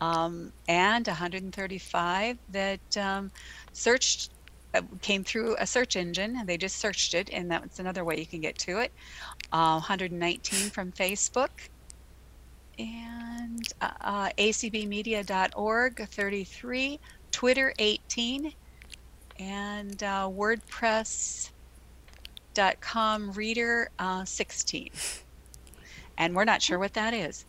um, 0.00 0.52
and 0.68 1.06
135 1.06 2.38
that 2.52 2.96
um, 2.96 3.30
searched 3.72 4.30
uh, 4.74 4.82
came 5.00 5.24
through 5.24 5.56
a 5.58 5.66
search 5.66 5.96
engine 5.96 6.44
they 6.46 6.56
just 6.58 6.76
searched 6.76 7.14
it 7.14 7.30
and 7.32 7.50
that's 7.50 7.78
another 7.78 8.04
way 8.04 8.18
you 8.18 8.26
can 8.26 8.40
get 8.40 8.58
to 8.58 8.78
it. 8.80 8.92
Uh, 9.52 9.74
119 9.74 10.70
from 10.70 10.92
facebook. 10.92 11.48
And 12.78 13.66
uh, 13.80 13.90
uh 14.00 14.28
acbmedia.org 14.38 16.08
33 16.08 17.00
twitter 17.32 17.72
18 17.78 18.52
and 19.38 20.02
uh, 20.02 20.28
wordpress.com 20.28 21.50
reader 23.32 23.90
uh, 23.98 24.24
16 24.24 24.90
and 26.18 26.34
we're 26.34 26.44
not 26.44 26.60
sure 26.62 26.78
what 26.78 26.94
that 26.94 27.14
is 27.14 27.44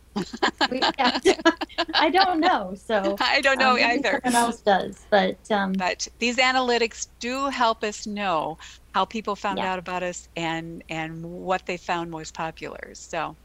I 1.93 2.09
don't 2.09 2.39
know. 2.39 2.73
So 2.75 3.15
I 3.21 3.41
don't 3.41 3.59
know 3.59 3.71
um, 3.71 3.79
either. 3.79 4.21
Someone 4.23 4.43
else 4.43 4.61
does, 4.61 5.05
but 5.09 5.37
um, 5.51 5.73
but 5.73 6.07
these 6.19 6.37
analytics 6.37 7.07
do 7.19 7.47
help 7.47 7.83
us 7.83 8.07
know 8.07 8.57
how 8.93 9.05
people 9.05 9.35
found 9.35 9.59
yeah. 9.59 9.71
out 9.71 9.79
about 9.79 10.03
us 10.03 10.29
and 10.35 10.83
and 10.89 11.23
what 11.23 11.65
they 11.65 11.77
found 11.77 12.11
most 12.11 12.33
popular. 12.33 12.91
So 12.93 13.35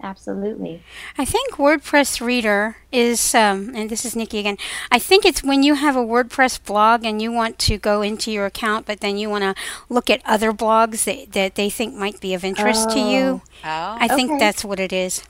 Absolutely. 0.00 0.82
I 1.16 1.24
think 1.24 1.54
WordPress 1.54 2.24
Reader 2.24 2.76
is, 2.92 3.34
um, 3.34 3.72
and 3.74 3.90
this 3.90 4.04
is 4.04 4.14
Nikki 4.14 4.38
again. 4.38 4.56
I 4.92 4.98
think 5.00 5.24
it's 5.24 5.42
when 5.42 5.64
you 5.64 5.74
have 5.74 5.96
a 5.96 6.04
WordPress 6.04 6.64
blog 6.64 7.04
and 7.04 7.20
you 7.20 7.32
want 7.32 7.58
to 7.60 7.78
go 7.78 8.00
into 8.02 8.30
your 8.30 8.46
account, 8.46 8.86
but 8.86 9.00
then 9.00 9.18
you 9.18 9.28
want 9.28 9.42
to 9.42 9.54
look 9.88 10.08
at 10.08 10.22
other 10.24 10.52
blogs 10.52 11.02
that, 11.04 11.32
that 11.32 11.56
they 11.56 11.68
think 11.68 11.94
might 11.94 12.20
be 12.20 12.32
of 12.32 12.44
interest 12.44 12.88
oh. 12.90 12.94
to 12.94 13.00
you. 13.00 13.42
Oh. 13.64 13.96
I 14.00 14.06
think 14.06 14.30
okay. 14.30 14.38
that's 14.38 14.64
what 14.64 14.78
it 14.78 14.92
is. 14.92 15.24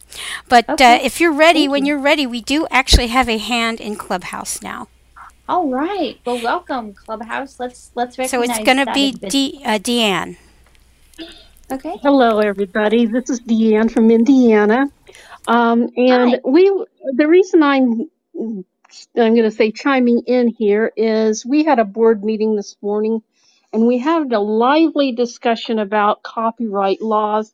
But 0.50 0.68
uh, 0.68 0.74
okay. 0.74 0.96
uh, 0.96 1.04
if 1.04 1.18
you're 1.18 1.32
ready, 1.32 1.60
Thank 1.60 1.72
when 1.72 1.86
you. 1.86 1.94
you're 1.94 2.02
ready, 2.02 2.26
we 2.26 2.42
do 2.42 2.66
actually 2.70 3.06
have 3.06 3.28
a 3.28 3.38
hand 3.38 3.80
in 3.80 3.96
Clubhouse 3.96 4.60
now. 4.60 4.88
All 5.48 5.70
right. 5.70 6.20
Well, 6.26 6.42
welcome 6.42 6.92
Clubhouse. 6.92 7.58
Let's 7.58 7.90
let's 7.94 8.18
recognize. 8.18 8.48
So 8.48 8.52
it's 8.52 8.64
going 8.64 8.84
to 8.84 8.92
be 8.92 9.12
De- 9.12 9.62
uh, 9.64 9.78
Deanne. 9.78 10.36
Okay. 11.70 11.98
Hello, 12.02 12.38
everybody. 12.38 13.04
This 13.04 13.28
is 13.28 13.42
Deanne 13.42 13.90
from 13.90 14.10
Indiana. 14.10 14.90
Um, 15.46 15.90
and 15.98 16.30
Hi. 16.30 16.40
we, 16.42 16.86
the 17.12 17.28
reason 17.28 17.62
I'm, 17.62 18.08
I'm 18.34 18.64
going 19.14 19.42
to 19.42 19.50
say 19.50 19.70
chiming 19.70 20.22
in 20.26 20.48
here 20.48 20.90
is 20.96 21.44
we 21.44 21.64
had 21.64 21.78
a 21.78 21.84
board 21.84 22.24
meeting 22.24 22.56
this 22.56 22.74
morning 22.80 23.22
and 23.70 23.86
we 23.86 23.98
had 23.98 24.32
a 24.32 24.40
lively 24.40 25.12
discussion 25.12 25.78
about 25.78 26.22
copyright 26.22 27.02
laws. 27.02 27.52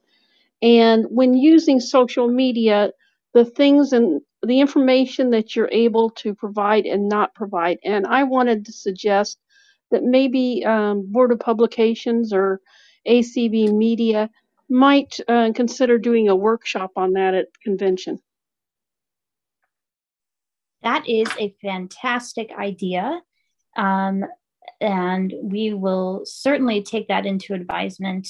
And 0.63 1.07
when 1.11 1.35
using 1.35 1.81
social 1.81 2.29
media, 2.29 2.93
the 3.33 3.45
things 3.45 3.93
and 3.93 4.21
the 4.47 4.61
information 4.61 5.31
that 5.31 5.57
you're 5.57 5.71
able 5.73 6.11
to 6.11 6.37
provide 6.37 6.87
and 6.87 7.09
not 7.09 7.35
provide. 7.35 7.79
And 7.83 8.07
I 8.07 8.23
wanted 8.23 8.67
to 8.67 8.73
suggest 8.73 9.41
that 9.91 10.05
maybe 10.05 10.65
um, 10.65 11.11
Board 11.11 11.33
of 11.33 11.41
Publications 11.41 12.33
or 12.33 12.61
ACB 13.07 13.73
Media 13.73 14.31
might 14.69 15.19
uh, 15.29 15.53
consider 15.55 15.99
doing 15.99 16.29
a 16.29 16.37
workshop 16.37 16.93
on 16.97 17.13
that 17.13 17.35
at 17.35 17.47
convention. 17.63 18.19
That 20.83 21.09
is 21.09 21.29
a 21.39 21.55
fantastic 21.63 22.51
idea. 22.53 23.21
Um, 23.77 24.25
and 24.81 25.33
we 25.43 25.73
will 25.73 26.23
certainly 26.25 26.83
take 26.83 27.09
that 27.09 27.27
into 27.27 27.55
advisement. 27.55 28.29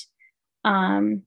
Um, 0.65 1.23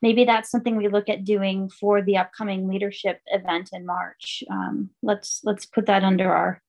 maybe 0.00 0.24
that's 0.24 0.50
something 0.50 0.76
we 0.76 0.88
look 0.88 1.08
at 1.08 1.24
doing 1.24 1.68
for 1.68 2.02
the 2.02 2.16
upcoming 2.16 2.68
leadership 2.68 3.20
event 3.26 3.70
in 3.72 3.84
March. 3.84 4.42
Um, 4.50 4.90
let's 5.02 5.40
let's 5.44 5.66
put 5.66 5.86
that 5.86 6.04
under 6.04 6.32
our 6.32 6.62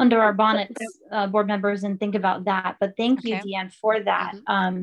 under 0.00 0.20
our 0.20 0.32
bonnets, 0.32 0.80
uh, 1.12 1.26
board 1.26 1.46
members, 1.46 1.84
and 1.84 2.00
think 2.00 2.14
about 2.14 2.46
that. 2.46 2.76
But 2.80 2.94
thank 2.96 3.22
you, 3.22 3.34
Deanne, 3.36 3.72
for 3.72 4.00
that. 4.00 4.32
Mm-hmm. 4.34 4.52
Um, 4.52 4.74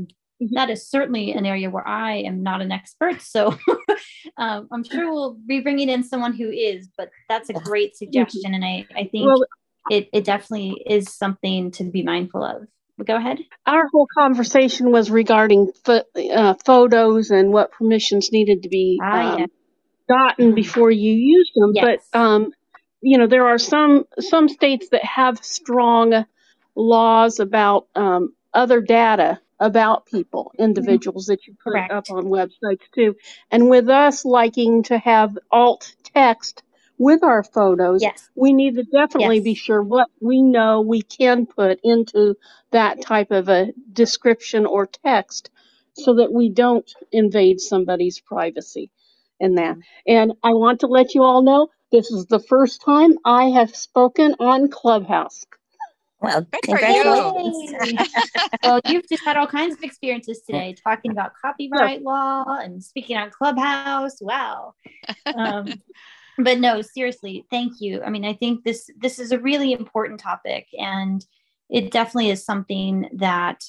mm-hmm. 0.41 0.53
that 0.53 0.69
is 0.69 0.87
certainly 0.87 1.31
an 1.31 1.45
area 1.45 1.69
where 1.69 1.87
I 1.87 2.17
am 2.17 2.43
not 2.43 2.61
an 2.61 2.71
expert. 2.71 3.21
So 3.21 3.57
um, 4.37 4.67
I'm 4.71 4.83
sure 4.83 5.11
we'll 5.11 5.37
be 5.47 5.59
bringing 5.59 5.89
in 5.89 6.03
someone 6.03 6.33
who 6.33 6.49
is, 6.49 6.87
but 6.97 7.09
that's 7.27 7.49
a 7.49 7.53
great 7.53 7.97
suggestion. 7.97 8.53
And 8.53 8.63
I, 8.63 8.85
I 8.95 9.05
think 9.05 9.25
well, 9.25 9.45
it, 9.89 10.07
it 10.13 10.23
definitely 10.23 10.83
is 10.85 11.11
something 11.11 11.71
to 11.71 11.83
be 11.83 12.03
mindful 12.03 12.43
of. 12.43 12.67
Go 13.05 13.15
ahead. 13.15 13.39
Our 13.65 13.87
whole 13.91 14.07
conversation 14.17 14.91
was 14.91 15.11
regarding 15.11 15.71
fo- 15.85 16.03
uh, 16.33 16.55
photos 16.65 17.29
and 17.29 17.53
what 17.53 17.71
permissions 17.71 18.29
needed 18.31 18.63
to 18.63 18.69
be 18.69 18.99
ah, 19.03 19.35
um, 19.35 19.45
gotten 20.09 20.55
before 20.55 20.89
you 20.89 21.13
use 21.13 21.51
them. 21.55 21.71
Yes. 21.75 21.85
But 22.11 22.19
um, 22.19 22.51
you 23.07 23.17
know, 23.17 23.27
there 23.27 23.47
are 23.47 23.57
some 23.57 24.05
some 24.19 24.49
states 24.49 24.89
that 24.89 25.03
have 25.05 25.43
strong 25.43 26.25
laws 26.75 27.39
about 27.39 27.87
um, 27.95 28.33
other 28.53 28.81
data 28.81 29.39
about 29.61 30.05
people, 30.05 30.51
individuals 30.59 31.25
mm-hmm. 31.25 31.31
that 31.31 31.47
you 31.47 31.55
put 31.63 31.71
Correct. 31.71 31.93
up 31.93 32.11
on 32.11 32.25
websites 32.25 32.81
too. 32.93 33.15
And 33.49 33.69
with 33.69 33.87
us 33.87 34.25
liking 34.25 34.83
to 34.83 34.97
have 34.97 35.37
alt 35.49 35.95
text 36.13 36.63
with 36.97 37.23
our 37.23 37.43
photos, 37.43 38.01
yes. 38.01 38.29
we 38.35 38.51
need 38.51 38.75
to 38.75 38.83
definitely 38.83 39.37
yes. 39.37 39.43
be 39.45 39.55
sure 39.55 39.81
what 39.81 40.09
we 40.19 40.41
know 40.41 40.81
we 40.81 41.01
can 41.01 41.45
put 41.45 41.79
into 41.83 42.35
that 42.71 43.01
type 43.01 43.31
of 43.31 43.47
a 43.47 43.71
description 43.93 44.65
or 44.65 44.85
text 44.85 45.49
so 45.93 46.15
that 46.15 46.33
we 46.33 46.49
don't 46.49 46.91
invade 47.13 47.61
somebody's 47.61 48.19
privacy 48.19 48.91
in 49.39 49.55
that. 49.55 49.77
Mm-hmm. 49.77 49.81
And 50.07 50.33
I 50.43 50.49
want 50.49 50.81
to 50.81 50.87
let 50.87 51.15
you 51.15 51.23
all 51.23 51.41
know 51.41 51.69
this 51.91 52.11
is 52.11 52.25
the 52.25 52.39
first 52.39 52.81
time 52.83 53.17
I 53.25 53.45
have 53.45 53.75
spoken 53.75 54.35
on 54.39 54.69
Clubhouse. 54.69 55.45
Well, 56.19 56.47
congratulations. 56.63 57.73
well, 58.63 58.81
you've 58.87 59.07
just 59.07 59.23
had 59.23 59.37
all 59.37 59.45
kinds 59.45 59.75
of 59.75 59.83
experiences 59.83 60.41
today 60.45 60.75
talking 60.83 61.11
about 61.11 61.33
copyright 61.39 62.01
law 62.01 62.57
and 62.59 62.83
speaking 62.83 63.17
on 63.17 63.29
Clubhouse. 63.29 64.17
Wow. 64.19 64.73
Um, 65.25 65.75
but 66.39 66.59
no, 66.59 66.81
seriously, 66.81 67.45
thank 67.51 67.73
you. 67.79 68.01
I 68.03 68.09
mean, 68.09 68.25
I 68.25 68.33
think 68.33 68.63
this 68.63 68.89
this 68.97 69.19
is 69.19 69.31
a 69.31 69.39
really 69.39 69.73
important 69.73 70.19
topic, 70.19 70.67
and 70.73 71.23
it 71.69 71.91
definitely 71.91 72.31
is 72.31 72.43
something 72.43 73.09
that 73.13 73.63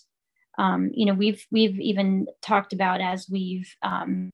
um, 0.57 0.91
you 0.95 1.07
know 1.07 1.15
we've 1.15 1.45
we've 1.51 1.79
even 1.79 2.27
talked 2.41 2.73
about 2.73 3.01
as 3.01 3.27
we've 3.31 3.75
um, 3.83 4.31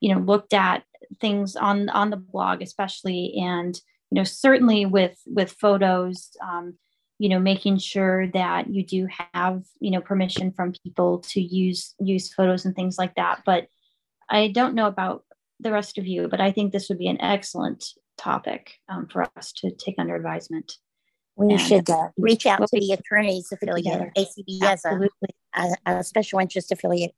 you 0.00 0.12
know 0.14 0.20
looked 0.20 0.54
at 0.54 0.82
things 1.20 1.56
on 1.56 1.88
on 1.90 2.10
the 2.10 2.16
blog 2.16 2.62
especially 2.62 3.34
and 3.36 3.80
you 4.10 4.16
know 4.16 4.24
certainly 4.24 4.86
with 4.86 5.18
with 5.26 5.52
photos 5.52 6.30
um, 6.42 6.74
you 7.18 7.28
know 7.28 7.38
making 7.38 7.78
sure 7.78 8.28
that 8.28 8.72
you 8.72 8.84
do 8.84 9.06
have 9.32 9.62
you 9.80 9.90
know 9.90 10.00
permission 10.00 10.52
from 10.52 10.72
people 10.82 11.18
to 11.18 11.40
use 11.40 11.94
use 12.00 12.32
photos 12.32 12.64
and 12.64 12.74
things 12.74 12.98
like 12.98 13.14
that. 13.14 13.42
But 13.44 13.66
i 14.28 14.48
don't 14.48 14.74
know 14.74 14.86
about 14.86 15.24
the 15.58 15.72
rest 15.72 15.98
of 15.98 16.06
you 16.06 16.28
but 16.28 16.40
i 16.40 16.52
think 16.52 16.72
this 16.72 16.88
would 16.88 16.98
be 16.98 17.08
an 17.08 17.20
excellent 17.20 17.84
topic 18.20 18.74
um, 18.88 19.08
for 19.08 19.26
us 19.36 19.52
to 19.52 19.70
take 19.70 19.96
under 19.98 20.14
advisement. 20.14 20.74
We 21.36 21.54
and 21.54 21.60
should 21.60 21.88
uh, 21.88 22.08
reach 22.18 22.44
out 22.44 22.58
to 22.58 22.80
the 22.80 22.92
attorneys 22.92 23.50
affiliate 23.50 24.10
acb 24.16 24.62
has 24.62 24.84
a, 24.84 25.08
a, 25.54 25.98
a 25.98 26.04
special 26.04 26.38
interest 26.38 26.70
affiliate 26.70 27.14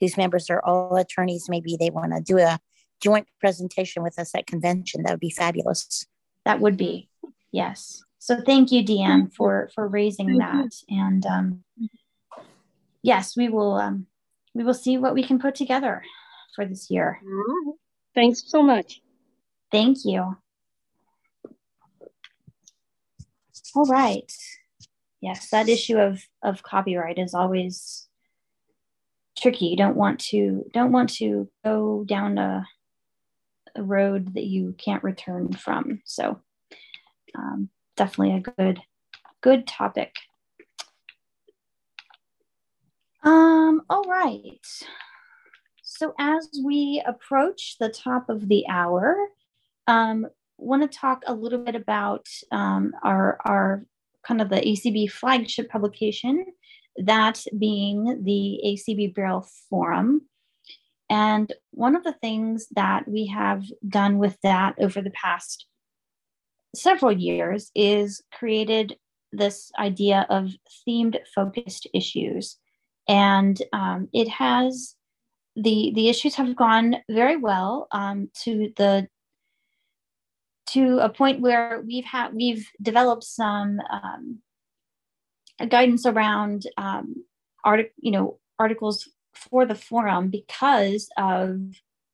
whose 0.00 0.16
members 0.16 0.50
are 0.50 0.64
all 0.64 0.96
attorneys 0.96 1.48
maybe 1.48 1.76
they 1.78 1.90
want 1.90 2.12
to 2.12 2.20
do 2.20 2.38
a 2.38 2.58
joint 3.00 3.26
presentation 3.40 4.02
with 4.02 4.18
us 4.18 4.34
at 4.34 4.46
convention 4.46 5.02
that 5.02 5.12
would 5.12 5.20
be 5.20 5.30
fabulous 5.30 6.06
that 6.44 6.60
would 6.60 6.76
be 6.76 7.08
yes 7.50 8.02
so 8.22 8.40
thank 8.40 8.70
you, 8.70 8.84
Deanne, 8.84 9.34
for 9.34 9.68
for 9.74 9.88
raising 9.88 10.38
that. 10.38 10.70
And 10.88 11.26
um, 11.26 11.64
yes, 13.02 13.36
we 13.36 13.48
will 13.48 13.74
um, 13.74 14.06
we 14.54 14.62
will 14.62 14.74
see 14.74 14.96
what 14.96 15.14
we 15.14 15.24
can 15.24 15.40
put 15.40 15.56
together 15.56 16.04
for 16.54 16.64
this 16.64 16.88
year. 16.88 17.20
Thanks 18.14 18.44
so 18.46 18.62
much. 18.62 19.02
Thank 19.72 20.04
you. 20.04 20.36
All 23.74 23.86
right. 23.86 24.32
Yes, 25.20 25.50
that 25.50 25.68
issue 25.68 25.98
of 25.98 26.22
of 26.44 26.62
copyright 26.62 27.18
is 27.18 27.34
always 27.34 28.06
tricky. 29.38 29.66
You 29.66 29.76
don't 29.76 29.96
want 29.96 30.20
to 30.30 30.64
don't 30.72 30.92
want 30.92 31.10
to 31.14 31.48
go 31.64 32.04
down 32.04 32.38
a, 32.38 32.66
a 33.74 33.82
road 33.82 34.34
that 34.34 34.44
you 34.44 34.74
can't 34.78 35.04
return 35.04 35.52
from. 35.52 36.00
So 36.04 36.40
um, 37.36 37.68
definitely 37.96 38.36
a 38.36 38.40
good 38.40 38.80
good 39.40 39.66
topic. 39.66 40.14
Um, 43.24 43.82
all 43.88 44.04
right. 44.04 44.66
So 45.82 46.14
as 46.18 46.48
we 46.64 47.02
approach 47.06 47.76
the 47.78 47.88
top 47.88 48.28
of 48.28 48.48
the 48.48 48.66
hour, 48.68 49.16
um, 49.86 50.26
want 50.58 50.82
to 50.82 50.98
talk 50.98 51.22
a 51.26 51.34
little 51.34 51.58
bit 51.58 51.76
about 51.76 52.26
um, 52.50 52.92
our 53.02 53.38
our 53.44 53.84
kind 54.24 54.40
of 54.40 54.48
the 54.48 54.56
ACB 54.56 55.10
flagship 55.10 55.68
publication, 55.68 56.46
that 56.96 57.44
being 57.58 58.22
the 58.22 58.60
ACB 58.64 59.14
Braille 59.14 59.46
Forum. 59.68 60.22
And 61.10 61.52
one 61.72 61.94
of 61.94 62.04
the 62.04 62.14
things 62.14 62.66
that 62.74 63.06
we 63.06 63.26
have 63.26 63.64
done 63.86 64.18
with 64.18 64.38
that 64.42 64.74
over 64.78 65.02
the 65.02 65.10
past 65.10 65.66
several 66.74 67.12
years 67.12 67.70
is 67.74 68.22
created 68.32 68.96
this 69.30 69.70
idea 69.78 70.26
of 70.30 70.52
themed 70.86 71.18
focused 71.34 71.86
issues 71.94 72.58
and 73.08 73.60
um, 73.72 74.08
it 74.12 74.28
has 74.28 74.94
the 75.56 75.92
the 75.94 76.08
issues 76.08 76.34
have 76.36 76.56
gone 76.56 76.96
very 77.10 77.36
well 77.36 77.88
um, 77.92 78.30
to 78.44 78.72
the 78.76 79.08
to 80.68 80.98
a 81.00 81.08
point 81.08 81.40
where 81.40 81.82
we've 81.86 82.04
had 82.04 82.34
we've 82.34 82.66
developed 82.80 83.24
some 83.24 83.78
um, 83.90 84.38
guidance 85.66 86.06
around 86.06 86.66
um, 86.76 87.24
artic- 87.64 87.94
you 87.98 88.10
know 88.10 88.38
articles 88.58 89.08
for 89.34 89.66
the 89.66 89.74
forum 89.74 90.28
because 90.28 91.08
of 91.16 91.58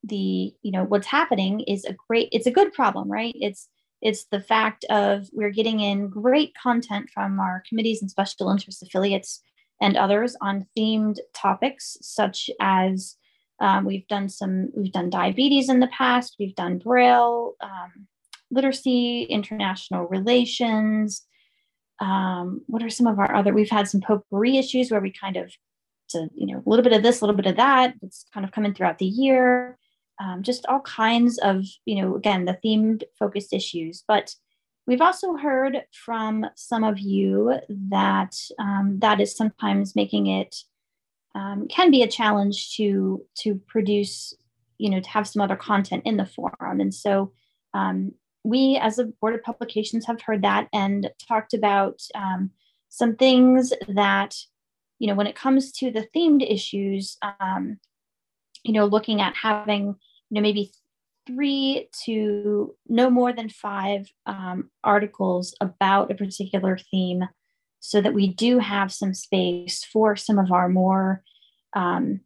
the 0.05 0.53
you 0.63 0.73
know 0.73 0.85
what's 0.85 1.07
happening 1.07 1.61
is 1.61 1.85
a 1.85 1.97
great 2.09 2.29
it's 2.33 2.47
a 2.47 2.53
good 2.53 2.73
problem 2.73 3.11
right? 3.11 3.35
It's 3.37 3.69
it's 4.01 4.27
the 4.31 4.41
fact 4.41 4.85
of 4.91 5.29
we're 5.33 5.51
getting 5.51 5.81
in 5.81 6.09
great 6.09 6.55
content 6.55 7.11
from 7.13 7.41
our 7.41 7.63
committees 7.69 8.01
and 8.01 8.11
special 8.11 8.51
interest 8.51 8.83
affiliates 8.83 9.43
and 9.81 9.97
others 9.97 10.37
on 10.41 10.67
themed 10.77 11.19
topics 11.35 11.97
such 12.01 12.51
as 12.61 13.17
um, 13.61 13.85
we've 13.85 14.07
done 14.07 14.29
some 14.29 14.69
we've 14.77 14.93
done 14.93 15.11
diabetes 15.11 15.69
in 15.69 15.81
the 15.81 15.89
past 15.89 16.37
we've 16.39 16.55
done 16.55 16.79
braille 16.79 17.55
um, 17.61 18.07
literacy 18.51 19.23
international 19.25 20.07
relations 20.07 21.27
um, 22.01 22.63
what 22.67 22.83
are 22.83 22.91
some 22.91 23.07
of 23.07 23.19
our 23.19 23.35
other 23.35 23.53
we've 23.53 23.71
had 23.71 23.89
some 23.89 24.01
potpourri 24.01 24.57
issues 24.59 24.91
where 24.91 25.01
we 25.01 25.13
kind 25.13 25.37
of 25.37 25.53
to 26.09 26.29
you 26.35 26.47
know 26.47 26.63
a 26.65 26.69
little 26.69 26.83
bit 26.83 26.93
of 26.93 27.03
this 27.03 27.21
a 27.21 27.25
little 27.25 27.37
bit 27.37 27.47
of 27.47 27.57
that 27.57 27.95
it's 28.03 28.25
kind 28.33 28.45
of 28.45 28.53
coming 28.53 28.73
throughout 28.73 28.99
the 28.99 29.07
year 29.07 29.79
um, 30.21 30.43
just 30.43 30.67
all 30.67 30.81
kinds 30.81 31.39
of, 31.39 31.65
you 31.85 32.03
know, 32.03 32.17
again, 32.17 32.45
the 32.45 32.59
themed 32.65 33.05
focused 33.19 33.53
issues. 33.53 34.03
But 34.07 34.35
we've 34.87 35.01
also 35.01 35.37
heard 35.37 35.85
from 35.93 36.47
some 36.57 36.85
of 36.85 36.99
you 36.99 37.55
that 37.91 38.35
um, 38.59 38.99
that 39.01 39.21
is 39.21 39.37
sometimes 39.37 39.95
making 39.95 40.27
it 40.27 40.57
um, 41.35 41.69
can 41.69 41.91
be 41.91 42.03
a 42.03 42.09
challenge 42.09 42.75
to 42.77 43.25
to 43.43 43.61
produce, 43.69 44.35
you 44.79 44.91
know, 44.91 45.01
to 45.01 45.09
have 45.09 45.29
some 45.29 45.43
other 45.43 45.57
content 45.57 46.03
in 46.05 46.17
the 46.17 46.27
forum. 46.27 46.81
And 46.81 46.93
so 46.93 47.33
um, 47.75 48.13
we, 48.49 48.79
as 48.81 48.99
a 48.99 49.05
board 49.05 49.35
of 49.35 49.43
publications, 49.43 50.07
have 50.07 50.23
heard 50.23 50.43
that 50.43 50.69
and 50.73 51.11
talked 51.29 51.53
about 51.53 52.01
um, 52.15 52.51
some 52.89 53.15
things 53.15 53.73
that, 53.89 54.35
you 54.99 55.07
know, 55.07 55.15
when 55.15 55.27
it 55.27 55.37
comes 55.37 55.71
to 55.73 55.91
the 55.91 56.09
themed 56.17 56.49
issues, 56.49 57.19
um, 57.41 57.79
you 58.65 58.73
know, 58.73 58.87
looking 58.87 59.21
at 59.21 59.37
having 59.37 59.87
you 60.31 60.35
know 60.35 60.41
maybe 60.41 60.73
three 61.27 61.89
to 62.05 62.75
no 62.89 63.11
more 63.11 63.35
than 63.35 63.51
five 63.51 64.11
um, 64.25 64.71
articles 64.83 65.55
about 65.61 66.11
a 66.11 66.15
particular 66.15 66.79
theme 66.91 67.25
so 67.81 68.01
that 68.01 68.15
we 68.15 68.29
do 68.29 68.59
have 68.59 68.91
some 68.91 69.13
space 69.13 69.85
for 69.85 70.17
some 70.17 70.39
of 70.39 70.51
our 70.51 70.69
more 70.69 71.23
um, 71.77 72.21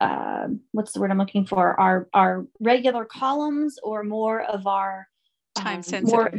uh, 0.00 0.48
what's 0.72 0.92
the 0.92 1.00
word 1.00 1.10
I'm 1.10 1.18
looking 1.18 1.46
for? 1.46 1.78
Our 1.78 2.08
our 2.14 2.46
regular 2.60 3.04
columns 3.04 3.78
or 3.82 4.02
more 4.02 4.42
of 4.42 4.66
our 4.66 5.06
time 5.54 5.76
um, 5.76 5.82
sensitive, 5.82 6.14
more, 6.14 6.32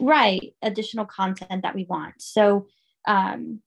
right? 0.00 0.54
Additional 0.62 1.06
content 1.06 1.62
that 1.62 1.74
we 1.74 1.84
want. 1.84 2.14
So 2.18 2.66
um, 3.06 3.60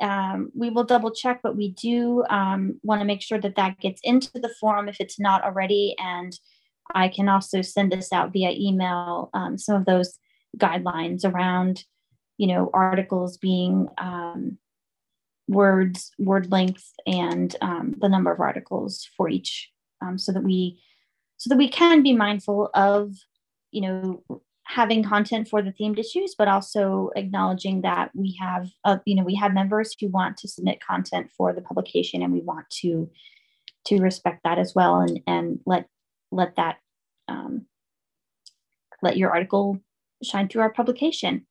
um, 0.00 0.50
we 0.54 0.70
will 0.70 0.84
double 0.84 1.10
check, 1.10 1.40
but 1.42 1.56
we 1.56 1.70
do 1.72 2.24
um, 2.30 2.80
want 2.82 3.00
to 3.00 3.04
make 3.04 3.20
sure 3.20 3.38
that 3.38 3.56
that 3.56 3.78
gets 3.80 4.00
into 4.02 4.30
the 4.34 4.52
forum 4.60 4.88
if 4.88 4.96
it's 5.00 5.20
not 5.20 5.44
already. 5.44 5.94
And 5.98 6.38
I 6.94 7.08
can 7.08 7.28
also 7.28 7.60
send 7.62 7.92
this 7.92 8.12
out 8.12 8.32
via 8.32 8.50
email, 8.50 9.30
um, 9.34 9.58
some 9.58 9.76
of 9.76 9.84
those 9.84 10.18
guidelines 10.56 11.24
around, 11.24 11.84
you 12.38 12.46
know, 12.46 12.70
articles 12.72 13.36
being 13.36 13.88
um, 13.98 14.58
words, 15.50 16.12
word 16.18 16.50
length, 16.50 16.86
and 17.06 17.54
um, 17.60 17.94
the 17.98 18.08
number 18.08 18.32
of 18.32 18.40
articles 18.40 19.08
for 19.16 19.28
each, 19.28 19.70
um, 20.00 20.16
so 20.16 20.32
that 20.32 20.44
we, 20.44 20.80
so 21.36 21.48
that 21.48 21.58
we 21.58 21.68
can 21.68 22.02
be 22.02 22.14
mindful 22.14 22.70
of, 22.74 23.14
you 23.72 23.82
know, 23.82 24.22
having 24.64 25.02
content 25.02 25.48
for 25.48 25.62
the 25.62 25.72
themed 25.72 25.98
issues, 25.98 26.36
but 26.38 26.46
also 26.46 27.10
acknowledging 27.16 27.82
that 27.82 28.10
we 28.14 28.38
have, 28.40 28.68
uh, 28.84 28.98
you 29.04 29.16
know, 29.16 29.24
we 29.24 29.34
have 29.34 29.52
members 29.52 29.96
who 30.00 30.08
want 30.08 30.36
to 30.36 30.46
submit 30.46 30.84
content 30.86 31.30
for 31.36 31.52
the 31.52 31.62
publication, 31.62 32.22
and 32.22 32.32
we 32.32 32.40
want 32.40 32.66
to 32.70 33.10
to 33.86 33.98
respect 33.98 34.40
that 34.44 34.58
as 34.58 34.74
well, 34.74 35.00
and 35.00 35.20
and 35.26 35.58
let 35.66 35.86
let 36.30 36.54
that 36.56 36.76
um, 37.26 37.66
let 39.02 39.16
your 39.16 39.30
article 39.30 39.78
shine 40.22 40.48
through 40.48 40.62
our 40.62 40.72
publication. 40.72 41.46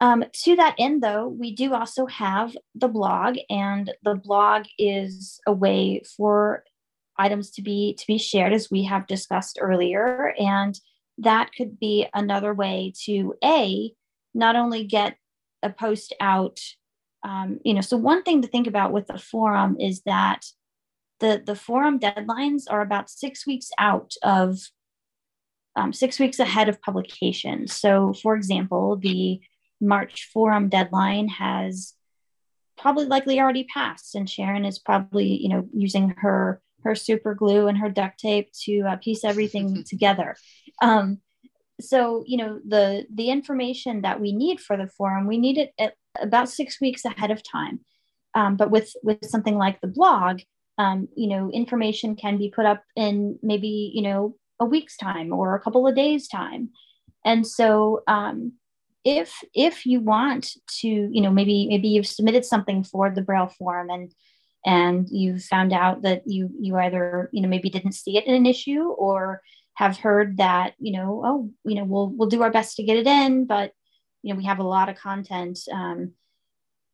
Um, 0.00 0.24
to 0.44 0.56
that 0.56 0.76
end, 0.78 1.02
though, 1.02 1.26
we 1.26 1.54
do 1.54 1.74
also 1.74 2.06
have 2.06 2.56
the 2.74 2.88
blog, 2.88 3.36
and 3.50 3.92
the 4.04 4.14
blog 4.14 4.66
is 4.78 5.40
a 5.46 5.52
way 5.52 6.02
for 6.16 6.64
items 7.16 7.50
to 7.52 7.62
be 7.62 7.94
to 7.98 8.06
be 8.06 8.18
shared, 8.18 8.52
as 8.52 8.70
we 8.70 8.84
have 8.84 9.08
discussed 9.08 9.58
earlier, 9.60 10.34
and 10.38 10.78
that 11.18 11.50
could 11.56 11.78
be 11.80 12.06
another 12.14 12.54
way 12.54 12.92
to 13.04 13.34
a 13.44 13.92
not 14.34 14.56
only 14.56 14.84
get 14.84 15.16
a 15.62 15.70
post 15.70 16.14
out 16.20 16.60
um, 17.24 17.58
you 17.64 17.74
know 17.74 17.80
so 17.80 17.96
one 17.96 18.22
thing 18.22 18.42
to 18.42 18.48
think 18.48 18.66
about 18.66 18.92
with 18.92 19.08
the 19.08 19.18
forum 19.18 19.76
is 19.80 20.02
that 20.02 20.42
the 21.20 21.42
the 21.44 21.56
forum 21.56 21.98
deadlines 21.98 22.62
are 22.70 22.80
about 22.80 23.10
six 23.10 23.46
weeks 23.46 23.70
out 23.78 24.14
of 24.22 24.58
um, 25.76 25.92
six 25.92 26.18
weeks 26.18 26.38
ahead 26.38 26.68
of 26.68 26.80
publication. 26.80 27.66
So 27.66 28.14
for 28.22 28.36
example 28.36 28.96
the 28.96 29.40
march 29.80 30.28
forum 30.32 30.68
deadline 30.68 31.28
has 31.28 31.94
probably 32.76 33.06
likely 33.06 33.40
already 33.40 33.64
passed 33.64 34.14
and 34.14 34.30
sharon 34.30 34.64
is 34.64 34.78
probably 34.78 35.26
you 35.26 35.48
know 35.48 35.68
using 35.72 36.14
her 36.18 36.60
her 36.82 36.94
super 36.94 37.34
glue 37.34 37.66
and 37.66 37.78
her 37.78 37.90
duct 37.90 38.18
tape 38.18 38.50
to 38.64 38.80
uh, 38.80 38.96
piece 38.96 39.24
everything 39.24 39.84
together. 39.88 40.36
Um, 40.82 41.18
so 41.80 42.24
you 42.26 42.36
know 42.38 42.60
the 42.66 43.06
the 43.12 43.30
information 43.30 44.02
that 44.02 44.20
we 44.20 44.32
need 44.32 44.60
for 44.60 44.76
the 44.76 44.88
forum, 44.88 45.26
we 45.26 45.38
need 45.38 45.58
it 45.58 45.72
at 45.78 45.94
about 46.20 46.48
six 46.48 46.80
weeks 46.80 47.04
ahead 47.04 47.30
of 47.30 47.42
time. 47.42 47.80
Um, 48.34 48.56
but 48.56 48.70
with 48.70 48.92
with 49.02 49.24
something 49.24 49.56
like 49.56 49.80
the 49.80 49.86
blog, 49.86 50.40
um, 50.76 51.08
you 51.16 51.28
know, 51.28 51.50
information 51.50 52.16
can 52.16 52.36
be 52.36 52.50
put 52.54 52.66
up 52.66 52.82
in 52.96 53.38
maybe 53.42 53.92
you 53.94 54.02
know 54.02 54.34
a 54.58 54.64
week's 54.64 54.96
time 54.96 55.32
or 55.32 55.54
a 55.54 55.60
couple 55.60 55.86
of 55.86 55.94
days 55.94 56.26
time, 56.26 56.70
and 57.24 57.46
so 57.46 58.02
um, 58.08 58.54
if 59.04 59.32
if 59.54 59.86
you 59.86 60.00
want 60.00 60.54
to, 60.80 60.88
you 60.88 61.20
know, 61.20 61.30
maybe 61.30 61.66
maybe 61.68 61.88
you've 61.88 62.06
submitted 62.06 62.44
something 62.44 62.84
for 62.84 63.10
the 63.10 63.22
Braille 63.22 63.52
Forum 63.58 63.90
and 63.90 64.12
and 64.66 65.08
you 65.08 65.38
found 65.38 65.72
out 65.72 66.02
that 66.02 66.22
you 66.26 66.50
you 66.58 66.76
either 66.76 67.30
you 67.32 67.42
know 67.42 67.48
maybe 67.48 67.70
didn't 67.70 67.92
see 67.92 68.16
it 68.16 68.26
in 68.26 68.34
an 68.34 68.46
issue 68.46 68.82
or 68.82 69.40
have 69.74 69.96
heard 69.96 70.38
that 70.38 70.74
you 70.78 70.92
know 70.92 71.22
oh 71.24 71.50
you 71.64 71.76
know 71.76 71.84
we'll 71.84 72.08
we'll 72.08 72.28
do 72.28 72.42
our 72.42 72.50
best 72.50 72.76
to 72.76 72.82
get 72.82 72.96
it 72.96 73.06
in 73.06 73.46
but 73.46 73.72
you 74.22 74.32
know 74.32 74.38
we 74.38 74.44
have 74.44 74.58
a 74.58 74.64
lot 74.64 74.88
of 74.88 74.96
content. 74.96 75.58
Um, 75.72 76.12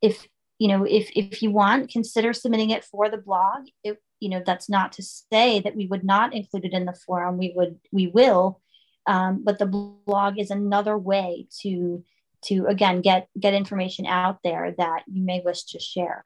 if 0.01 0.27
you 0.59 0.67
know 0.67 0.85
if 0.85 1.09
if 1.15 1.41
you 1.41 1.51
want 1.51 1.91
consider 1.91 2.33
submitting 2.33 2.69
it 2.69 2.83
for 2.85 3.09
the 3.09 3.17
blog. 3.17 3.67
It, 3.83 4.01
you 4.21 4.29
know 4.29 4.41
that's 4.45 4.69
not 4.69 4.93
to 4.93 5.03
say 5.03 5.59
that 5.59 5.75
we 5.75 5.87
would 5.87 6.03
not 6.03 6.33
include 6.33 6.65
it 6.65 6.73
in 6.73 6.85
the 6.85 6.93
forum. 7.05 7.37
We 7.37 7.53
would 7.55 7.79
we 7.91 8.07
will 8.07 8.61
um, 9.07 9.43
but 9.43 9.59
the 9.59 9.65
blog 9.65 10.39
is 10.39 10.51
another 10.51 10.97
way 10.97 11.47
to 11.61 12.03
to 12.43 12.65
again 12.67 13.01
get 13.01 13.27
get 13.39 13.53
information 13.53 14.05
out 14.05 14.39
there 14.43 14.73
that 14.77 15.03
you 15.07 15.23
may 15.23 15.41
wish 15.43 15.63
to 15.63 15.79
share. 15.79 16.23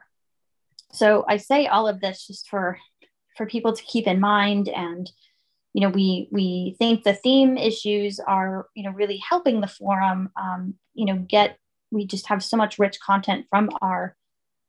So 0.91 1.23
i 1.27 1.38
say 1.38 1.67
all 1.67 1.88
of 1.88 2.01
this 2.01 2.27
just 2.27 2.47
for 2.49 2.77
for 3.38 3.45
people 3.45 3.73
to 3.73 3.84
keep 3.84 4.07
in 4.07 4.19
mind 4.19 4.69
and 4.69 5.09
you 5.73 5.82
know 5.82 5.89
we 5.89 6.27
we 6.32 6.75
think 6.80 7.03
the 7.03 7.13
theme 7.13 7.57
issues 7.57 8.19
are 8.19 8.67
you 8.75 8.84
know 8.84 8.91
really 8.91 9.17
helping 9.17 9.61
the 9.61 9.67
forum. 9.67 10.30
Um, 10.41 10.75
you 10.93 11.05
know 11.05 11.17
get 11.17 11.57
we 11.91 12.05
just 12.05 12.27
have 12.27 12.43
so 12.43 12.57
much 12.57 12.80
rich 12.80 12.99
content 12.99 13.45
from 13.49 13.69
our 13.82 14.15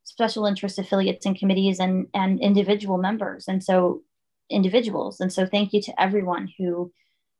special 0.05 0.47
interest 0.47 0.79
affiliates 0.79 1.27
and 1.27 1.39
committees 1.39 1.81
and 1.81 2.07
and 2.15 2.41
individual 2.41 2.99
members 2.99 3.47
and 3.49 3.63
so 3.63 4.03
individuals. 4.51 5.21
And 5.21 5.33
so 5.33 5.47
thank 5.47 5.73
you 5.73 5.81
to 5.83 6.03
everyone 6.03 6.49
who 6.59 6.93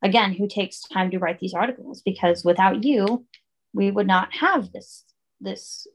again 0.03 0.33
who 0.33 0.49
takes 0.49 0.81
time 0.83 1.11
to 1.11 1.19
write 1.19 1.39
these 1.41 1.55
articles? 1.55 2.03
Because 2.03 2.45
without 2.45 2.85
you 2.85 3.27
we 3.73 3.91
would 3.91 4.07
not 4.07 4.35
have 4.35 4.73
this 4.73 5.05
this 5.41 5.87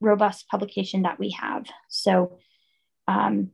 robust 0.00 0.48
publication 0.48 1.02
that 1.02 1.18
we 1.18 1.30
have. 1.30 1.66
So 1.88 2.38
um, 3.06 3.50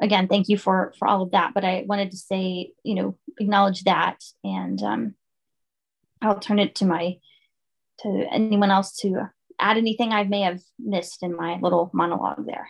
again 0.00 0.28
thank 0.28 0.48
you 0.48 0.58
for 0.58 0.92
for 0.98 1.08
all 1.08 1.22
of 1.22 1.32
that. 1.32 1.52
But 1.54 1.64
i 1.64 1.84
wanted 1.86 2.10
to 2.12 2.16
say 2.16 2.72
you 2.82 2.94
know 2.94 3.18
acknowledge 3.38 3.82
that 3.84 4.22
and 4.44 4.80
um, 4.82 5.14
i'll 6.22 6.38
turn 6.38 6.58
it 6.60 6.76
to 6.76 6.84
my 6.84 7.16
to 7.98 8.26
anyone 8.30 8.70
else 8.70 8.96
to 8.96 9.30
add 9.58 9.76
anything 9.76 10.12
I 10.12 10.24
may 10.24 10.42
have 10.42 10.60
missed 10.78 11.22
in 11.22 11.36
my 11.36 11.58
little 11.60 11.90
monologue 11.92 12.46
there. 12.46 12.68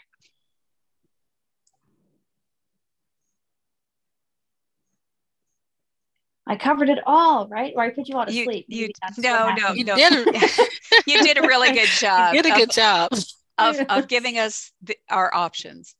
I 6.46 6.56
covered 6.56 6.90
it 6.90 6.98
all, 7.06 7.48
right? 7.48 7.72
Or 7.74 7.82
I 7.82 7.90
put 7.90 8.08
you 8.08 8.16
all 8.16 8.26
to 8.26 8.32
you, 8.32 8.44
sleep. 8.44 8.66
You, 8.68 8.90
no, 9.18 9.54
no, 9.54 9.72
you 9.72 9.84
no. 9.84 9.96
Did 9.96 10.26
you 11.06 11.22
did 11.22 11.38
a 11.38 11.42
really 11.42 11.72
good 11.72 11.88
job. 11.98 12.34
You 12.34 12.42
did 12.42 12.52
a 12.52 12.56
good 12.56 12.68
of, 12.68 12.74
job 12.74 13.12
of, 13.58 13.76
of 13.88 14.08
giving 14.08 14.38
us 14.38 14.70
the, 14.82 14.96
our 15.10 15.34
options. 15.34 15.94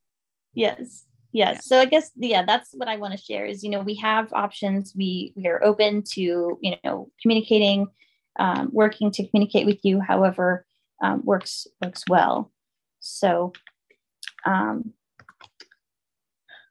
Yes. 0.53 1.07
Yes. 1.33 1.55
Yeah. 1.57 1.61
So 1.61 1.81
I 1.81 1.87
guess 1.87 2.11
yeah, 2.17 2.45
that's 2.45 2.71
what 2.75 2.89
I 2.89 2.97
want 2.97 3.13
to 3.13 3.19
share 3.19 3.47
is 3.47 3.65
you 3.65 3.71
know 3.71 3.81
we 3.81 3.97
have 3.97 4.33
options. 4.33 4.93
We 4.97 5.33
we 5.35 5.47
are 5.49 5.63
open 5.65 6.03
to 6.13 6.59
you 6.61 6.77
know 6.85 7.11
communicating, 7.23 7.89
um, 8.39 8.71
working 8.73 9.11
to 9.13 9.27
communicate 9.29 9.67
with 9.67 9.81
you. 9.83 10.01
However, 10.01 10.67
um, 11.03 11.23
works 11.25 11.67
works 11.83 12.05
well. 12.09 12.53
So 13.01 13.53
um, 14.45 14.93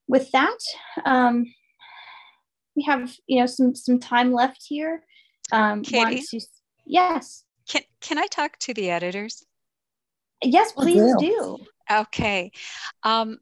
with 0.08 0.32
that, 0.32 0.58
um, 1.06 1.46
we 2.76 2.84
have 2.84 3.16
you 3.28 3.40
know 3.40 3.46
some 3.46 3.76
some 3.76 4.00
time 4.00 4.32
left 4.32 4.64
here. 4.68 5.04
Um, 5.52 5.84
Katie, 5.84 6.24
to, 6.32 6.40
yes. 6.86 7.44
Can 7.68 7.82
can 8.02 8.18
I 8.18 8.28
talk 8.28 8.58
to 8.60 8.74
the 8.74 8.90
editors? 8.90 9.46
Yes, 10.44 10.72
please 10.74 11.14
do. 11.20 11.58
Okay. 11.92 12.52
Um, 13.04 13.38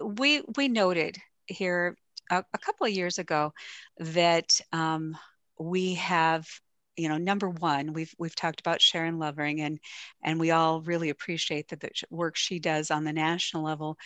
we 0.00 0.42
we 0.56 0.68
noted 0.68 1.18
here 1.46 1.96
a, 2.30 2.44
a, 2.52 2.58
couple 2.58 2.86
of 2.86 2.92
years 2.92 3.18
ago 3.18 3.52
that 3.98 4.60
um, 4.72 5.16
we 5.58 5.94
have 5.94 6.48
you 6.96 7.10
know, 7.10 7.18
number 7.18 7.50
one, 7.50 7.92
we've 7.92 8.14
we've 8.18 8.34
talked 8.34 8.60
about 8.60 8.80
Sharon 8.80 9.18
Lovering, 9.18 9.60
and 9.60 9.78
and 10.22 10.40
we 10.40 10.50
all 10.50 10.80
really 10.80 11.10
appreciate 11.10 11.68
the, 11.68 11.76
the 11.76 11.90
work 12.10 12.36
she 12.36 12.58
does 12.58 12.90
on 12.90 13.04
the 13.04 13.12
national 13.12 13.62
level. 13.62 13.98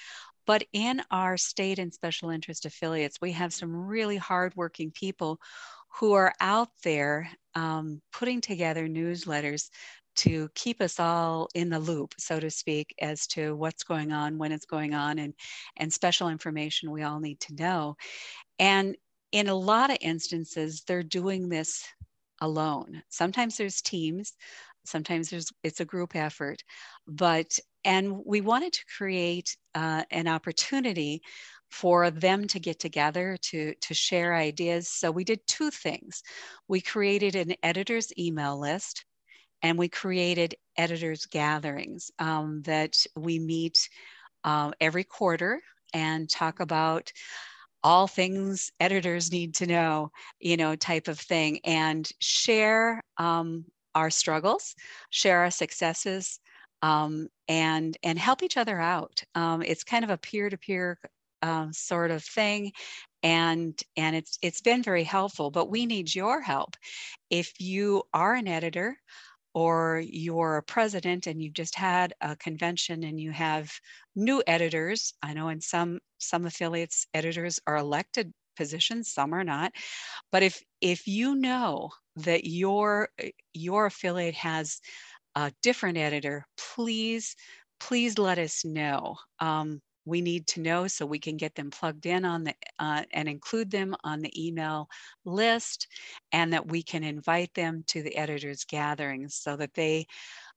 But 0.51 0.65
in 0.73 1.01
our 1.13 1.37
state 1.37 1.79
and 1.79 1.95
special 1.95 2.31
interest 2.31 2.67
affiliates, 2.67 3.21
we 3.21 3.31
have 3.31 3.55
some 3.55 3.73
really 3.73 4.17
hardworking 4.17 4.91
people 4.91 5.39
who 5.91 6.15
are 6.15 6.35
out 6.41 6.71
there 6.83 7.31
um, 7.55 8.03
putting 8.13 8.41
together 8.41 8.89
newsletters 8.89 9.69
to 10.17 10.49
keep 10.57 10.81
us 10.81 10.99
all 10.99 11.49
in 11.55 11.71
the 11.71 11.79
loop, 11.79 12.15
so 12.19 12.41
to 12.41 12.51
speak, 12.51 12.93
as 13.01 13.29
to 13.29 13.55
what's 13.55 13.85
going 13.85 14.11
on, 14.11 14.39
when 14.39 14.51
it's 14.51 14.67
going 14.67 14.93
on, 14.93 15.21
and, 15.21 15.35
and 15.77 15.93
special 15.93 16.29
information 16.29 16.91
we 16.91 17.05
all 17.05 17.21
need 17.21 17.39
to 17.43 17.55
know. 17.55 17.95
And 18.59 18.97
in 19.31 19.47
a 19.47 19.55
lot 19.55 19.91
of 19.91 19.99
instances, 20.01 20.83
they're 20.85 21.05
doing 21.05 21.49
this 21.49 21.85
alone. 22.41 23.05
Sometimes 23.09 23.57
there's 23.57 23.83
teams, 23.83 24.33
sometimes 24.85 25.31
there's 25.31 25.53
it's 25.63 25.81
a 25.81 25.85
group 25.85 26.17
effort, 26.17 26.63
but 27.07 27.59
and 27.85 28.25
we 28.27 28.41
wanted 28.41 28.73
to 28.75 28.85
create 28.97 29.57
uh, 29.75 30.05
an 30.11 30.29
opportunity 30.29 31.23
for 31.71 32.11
them 32.11 32.47
to 32.49 32.61
get 32.61 32.79
together 32.81 33.37
to 33.43 33.75
to 33.81 33.95
share 33.95 34.35
ideas. 34.35 34.89
So 34.89 35.11
we 35.11 35.25
did 35.25 35.41
two 35.47 35.71
things. 35.71 36.23
We 36.69 36.81
created 36.81 37.37
an 37.37 37.55
editor's 37.63 38.13
email 38.19 38.59
list, 38.59 39.05
and 39.63 39.79
we 39.79 39.89
created 39.89 40.55
editors 40.77 41.27
gatherings 41.27 42.11
um, 42.19 42.63
that 42.63 42.97
we 43.17 43.39
meet 43.39 43.89
uh, 44.45 44.73
every 44.81 45.05
quarter 45.05 45.61
and 45.93 46.29
talk 46.29 46.61
about 46.61 47.13
all 47.83 48.07
things 48.07 48.71
editors 48.79 49.33
need 49.33 49.55
to 49.57 49.67
know, 49.67 50.11
you 50.39 50.57
know, 50.57 50.77
type 50.77 51.09
of 51.09 51.19
thing, 51.19 51.61
and 51.65 52.11
share 52.21 53.03
um, 53.17 53.65
our 53.95 54.11
struggles, 54.11 54.75
share 55.11 55.41
our 55.41 55.51
successes, 55.51 56.41
um, 56.83 57.29
and 57.49 57.97
and 58.03 58.19
help 58.19 58.43
each 58.43 58.57
other 58.57 58.79
out. 58.81 59.23
Um, 59.35 59.63
it's 59.63 59.85
kind 59.85 60.05
of 60.05 60.11
a 60.11 60.19
peer-to-peer 60.19 60.99
um, 61.43 61.73
sort 61.73 62.11
of 62.11 62.25
thing, 62.25 62.73
and 63.23 63.81
and 63.97 64.17
it's 64.17 64.39
it's 64.43 64.61
been 64.61 64.83
very 64.83 65.05
helpful. 65.05 65.51
But 65.51 65.71
we 65.71 65.87
need 65.87 66.15
your 66.15 66.41
help. 66.41 66.77
If 67.31 67.61
you 67.61 68.05
are 68.15 68.35
an 68.35 68.49
editor 68.49 68.97
or 69.55 70.03
you're 70.07 70.59
a 70.59 70.63
president 70.63 71.27
and 71.27 71.43
you've 71.43 71.55
just 71.55 71.75
had 71.75 72.15
a 72.21 72.37
convention 72.37 73.03
and 73.03 73.21
you 73.21 73.33
have 73.33 73.73
new 74.15 74.43
editors 74.47 75.15
i 75.23 75.33
know 75.35 75.49
in 75.49 75.61
some 75.61 75.99
some 76.19 76.47
affiliates 76.47 77.07
editors 77.15 77.59
are 77.67 77.77
elected 77.77 78.33
positions 78.61 79.13
some 79.13 79.33
are 79.33 79.45
not. 79.45 79.73
But 80.33 80.43
if 80.43 80.63
if 80.81 81.07
you 81.07 81.35
know 81.35 81.91
that 82.17 82.43
your 82.45 83.09
your 83.55 83.87
affiliate 83.87 84.35
has 84.35 84.81
a 85.35 85.53
different 85.63 85.99
editor 85.99 86.47
please 86.75 87.37
please 87.81 88.19
let 88.19 88.39
us 88.39 88.65
know. 88.65 89.17
Um, 89.39 89.81
we 90.05 90.21
need 90.21 90.47
to 90.49 90.61
know 90.61 90.87
so 90.87 91.07
we 91.07 91.19
can 91.19 91.37
get 91.37 91.55
them 91.55 91.71
plugged 91.71 92.07
in 92.07 92.25
on 92.25 92.45
the 92.45 92.55
uh, 92.79 93.05
and 93.13 93.29
include 93.29 93.71
them 93.71 93.95
on 94.05 94.21
the 94.21 94.33
email 94.47 94.89
list 95.25 95.87
and 96.33 96.53
that 96.53 96.67
we 96.67 96.83
can 96.83 97.05
invite 97.05 97.53
them 97.55 97.85
to 97.87 98.03
the 98.03 98.17
editors 98.17 98.65
gatherings 98.65 99.35
so 99.35 99.57
that 99.57 99.75
they 99.75 100.07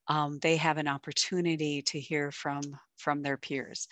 um, 0.08 0.40
they 0.40 0.58
have 0.58 0.78
an 0.78 0.88
opportunity 0.88 1.82
to 1.84 2.00
hear 2.00 2.32
from 2.32 2.62
from 3.04 3.22
their 3.22 3.38
peers. 3.38 3.88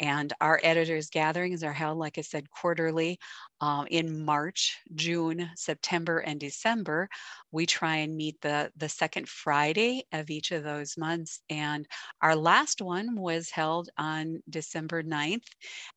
And 0.00 0.32
our 0.40 0.58
editors 0.62 1.10
gatherings 1.10 1.62
are 1.62 1.72
held, 1.72 1.98
like 1.98 2.18
I 2.18 2.22
said, 2.22 2.50
quarterly 2.50 3.18
uh, 3.60 3.84
in 3.90 4.24
March, 4.24 4.78
June, 4.94 5.50
September, 5.54 6.18
and 6.18 6.40
December. 6.40 7.08
We 7.52 7.66
try 7.66 7.96
and 7.96 8.16
meet 8.16 8.40
the, 8.40 8.72
the 8.76 8.88
second 8.88 9.28
Friday 9.28 10.04
of 10.12 10.30
each 10.30 10.50
of 10.50 10.64
those 10.64 10.96
months. 10.96 11.40
And 11.50 11.86
our 12.22 12.34
last 12.34 12.80
one 12.80 13.20
was 13.20 13.50
held 13.50 13.90
on 13.98 14.42
December 14.48 15.02
9th. 15.02 15.46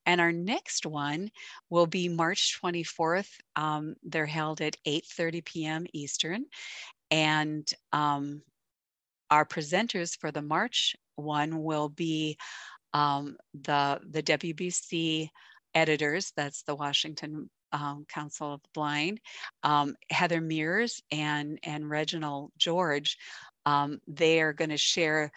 And 0.05 0.19
our 0.19 0.33
next 0.33 0.85
one 0.85 1.31
will 1.69 1.87
be 1.87 2.09
March 2.09 2.59
24th. 2.61 3.29
Um, 3.55 3.95
they're 4.03 4.25
held 4.25 4.61
at 4.61 4.77
8.30 4.85 5.45
p.m. 5.45 5.85
Eastern. 5.93 6.45
And 7.09 7.67
um, 7.93 8.41
our 9.29 9.45
presenters 9.45 10.17
for 10.17 10.31
the 10.31 10.41
March 10.41 10.95
one 11.15 11.63
will 11.63 11.89
be 11.89 12.37
um, 12.93 13.37
the, 13.53 13.99
the 14.09 14.23
WBC 14.23 15.29
editors, 15.73 16.31
that's 16.35 16.63
the 16.63 16.75
Washington 16.75 17.49
um, 17.71 18.05
Council 18.07 18.53
of 18.53 18.61
the 18.63 18.69
Blind, 18.73 19.19
um, 19.63 19.95
Heather 20.09 20.41
Mears 20.41 21.01
and, 21.11 21.59
and 21.63 21.89
Reginald 21.89 22.51
George. 22.57 23.17
Um, 23.65 23.99
they 24.07 24.41
are 24.41 24.53
going 24.53 24.69
to 24.69 24.77
share 24.77 25.31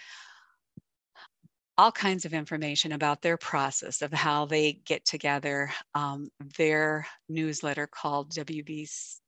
all 1.76 1.90
kinds 1.90 2.24
of 2.24 2.34
information 2.34 2.92
about 2.92 3.22
their 3.22 3.36
process 3.36 4.02
of 4.02 4.12
how 4.12 4.44
they 4.44 4.72
get 4.72 5.04
together 5.04 5.70
um, 5.94 6.30
their 6.58 7.06
newsletter 7.28 7.86
called 7.86 8.30
WBC 8.32 9.18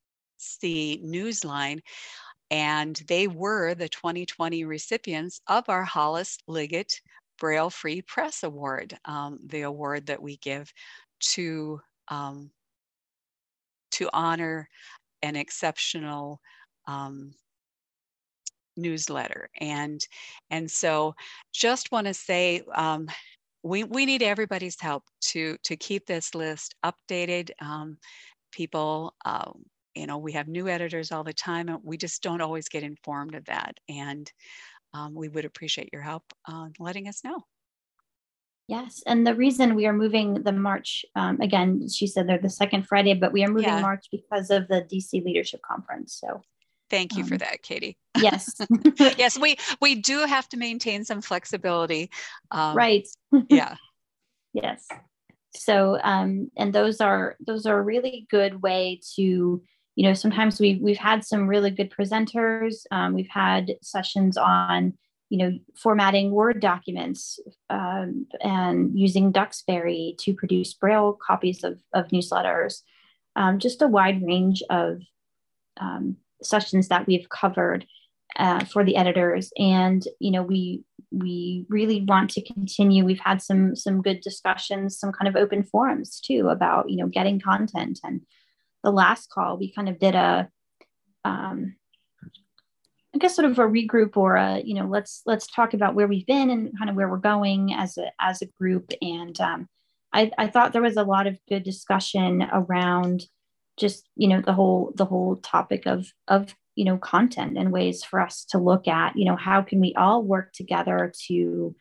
Newsline 1.02 1.80
and 2.52 2.96
they 3.08 3.26
were 3.28 3.74
the 3.74 3.88
2020 3.88 4.64
recipients 4.64 5.40
of 5.48 5.68
our 5.70 5.84
Hollis 5.84 6.38
Liggett 6.46 7.00
Braille 7.38 7.70
Free 7.70 8.02
Press 8.02 8.42
Award, 8.44 8.96
um, 9.06 9.40
the 9.46 9.62
award 9.62 10.06
that 10.06 10.22
we 10.22 10.36
give 10.36 10.72
to 11.32 11.80
um, 12.08 12.50
to 13.92 14.10
honor 14.12 14.68
an 15.22 15.34
exceptional 15.34 16.40
um, 16.86 17.34
newsletter. 18.76 19.48
And 19.58 20.00
and 20.50 20.70
so, 20.70 21.14
just 21.52 21.90
want 21.90 22.06
to 22.06 22.14
say. 22.14 22.62
Um, 22.74 23.08
we, 23.64 23.84
we 23.84 24.06
need 24.06 24.22
everybody's 24.24 24.80
help 24.80 25.04
to 25.20 25.56
to 25.64 25.76
keep 25.76 26.06
this 26.06 26.34
list 26.34 26.74
updated. 26.84 27.50
Um, 27.60 27.96
people, 28.50 29.14
uh, 29.24 29.52
you 29.94 30.06
know, 30.06 30.18
we 30.18 30.32
have 30.32 30.48
new 30.48 30.68
editors 30.68 31.12
all 31.12 31.24
the 31.24 31.32
time, 31.32 31.68
and 31.68 31.78
we 31.82 31.96
just 31.96 32.22
don't 32.22 32.40
always 32.40 32.68
get 32.68 32.82
informed 32.82 33.34
of 33.34 33.44
that. 33.46 33.78
And 33.88 34.30
um, 34.94 35.14
we 35.14 35.28
would 35.28 35.44
appreciate 35.44 35.90
your 35.92 36.02
help 36.02 36.24
on 36.46 36.72
letting 36.78 37.08
us 37.08 37.24
know. 37.24 37.44
Yes, 38.68 39.02
and 39.06 39.26
the 39.26 39.34
reason 39.34 39.74
we 39.74 39.86
are 39.86 39.92
moving 39.92 40.34
the 40.34 40.52
March 40.52 41.04
um, 41.16 41.40
again, 41.40 41.88
she 41.88 42.06
said 42.06 42.28
they're 42.28 42.38
the 42.38 42.48
second 42.48 42.86
Friday, 42.86 43.14
but 43.14 43.32
we 43.32 43.44
are 43.44 43.48
moving 43.48 43.68
yeah. 43.68 43.80
March 43.80 44.06
because 44.10 44.50
of 44.50 44.68
the 44.68 44.82
DC 44.82 45.24
Leadership 45.24 45.60
Conference. 45.62 46.16
So 46.18 46.40
thank 46.88 47.16
you 47.16 47.24
um, 47.24 47.28
for 47.28 47.38
that, 47.38 47.62
Katie. 47.62 47.98
Yes, 48.16 48.48
yes, 48.98 49.38
we 49.38 49.56
we 49.80 49.96
do 49.96 50.20
have 50.20 50.48
to 50.50 50.56
maintain 50.56 51.04
some 51.04 51.20
flexibility. 51.20 52.10
Um, 52.50 52.76
right. 52.76 53.06
yeah. 53.50 53.76
Yes. 54.54 54.86
So 55.54 55.98
um, 56.02 56.50
and 56.56 56.72
those 56.72 57.00
are 57.00 57.36
those 57.44 57.66
are 57.66 57.78
a 57.78 57.82
really 57.82 58.26
good 58.30 58.62
way 58.62 59.00
to 59.16 59.62
you 59.94 60.08
know 60.08 60.14
sometimes 60.14 60.60
we 60.60 60.80
we've 60.82 60.98
had 60.98 61.24
some 61.24 61.46
really 61.46 61.70
good 61.70 61.90
presenters. 61.90 62.84
Um, 62.90 63.14
we've 63.14 63.28
had 63.28 63.72
sessions 63.82 64.36
on 64.36 64.94
you 65.32 65.38
know, 65.38 65.58
formatting 65.74 66.30
Word 66.30 66.60
documents 66.60 67.40
um, 67.70 68.26
and 68.42 68.90
using 68.94 69.32
Duxbury 69.32 70.14
to 70.18 70.34
produce 70.34 70.74
Braille 70.74 71.18
copies 71.26 71.64
of, 71.64 71.80
of 71.94 72.08
newsletters. 72.08 72.82
Um, 73.34 73.58
just 73.58 73.80
a 73.80 73.88
wide 73.88 74.22
range 74.22 74.62
of 74.68 75.00
um, 75.80 76.18
sessions 76.42 76.88
that 76.88 77.06
we've 77.06 77.30
covered 77.30 77.86
uh, 78.36 78.66
for 78.66 78.84
the 78.84 78.94
editors, 78.94 79.50
and 79.56 80.06
you 80.20 80.32
know, 80.32 80.42
we 80.42 80.84
we 81.10 81.64
really 81.70 82.02
want 82.02 82.28
to 82.32 82.44
continue. 82.44 83.02
We've 83.02 83.18
had 83.18 83.40
some 83.40 83.74
some 83.74 84.02
good 84.02 84.20
discussions, 84.20 84.98
some 84.98 85.12
kind 85.12 85.28
of 85.28 85.36
open 85.36 85.62
forums 85.62 86.20
too 86.20 86.50
about 86.50 86.90
you 86.90 86.98
know 86.98 87.06
getting 87.06 87.40
content. 87.40 88.00
And 88.04 88.20
the 88.82 88.90
last 88.90 89.30
call, 89.30 89.58
we 89.58 89.72
kind 89.72 89.88
of 89.88 89.98
did 89.98 90.14
a 90.14 90.48
um, 91.24 91.76
I 93.14 93.18
guess 93.18 93.36
sort 93.36 93.50
of 93.50 93.58
a 93.58 93.62
regroup 93.62 94.16
or 94.16 94.36
a 94.36 94.60
you 94.60 94.74
know 94.74 94.86
let's 94.86 95.22
let's 95.26 95.46
talk 95.46 95.74
about 95.74 95.94
where 95.94 96.06
we've 96.06 96.26
been 96.26 96.50
and 96.50 96.76
kind 96.78 96.88
of 96.88 96.96
where 96.96 97.08
we're 97.08 97.18
going 97.18 97.74
as 97.74 97.98
a 97.98 98.10
as 98.18 98.42
a 98.42 98.46
group. 98.58 98.92
And 99.02 99.38
um, 99.40 99.68
I, 100.12 100.30
I 100.38 100.46
thought 100.48 100.72
there 100.72 100.82
was 100.82 100.96
a 100.96 101.04
lot 101.04 101.26
of 101.26 101.38
good 101.48 101.62
discussion 101.62 102.42
around 102.52 103.24
just 103.78 104.08
you 104.16 104.28
know 104.28 104.40
the 104.40 104.52
whole 104.52 104.92
the 104.96 105.04
whole 105.04 105.36
topic 105.36 105.86
of 105.86 106.06
of 106.28 106.54
you 106.74 106.84
know 106.84 106.96
content 106.96 107.58
and 107.58 107.72
ways 107.72 108.02
for 108.02 108.20
us 108.20 108.44
to 108.46 108.58
look 108.58 108.88
at 108.88 109.16
you 109.16 109.24
know 109.24 109.36
how 109.36 109.62
can 109.62 109.80
we 109.80 109.94
all 109.94 110.22
work 110.22 110.52
together 110.52 111.12
to 111.26 111.74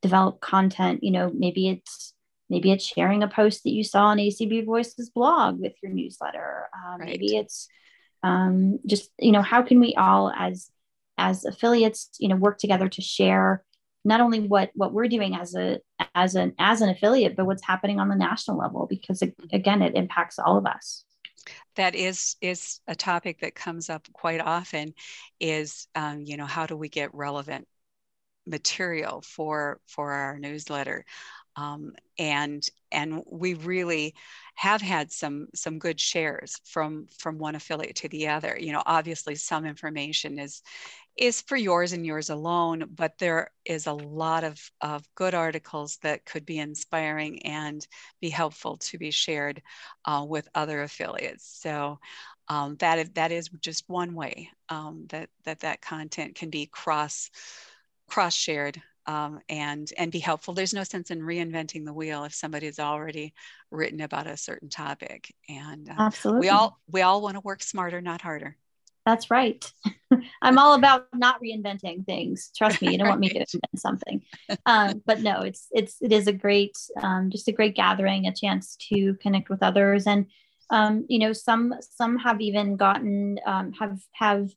develop 0.00 0.40
content? 0.40 1.04
You 1.04 1.10
know 1.10 1.30
maybe 1.34 1.68
it's 1.68 2.14
maybe 2.48 2.70
it's 2.70 2.84
sharing 2.84 3.22
a 3.22 3.28
post 3.28 3.64
that 3.64 3.70
you 3.70 3.84
saw 3.84 4.06
on 4.06 4.18
acb 4.18 4.64
voices 4.64 5.10
blog 5.10 5.60
with 5.60 5.72
your 5.82 5.92
newsletter. 5.92 6.68
Uh, 6.74 6.98
right. 6.98 7.06
maybe 7.06 7.36
it's 7.36 7.68
um, 8.22 8.78
just 8.86 9.10
you 9.18 9.32
know 9.32 9.42
how 9.42 9.62
can 9.62 9.80
we 9.80 9.94
all 9.94 10.32
as 10.36 10.70
as 11.18 11.44
affiliates 11.44 12.10
you 12.18 12.28
know 12.28 12.36
work 12.36 12.58
together 12.58 12.88
to 12.88 13.02
share 13.02 13.64
not 14.04 14.20
only 14.20 14.40
what 14.40 14.70
what 14.74 14.92
we're 14.92 15.08
doing 15.08 15.34
as 15.34 15.54
a 15.54 15.80
as 16.14 16.34
an 16.34 16.54
as 16.58 16.80
an 16.80 16.88
affiliate 16.88 17.36
but 17.36 17.46
what's 17.46 17.64
happening 17.64 18.00
on 18.00 18.08
the 18.08 18.16
national 18.16 18.58
level? 18.58 18.86
Because 18.88 19.22
again 19.52 19.82
it 19.82 19.94
impacts 19.94 20.38
all 20.38 20.56
of 20.56 20.66
us. 20.66 21.04
That 21.74 21.94
is 21.94 22.36
is 22.40 22.80
a 22.86 22.94
topic 22.94 23.40
that 23.40 23.54
comes 23.54 23.90
up 23.90 24.06
quite 24.12 24.40
often 24.40 24.94
is 25.40 25.88
um, 25.94 26.22
you 26.22 26.36
know 26.36 26.46
how 26.46 26.66
do 26.66 26.76
we 26.76 26.88
get 26.88 27.14
relevant 27.14 27.66
material 28.46 29.22
for 29.22 29.80
for 29.86 30.12
our 30.12 30.38
newsletter 30.38 31.04
um, 31.56 31.92
and 32.18 32.66
and 32.92 33.22
we 33.30 33.54
really 33.54 34.14
have 34.54 34.80
had 34.80 35.10
some 35.12 35.48
some 35.54 35.78
good 35.78 36.00
shares 36.00 36.60
from 36.64 37.06
from 37.18 37.38
one 37.38 37.54
affiliate 37.54 37.96
to 37.96 38.08
the 38.08 38.28
other. 38.28 38.56
You 38.58 38.72
know 38.72 38.82
obviously 38.86 39.34
some 39.34 39.66
information 39.66 40.38
is 40.38 40.62
is 41.16 41.40
for 41.42 41.56
yours 41.56 41.92
and 41.92 42.04
yours 42.04 42.28
alone 42.30 42.84
but 42.94 43.18
there 43.18 43.50
is 43.64 43.86
a 43.86 43.92
lot 43.92 44.44
of 44.44 44.70
of 44.80 45.02
good 45.14 45.34
articles 45.34 45.98
that 46.02 46.24
could 46.26 46.44
be 46.44 46.58
inspiring 46.58 47.42
and 47.44 47.86
be 48.20 48.28
helpful 48.28 48.76
to 48.78 48.98
be 48.98 49.10
shared 49.10 49.62
uh, 50.04 50.24
with 50.28 50.48
other 50.54 50.82
affiliates. 50.82 51.58
So 51.60 51.98
um, 52.48 52.76
that 52.76 52.98
is, 52.98 53.10
that 53.14 53.32
is 53.32 53.48
just 53.60 53.88
one 53.88 54.14
way 54.14 54.50
um, 54.68 55.06
that 55.08 55.30
that 55.44 55.60
that 55.60 55.80
content 55.80 56.34
can 56.34 56.50
be 56.50 56.66
cross 56.66 57.30
cross 58.06 58.34
shared 58.34 58.80
um, 59.06 59.40
and 59.48 59.90
and 59.96 60.10
be 60.10 60.18
helpful. 60.18 60.54
There's 60.54 60.74
no 60.74 60.84
sense 60.84 61.10
in 61.10 61.20
reinventing 61.20 61.84
the 61.84 61.92
wheel 61.92 62.24
if 62.24 62.34
somebody's 62.34 62.78
already 62.78 63.34
written 63.70 64.00
about 64.00 64.26
a 64.26 64.36
certain 64.36 64.68
topic. 64.68 65.34
And 65.48 65.88
uh, 65.88 65.94
absolutely, 65.98 66.46
we 66.46 66.48
all 66.50 66.78
we 66.90 67.02
all 67.02 67.22
want 67.22 67.34
to 67.34 67.40
work 67.40 67.62
smarter, 67.62 68.00
not 68.00 68.20
harder. 68.20 68.56
That's 69.04 69.30
right. 69.30 69.72
I'm 70.42 70.58
all 70.58 70.74
about 70.74 71.06
not 71.14 71.40
reinventing 71.40 72.04
things. 72.04 72.50
Trust 72.56 72.82
me, 72.82 72.90
you 72.90 72.98
don't 72.98 73.08
want 73.08 73.20
me 73.20 73.28
to 73.28 73.38
invent 73.54 73.62
something. 73.76 74.22
Um, 74.66 75.00
but 75.06 75.20
no, 75.20 75.42
it's 75.42 75.68
it's 75.70 75.96
it 76.02 76.12
is 76.12 76.26
a 76.26 76.32
great 76.32 76.76
um, 77.00 77.30
just 77.30 77.48
a 77.48 77.52
great 77.52 77.76
gathering, 77.76 78.26
a 78.26 78.34
chance 78.34 78.76
to 78.90 79.14
connect 79.22 79.48
with 79.48 79.62
others, 79.62 80.08
and 80.08 80.26
um, 80.70 81.06
you 81.08 81.20
know 81.20 81.32
some 81.32 81.74
some 81.80 82.18
have 82.18 82.40
even 82.40 82.76
gotten 82.76 83.38
um, 83.46 83.72
have 83.74 84.00
have 84.12 84.50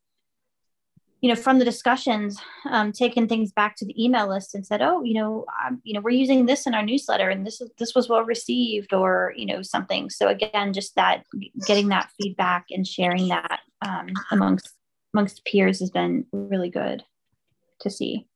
you 1.21 1.29
know, 1.29 1.35
from 1.35 1.59
the 1.59 1.65
discussions, 1.65 2.39
um, 2.69 2.91
taken 2.91 3.27
things 3.27 3.51
back 3.51 3.75
to 3.75 3.85
the 3.85 4.03
email 4.03 4.29
list 4.29 4.55
and 4.55 4.65
said, 4.65 4.81
"Oh, 4.81 5.03
you 5.03 5.13
know, 5.13 5.45
um, 5.65 5.81
you 5.83 5.93
know, 5.93 5.99
we're 6.01 6.11
using 6.11 6.45
this 6.45 6.65
in 6.65 6.73
our 6.73 6.83
newsletter, 6.83 7.29
and 7.29 7.45
this 7.45 7.61
this 7.77 7.93
was 7.93 8.07
well 8.07 8.23
received, 8.23 8.93
or 8.93 9.33
you 9.35 9.45
know, 9.45 9.61
something." 9.61 10.09
So 10.09 10.27
again, 10.29 10.73
just 10.73 10.95
that 10.95 11.25
getting 11.67 11.89
that 11.89 12.09
feedback 12.21 12.65
and 12.71 12.87
sharing 12.87 13.27
that 13.29 13.59
um, 13.81 14.07
amongst 14.31 14.69
amongst 15.13 15.43
peers 15.45 15.79
has 15.79 15.91
been 15.91 16.25
really 16.31 16.69
good 16.69 17.03
to 17.81 17.89
see. 17.89 18.27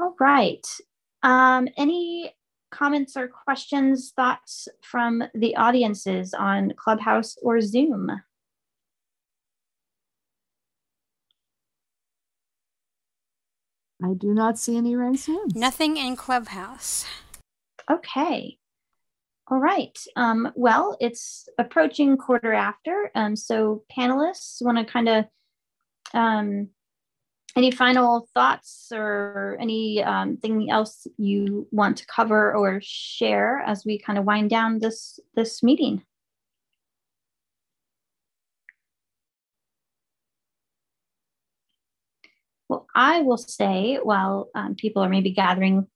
All 0.00 0.14
right. 0.18 0.66
Um, 1.22 1.68
any 1.76 2.34
comments 2.70 3.16
or 3.16 3.28
questions, 3.28 4.12
thoughts 4.14 4.68
from 4.82 5.24
the 5.34 5.56
audiences 5.56 6.34
on 6.34 6.72
Clubhouse 6.76 7.36
or 7.42 7.60
Zoom? 7.60 8.10
I 14.02 14.14
do 14.14 14.32
not 14.32 14.58
see 14.58 14.76
any 14.76 14.94
raised 14.94 15.26
hands. 15.26 15.54
Nothing 15.54 15.96
in 15.96 16.16
Clubhouse. 16.16 17.04
Okay. 17.90 18.58
All 19.50 19.58
right. 19.58 19.98
Um, 20.14 20.52
well, 20.54 20.96
it's 21.00 21.48
approaching 21.58 22.16
quarter 22.16 22.52
after. 22.52 23.10
Um, 23.14 23.34
so 23.34 23.82
panelists 23.96 24.62
want 24.62 24.78
to 24.78 24.84
kind 24.84 25.08
of 25.08 25.24
um, 26.14 26.68
any 27.56 27.70
final 27.70 28.28
thoughts 28.34 28.92
or 28.92 29.56
anything 29.60 30.04
um, 30.06 30.68
else 30.70 31.06
you 31.16 31.66
want 31.72 31.96
to 31.98 32.06
cover 32.06 32.54
or 32.54 32.80
share 32.82 33.60
as 33.66 33.84
we 33.84 33.98
kind 33.98 34.18
of 34.18 34.24
wind 34.24 34.50
down 34.50 34.78
this 34.78 35.18
this 35.34 35.62
meeting? 35.62 36.02
Well, 42.68 42.86
I 42.94 43.22
will 43.22 43.38
say, 43.38 43.98
while 44.02 44.50
um, 44.54 44.74
people 44.74 45.02
are 45.02 45.08
maybe 45.08 45.30
gathering 45.30 45.86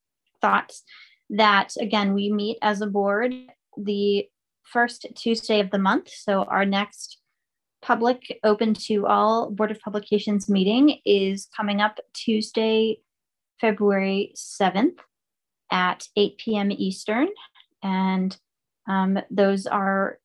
thoughts, 0.40 0.82
that 1.30 1.74
again, 1.80 2.14
we 2.14 2.30
meet 2.30 2.58
as 2.62 2.80
a 2.80 2.86
board 2.86 3.34
the 3.76 4.28
first 4.64 5.06
Tuesday 5.14 5.60
of 5.60 5.70
the 5.70 5.78
month. 5.78 6.08
So 6.08 6.44
our 6.44 6.64
next 6.64 7.18
public 7.82 8.38
open 8.44 8.74
to 8.74 9.06
all 9.06 9.50
Board 9.50 9.70
of 9.70 9.80
Publications 9.80 10.48
meeting 10.48 11.00
is 11.04 11.48
coming 11.54 11.80
up 11.80 11.98
Tuesday, 12.14 13.00
February 13.60 14.32
7th 14.36 14.98
at 15.70 16.06
8 16.16 16.38
p.m. 16.38 16.70
Eastern. 16.70 17.28
And 17.82 18.36
um, 18.88 19.18
those 19.30 19.66
are 19.66 20.18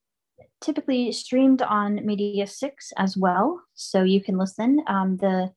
typically 0.61 1.11
streamed 1.11 1.61
on 1.61 2.05
Media 2.05 2.47
6 2.47 2.93
as 2.97 3.17
well. 3.17 3.61
So 3.73 4.03
you 4.03 4.21
can 4.21 4.37
listen. 4.37 4.83
Um, 4.87 5.17
the 5.17 5.51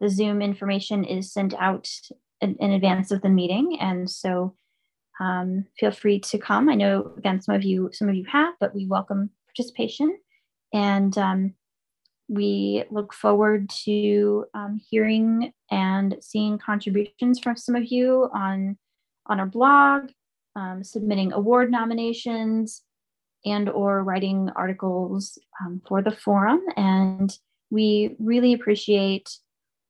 the 0.00 0.08
Zoom 0.08 0.42
information 0.42 1.04
is 1.04 1.32
sent 1.32 1.54
out 1.54 1.88
in, 2.40 2.56
in 2.60 2.72
advance 2.72 3.10
of 3.10 3.22
the 3.22 3.28
meeting. 3.28 3.78
And 3.80 4.08
so 4.08 4.54
um, 5.20 5.64
feel 5.78 5.90
free 5.90 6.20
to 6.20 6.38
come. 6.38 6.68
I 6.68 6.74
know, 6.74 7.12
again, 7.18 7.40
some 7.40 7.54
of 7.54 7.64
you, 7.64 7.90
some 7.92 8.08
of 8.08 8.14
you 8.14 8.24
have, 8.30 8.54
but 8.60 8.74
we 8.74 8.86
welcome 8.86 9.30
participation. 9.48 10.16
And 10.72 11.16
um, 11.18 11.54
we 12.28 12.84
look 12.90 13.12
forward 13.12 13.70
to 13.84 14.44
um, 14.54 14.80
hearing 14.88 15.52
and 15.70 16.16
seeing 16.20 16.58
contributions 16.58 17.40
from 17.40 17.56
some 17.56 17.74
of 17.74 17.86
you 17.86 18.28
on, 18.34 18.76
on 19.26 19.40
our 19.40 19.46
blog, 19.46 20.10
um, 20.54 20.84
submitting 20.84 21.32
award 21.32 21.70
nominations, 21.70 22.82
and 23.44 23.68
or 23.68 24.02
writing 24.02 24.50
articles 24.56 25.38
um, 25.60 25.80
for 25.86 26.02
the 26.02 26.10
forum. 26.10 26.60
And 26.76 27.36
we 27.70 28.16
really 28.18 28.52
appreciate 28.52 29.30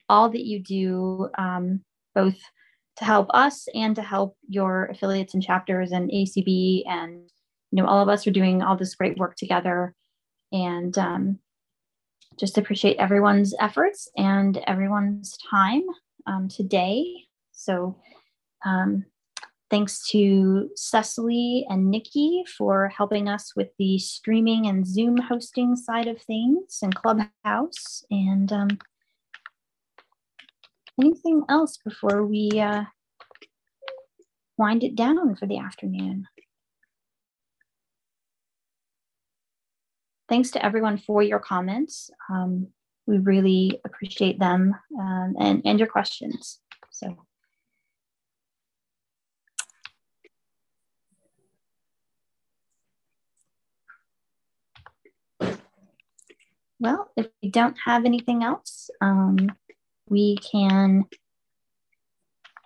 all 0.09 0.31
that 0.31 0.45
you 0.45 0.63
do, 0.63 1.29
um, 1.39 1.81
both 2.15 2.39
to 2.97 3.05
help 3.05 3.29
us 3.33 3.67
and 3.75 3.95
to 3.97 4.03
help 4.03 4.37
your 4.49 4.87
affiliates 4.87 5.35
and 5.35 5.43
chapters 5.43 5.93
and 5.93 6.11
ACB. 6.11 6.83
And, 6.87 7.31
you 7.71 7.83
know, 7.83 7.87
all 7.87 8.03
of 8.03 8.09
us 8.09 8.27
are 8.27 8.33
doing 8.33 8.63
all 8.63 8.77
this 8.77 8.95
great 8.95 9.19
work 9.19 9.37
together. 9.37 9.95
And 10.53 10.97
um, 10.99 11.39
just 12.39 12.59
appreciate 12.59 12.97
everyone's 12.97 13.55
efforts 13.61 14.09
and 14.17 14.59
everyone's 14.67 15.37
time 15.51 15.83
um, 16.27 16.49
today. 16.49 17.05
So, 17.53 17.97
um, 18.65 19.05
thanks 19.71 20.09
to 20.11 20.71
Cecily 20.75 21.67
and 21.69 21.91
Nikki 21.91 22.45
for 22.57 22.89
helping 22.89 23.29
us 23.29 23.53
with 23.55 23.69
the 23.79 23.99
streaming 23.99 24.67
and 24.67 24.87
Zoom 24.87 25.17
hosting 25.19 25.77
side 25.77 26.07
of 26.07 26.21
things 26.23 26.79
and 26.83 26.95
Clubhouse. 26.95 28.05
And 28.11 28.53
um, 28.53 28.79
anything 31.01 31.43
else 31.49 31.79
before 31.85 32.27
we 32.27 32.51
uh, 32.61 32.85
wind 34.57 34.85
it 34.85 34.95
down 34.95 35.37
for 35.37 35.47
the 35.47 35.59
afternoon? 35.59 36.27
thanks 40.29 40.51
to 40.53 40.65
everyone 40.65 40.99
for 40.99 41.23
your 41.23 41.39
comments. 41.39 42.11
Um, 42.31 42.69
we 43.07 43.19
really 43.19 43.81
appreciate 43.85 44.39
them 44.39 44.75
um, 44.99 45.35
and, 45.41 45.63
and 45.65 45.79
your 45.79 45.89
questions. 45.89 46.61
So. 46.91 47.17
Well, 56.81 57.11
if 57.17 57.27
we 57.43 57.51
don't 57.51 57.77
have 57.85 58.05
anything 58.05 58.45
else, 58.45 58.89
um, 59.01 59.51
we 60.11 60.37
can 60.37 61.05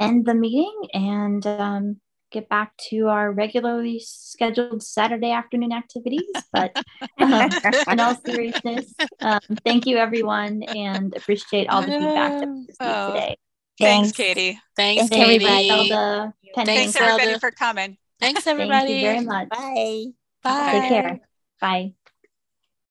end 0.01 0.25
the 0.25 0.35
meeting 0.35 0.89
and 0.93 1.47
um, 1.47 2.01
get 2.31 2.49
back 2.49 2.73
to 2.91 3.09
our 3.09 3.31
regularly 3.31 4.01
scheduled 4.05 4.83
Saturday 4.83 5.31
afternoon 5.31 5.73
activities. 5.73 6.31
But 6.53 6.77
um, 7.21 7.51
in 7.89 8.01
all 8.01 8.17
seriousness, 8.25 8.93
um, 9.21 9.41
thank 9.65 9.87
you 9.87 9.99
everyone 9.99 10.63
and 10.63 11.15
appreciate 11.17 11.69
all 11.69 11.83
the 11.83 11.89
feedback 11.89 12.41
that 12.41 12.49
we 12.49 12.67
oh, 12.81 13.13
today. 13.13 13.37
Thanks, 13.79 14.13
thanks, 14.13 14.17
Katie. 14.17 14.61
Thanks, 14.77 15.09
Thanks 15.09 15.45
Katie. 15.45 15.69
Zelda, 15.69 16.35
thanks, 16.55 16.97
everybody, 16.97 17.39
for 17.39 17.51
coming. 17.51 17.97
Thanks, 18.21 18.47
everybody. 18.47 18.87
Thank 18.87 19.03
you 19.03 19.09
very 19.09 19.25
much. 19.25 19.49
Bye. 19.49 20.05
Bye. 20.43 20.73
Take 20.73 20.89
care. 20.89 21.21
Bye. 21.61 21.95